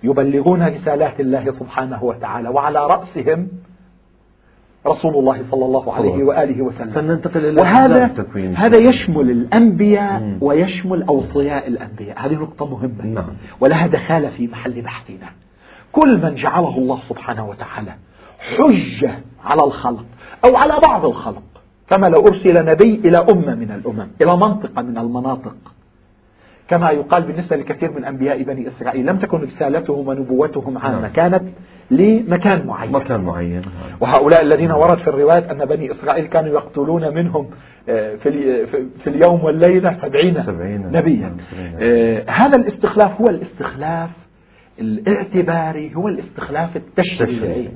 يبلغون 0.03 0.64
رسالات 0.64 1.20
الله 1.20 1.51
سبحانه 1.51 2.03
وتعالى 2.03 2.49
وعلى 2.49 2.80
رأسهم 2.88 3.47
رسول 4.88 5.16
الله 5.16 5.43
صلى 5.51 5.66
الله 5.66 5.93
عليه 5.93 6.24
وآله 6.24 6.61
وسلم. 6.61 6.89
فننتقل 6.89 7.45
إلى 7.45 7.61
وهذا 7.61 8.26
هذا 8.55 8.78
يشمل 8.78 9.32
الأنبياء 9.32 10.20
مم. 10.20 10.38
ويشمل 10.41 11.03
أوصياء 11.03 11.68
الأنبياء. 11.68 12.26
هذه 12.26 12.34
نقطة 12.34 12.66
مهمة. 12.66 13.05
نعم. 13.05 13.30
ولها 13.59 13.88
دخالة 13.88 14.30
في 14.30 14.47
محل 14.47 14.82
بحثنا. 14.82 15.30
كل 15.94 16.22
من 16.22 16.36
جعله 16.36 16.78
الله 16.78 17.00
سبحانه 17.00 17.50
وتعالى 17.50 17.94
حجة 18.39 19.20
على 19.44 19.64
الخلق 19.64 20.06
أو 20.46 20.56
على 20.56 20.74
بعض 20.82 21.06
الخلق. 21.06 21.44
كما 21.89 22.10
لو 22.10 22.28
أرسل 22.28 22.66
نبي 22.66 22.96
إلى 23.06 23.18
أمة 23.18 23.56
من 23.56 23.72
الأمم 23.72 24.08
إلى 24.22 24.38
منطقة 24.38 24.82
من 24.82 24.98
المناطق. 24.98 25.56
كما 26.68 26.91
يقال 26.91 27.24
بالنسبة 27.24 27.56
لكثير 27.56 27.91
من 27.91 28.06
أنبياء 28.06 28.44
بني 28.44 28.68
إسرائيل 28.68 29.06
لم 29.06 29.18
تكن 29.18 29.41
رسالتهم 29.41 30.08
ونبوتهم 30.08 30.78
عامة 30.78 31.02
نعم. 31.02 31.12
كانت 31.12 31.44
لمكان 31.91 32.68
معين. 32.68 32.91
مكان 32.91 33.22
معين. 33.22 33.62
وهؤلاء 34.02 34.41
الذين 34.41 34.72
ورد 34.72 34.98
في 34.98 35.08
الروايات 35.08 35.50
أن 35.50 35.66
بني 35.66 35.91
إسرائيل 35.91 36.26
كانوا 36.26 36.54
يقتلون 36.54 37.14
منهم 37.16 37.50
آه، 37.89 38.16
في, 38.16 38.66
في 38.98 39.08
اليوم 39.08 39.44
والليلة 39.44 39.94
سبعين, 39.94 40.34
سبعين. 40.34 40.91
نبيا. 40.91 41.20
نعم، 41.20 41.38
آه 41.82 42.24
هذا 42.30 42.56
الاستخلاف 42.56 43.22
هو 43.22 43.28
الاستخلاف 43.28 44.22
الاعتباري 44.80 45.95
هو 45.95 46.07
الاستخلاف 46.07 46.76
التشريعي. 46.78 47.69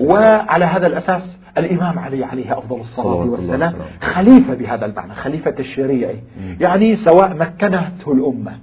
وعلى 0.00 0.64
هذا 0.64 0.86
الأساس 0.86 1.40
الإمام 1.58 1.98
علي 1.98 2.24
عليه 2.24 2.58
أفضل 2.58 2.80
الصلاة 2.80 3.30
والسلام 3.30 3.74
خليفة 4.00 4.54
بهذا 4.54 4.86
المعنى 4.86 5.14
خليفة 5.14 5.50
تشريعي. 5.50 6.20
يعني 6.60 6.96
سواء 6.96 7.36
مكنته 7.36 8.12
الأمة 8.12 8.58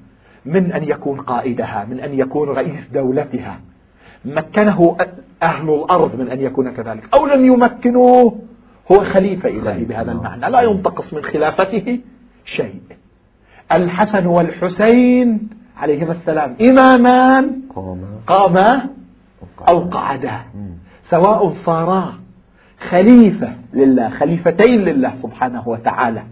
من 0.45 0.73
أن 0.73 0.83
يكون 0.83 1.21
قائدها 1.21 1.85
من 1.89 1.99
أن 1.99 2.13
يكون 2.13 2.49
رئيس 2.49 2.89
دولتها 2.89 3.59
مكنه 4.25 4.97
أهل 5.43 5.69
الأرض 5.69 6.15
من 6.15 6.29
أن 6.29 6.41
يكون 6.41 6.71
كذلك 6.71 7.03
أو 7.13 7.27
لم 7.27 7.45
يمكنوه 7.45 8.39
هو 8.91 9.03
خليفة 9.03 9.49
إلهي 9.49 9.83
بهذا 9.83 10.11
المعنى. 10.11 10.49
لا 10.49 10.61
ينتقص 10.61 11.13
من 11.13 11.21
خلافته 11.21 11.99
شيء. 12.45 12.81
الحسن 13.71 14.25
والحسين 14.25 15.49
عليهما 15.81 16.11
السلام. 16.11 16.55
إمامان 16.61 17.61
قاما 18.27 18.89
أو 19.67 19.79
قعدا 19.79 20.39
سواء 21.03 21.49
صارا 21.49 22.13
خليفة 22.89 23.53
لله 23.73 24.09
خليفتين 24.09 24.81
لله 24.81 25.15
سبحانه 25.15 25.67
وتعالى. 25.67 26.23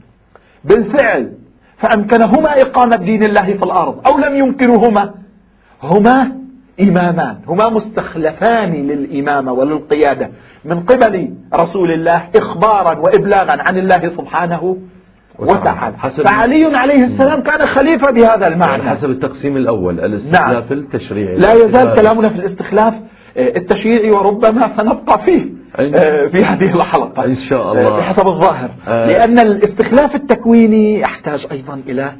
بالفعل 0.63 1.33
فأمكنهما 1.77 2.61
إقامة 2.61 2.95
دين 2.95 3.23
الله 3.23 3.53
في 3.53 3.63
الأرض 3.63 4.07
أو 4.07 4.17
لم 4.17 4.35
يمكنهما. 4.35 5.13
هما 5.83 6.31
إمامان 6.81 7.37
هما 7.47 7.69
مستخلفان 7.69 8.71
للإمامة 8.71 9.51
وللقيادة. 9.51 10.29
من 10.65 10.79
قبل 10.79 11.33
رسول 11.53 11.91
الله 11.91 12.29
إخبارا 12.35 12.99
وإبلاغا 12.99 13.61
عن 13.61 13.77
الله 13.77 14.09
سبحانه 14.09 14.77
وتعالى 15.39 15.97
فعلي 16.09 16.77
عليه 16.77 17.03
السلام 17.03 17.41
كان 17.41 17.65
خليفة 17.65 18.11
بهذا 18.11 18.47
المعنى. 18.47 18.71
يعني 18.71 18.89
حسب 18.89 19.09
التقسيم 19.09 19.57
الأول 19.57 19.99
الاستخلاف 19.99 20.71
نعم. 20.71 20.79
التشريعي. 20.79 21.35
لا 21.35 21.53
يزال 21.53 21.93
كلامنا 21.93 22.29
في 22.29 22.35
الاستخلاف 22.35 22.93
آه، 23.37 23.57
التشريعي 23.57 24.11
وربما 24.11 24.67
سنبقى 24.77 25.19
فيه 25.19 25.45
آه، 25.75 26.27
في 26.27 26.43
هذه 26.43 26.73
الحلقة. 26.75 27.25
إن 27.25 27.35
شاء 27.35 27.71
الله. 27.71 27.97
بحسب 27.97 28.27
الظاهر. 28.27 28.69
لأن 28.87 29.39
الاستخلاف 29.39 30.15
التكويني 30.15 30.99
يحتاج 30.99 31.47
أيضا 31.51 31.81
إلى 31.87 32.13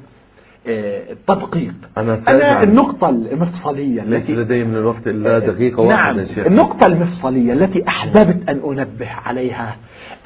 التدقيق 0.68 1.74
أنا, 1.98 2.18
أنا 2.28 2.64
النقطة 2.64 3.10
المفصلية 3.10 4.02
ليس 4.02 4.32
لدي 4.32 4.64
من 4.64 4.76
الوقت 4.76 5.08
إلا 5.08 5.40
دقيقة 5.40 5.82
واحدة 5.82 6.24
نعم. 6.38 6.46
النقطة 6.46 6.86
المفصلية 6.86 7.54
التي 7.54 7.88
أحببت 7.88 8.50
أن 8.50 8.62
أنبه 8.66 9.10
عليها 9.26 9.76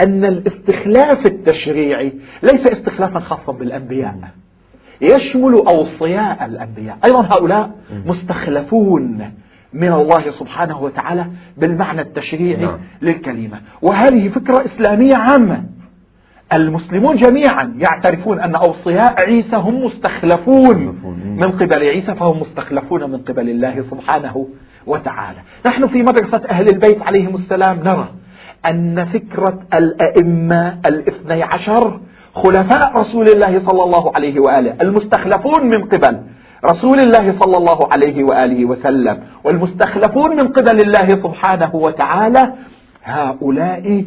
أن 0.01 0.25
الاستخلاف 0.25 1.25
التشريعي 1.25 2.13
ليس 2.43 2.67
استخلافا 2.67 3.19
خاصا 3.19 3.53
بالأنبياء. 3.53 4.15
يشمل 5.01 5.53
أوصياء 5.53 6.45
الأنبياء. 6.45 6.97
أيضا 7.05 7.21
هؤلاء 7.21 7.71
مستخلفون 8.05 9.31
من 9.73 9.93
الله 9.93 10.29
سبحانه 10.29 10.81
وتعالى 10.81 11.25
بالمعنى 11.57 12.01
التشريعي 12.01 12.65
نعم. 12.65 12.79
للكلمة. 13.01 13.61
وهذه 13.81 14.27
فكرة 14.29 14.65
إسلامية 14.65 15.15
عامة. 15.15 15.63
المسلمون 16.53 17.15
جميعا 17.15 17.73
يعترفون 17.77 18.39
أن 18.39 18.55
أوصياء 18.55 19.21
عيسى 19.21 19.55
هم 19.55 19.83
مستخلفون 19.85 20.99
من 21.25 21.51
قبل 21.51 21.83
عيسى 21.83 22.15
فهم 22.15 22.39
مستخلفون 22.39 23.11
من 23.11 23.17
قبل 23.17 23.49
الله 23.49 23.81
سبحانه 23.81 24.47
وتعالى. 24.85 25.39
نحن 25.65 25.87
في 25.87 26.03
مدرسة 26.03 26.41
أهل 26.49 26.67
البيت 26.67 27.01
عليهم 27.01 27.33
السلام 27.33 27.79
نرى 27.79 28.09
أن 28.65 29.03
فكرة 29.05 29.59
الأئمة 29.73 30.79
الاثني 30.85 31.43
عشر 31.43 31.99
خلفاء 32.33 32.97
رسول 32.97 33.29
الله 33.29 33.59
صلى 33.59 33.83
الله 33.83 34.15
عليه 34.15 34.39
وآله 34.39 34.75
المستخلفون 34.81 35.65
من 35.65 35.83
قبل 35.83 36.19
رسول 36.65 36.99
الله 36.99 37.31
صلى 37.31 37.57
الله 37.57 37.89
عليه 37.93 38.23
وآله 38.23 38.65
وسلم 38.65 39.19
والمستخلفون 39.43 40.35
من 40.35 40.47
قبل 40.47 40.81
الله 40.81 41.15
سبحانه 41.15 41.75
وتعالى 41.75 42.53
هؤلاء 43.03 44.05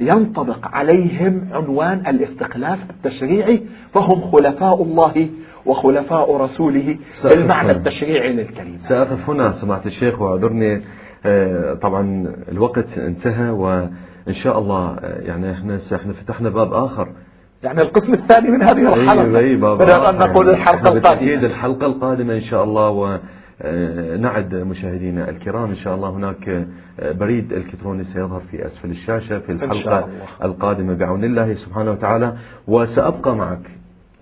ينطبق 0.00 0.66
عليهم 0.66 1.48
عنوان 1.52 2.06
الاستخلاف 2.06 2.90
التشريعي 2.90 3.62
فهم 3.94 4.20
خلفاء 4.20 4.82
الله 4.82 5.28
وخلفاء 5.66 6.36
رسوله 6.36 6.96
بالمعنى 7.24 7.70
التشريعي 7.70 8.32
للكلمة. 8.32 8.76
سأقف 8.76 9.30
هنا 9.30 9.50
سمعت 9.50 9.86
الشيخ 9.86 10.20
وأعذرني. 10.20 10.74
آه، 10.74 10.80
طبعا 11.74 12.32
الوقت 12.48 12.98
انتهى 12.98 13.50
وإن 13.50 14.32
شاء 14.32 14.58
الله 14.58 14.88
آه، 14.94 15.20
يعني 15.20 15.52
إحنا 15.52 15.78
إحنا 15.94 16.12
فتحنا 16.12 16.48
باب 16.48 16.72
آخر. 16.72 17.08
يعني 17.62 17.82
القسم 17.82 18.12
الثاني 18.14 18.50
من 18.50 18.62
هذه 18.62 18.94
الحلقة. 18.94 19.38
أي 19.38 19.56
باب 19.56 19.78
بدأنا 19.78 20.10
أن 20.10 20.18
نقول 20.18 20.50
الحلقة 20.50 20.92
القادمة. 20.92 21.32
الحلقة 21.46 21.86
القادمة 21.86 22.34
إن 22.34 22.40
شاء 22.40 22.64
الله 22.64 22.90
و 22.90 23.18
آه، 23.62 24.16
نعد 24.16 24.54
مشاهدينا 24.54 25.28
الكرام. 25.30 25.68
إن 25.68 25.74
شاء 25.74 25.94
الله 25.94 26.10
هناك 26.10 26.48
آه، 27.00 27.12
بريد 27.12 27.52
إلكتروني 27.52 28.02
سيظهر 28.02 28.40
في 28.40 28.66
أسفل 28.66 28.90
الشاشة 28.90 29.38
في 29.38 29.52
الحلقة 29.52 30.08
القادمة 30.42 30.94
بعون 30.94 31.24
الله 31.24 31.54
سبحانه 31.54 31.90
وتعالى. 31.90 32.34
وسأبقى 32.68 33.36
معك 33.36 33.70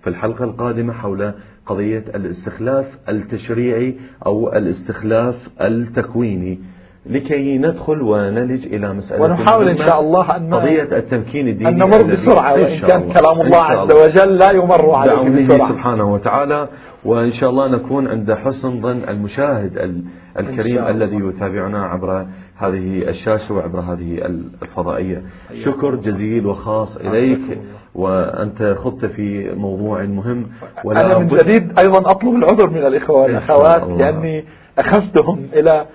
في 0.01 0.09
الحلقة 0.09 0.43
القادمة 0.43 0.93
حول 0.93 1.31
قضية 1.65 2.03
الاستخلاف 2.15 2.97
التشريعي 3.09 3.95
أو 4.25 4.53
الاستخلاف 4.53 5.49
التكويني. 5.61 6.59
لكي 7.05 7.57
ندخل 7.57 8.01
ونلج 8.01 8.65
إلى 8.65 8.93
مسألة 8.93 9.23
ونحاول 9.23 9.69
إن 9.69 9.77
شاء 9.77 9.99
الله 9.99 10.35
أن 10.35 10.53
قضية 10.53 10.97
التمكين 10.97 11.47
الديني 11.47 11.69
أن 11.69 11.77
نمر 11.77 12.01
بسرعة 12.03 12.53
وإن 12.53 12.79
كان 12.79 13.11
كلام 13.13 13.41
الله 13.41 13.57
عز 13.57 13.91
وجل 13.91 14.37
لا 14.37 14.51
يمر 14.51 14.91
عليه 14.91 15.29
بسرعة. 15.29 15.69
سبحانه 15.69 16.13
وتعالى 16.13 16.67
وإن 17.05 17.31
شاء 17.31 17.49
الله 17.49 17.67
نكون 17.67 18.07
عند 18.07 18.33
حسن 18.33 18.81
ظن 18.81 19.01
المشاهد 19.09 20.01
الكريم 20.39 20.87
الذي 20.87 21.15
يتابعنا 21.15 21.85
عبر 21.85 22.25
هذه 22.57 23.09
الشاشة 23.09 23.53
وعبر 23.55 23.79
هذه 23.79 24.25
الفضائية. 24.61 25.21
شكر 25.53 25.95
جزيل 25.95 26.45
وخاص 26.45 26.97
إليك 26.97 27.59
وأنت 27.95 28.75
خضت 28.77 29.05
في 29.05 29.53
موضوع 29.55 30.03
مهم 30.03 30.45
ولا 30.83 31.05
أنا 31.05 31.17
من 31.17 31.27
جديد 31.27 31.79
أيضا 31.79 32.11
أطلب 32.11 32.35
العذر 32.35 32.69
من 32.69 32.85
الإخوة 32.85 33.21
والأخوات 33.21 33.89
لأني 33.89 34.45
أخذتهم 34.79 35.47
إلى 35.53 35.85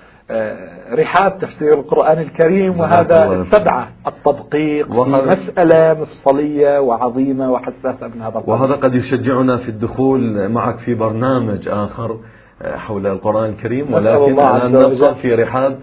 رحاب 0.93 1.39
تفسير 1.39 1.75
القرآن 1.75 2.19
الكريم 2.19 2.71
وهذا 2.81 3.43
استدعى 3.43 3.85
التدقيق 4.07 4.87
في 4.93 5.31
مسألة 5.31 6.01
مفصلية 6.01 6.79
وعظيمة 6.81 7.53
وحساسة 7.53 8.09
من 8.09 8.23
هذا 8.23 8.39
القرآن 8.39 8.61
وهذا 8.61 8.75
قد 8.75 8.95
يشجعنا 8.95 9.57
في 9.57 9.69
الدخول 9.69 10.49
معك 10.49 10.79
في 10.79 10.95
برنامج 10.95 11.69
آخر 11.69 12.19
آه، 12.63 12.77
حول 12.77 13.07
القرآن 13.07 13.51
الكريم 13.51 13.95
ولكن 13.95 14.33
الآن 14.33 14.73
نبقى 14.73 15.15
في 15.15 15.35
رحاب 15.35 15.79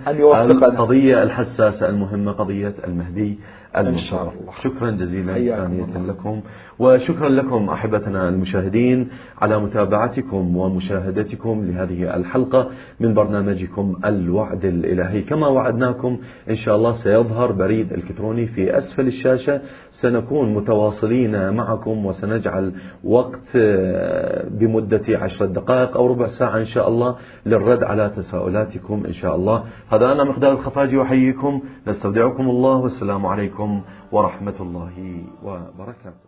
القضية 0.63 1.23
الحساسة 1.23 1.89
المهمة 1.89 2.31
قضية 2.31 2.73
المهدي 2.87 3.39
المنصر 3.77 4.29
شكرا 4.63 4.91
جزيلا 4.91 5.33
ثانية 5.33 5.85
لكم. 6.07 6.41
وشكرا 6.79 7.29
لكم 7.29 7.69
أحبتنا 7.69 8.29
المشاهدين 8.29 9.09
على 9.37 9.59
متابعتكم 9.59 10.57
ومشاهدتكم 10.57 11.65
لهذه 11.65 12.15
الحلقة 12.15 12.69
من 12.99 13.13
برنامجكم 13.13 13.95
الوعد 14.05 14.65
الإلهي. 14.65 15.21
كما 15.21 15.47
وعدناكم 15.47 16.19
إن 16.49 16.55
شاء 16.55 16.75
الله 16.75 16.91
سيظهر 16.91 17.51
بريد 17.51 17.93
إلكتروني 17.93 18.45
في 18.47 18.77
أسفل 18.77 19.07
الشاشة. 19.07 19.61
سنكون 19.89 20.53
متواصلين 20.53 21.53
معكم 21.53 22.05
وسنجعل 22.05 22.73
وقت 23.03 23.55
آه، 23.55 24.49
بمدة 24.49 25.03
عشرة 25.09 25.45
دقائق 25.45 25.97
أو 25.97 26.07
ربع 26.07 26.25
ساعة 26.25 26.57
إن 26.57 26.65
شاء 26.65 26.87
الله 26.87 27.15
للرد 27.45 27.83
على 27.83 28.09
تساؤلاتكم 28.09 29.03
إن 29.05 29.13
شاء 29.13 29.35
الله. 29.35 29.63
هذا 29.89 30.11
أنا 30.11 30.23
مقدار 30.23 30.51
الخفاجي 30.51 30.97
وحييكم 30.97 31.61
نستودعكم 31.87 32.49
الله 32.49 32.77
والسلام 32.77 33.25
عليكم 33.25 33.81
ورحمة 34.11 34.55
الله 34.59 35.23
وبركاته. 35.43 36.26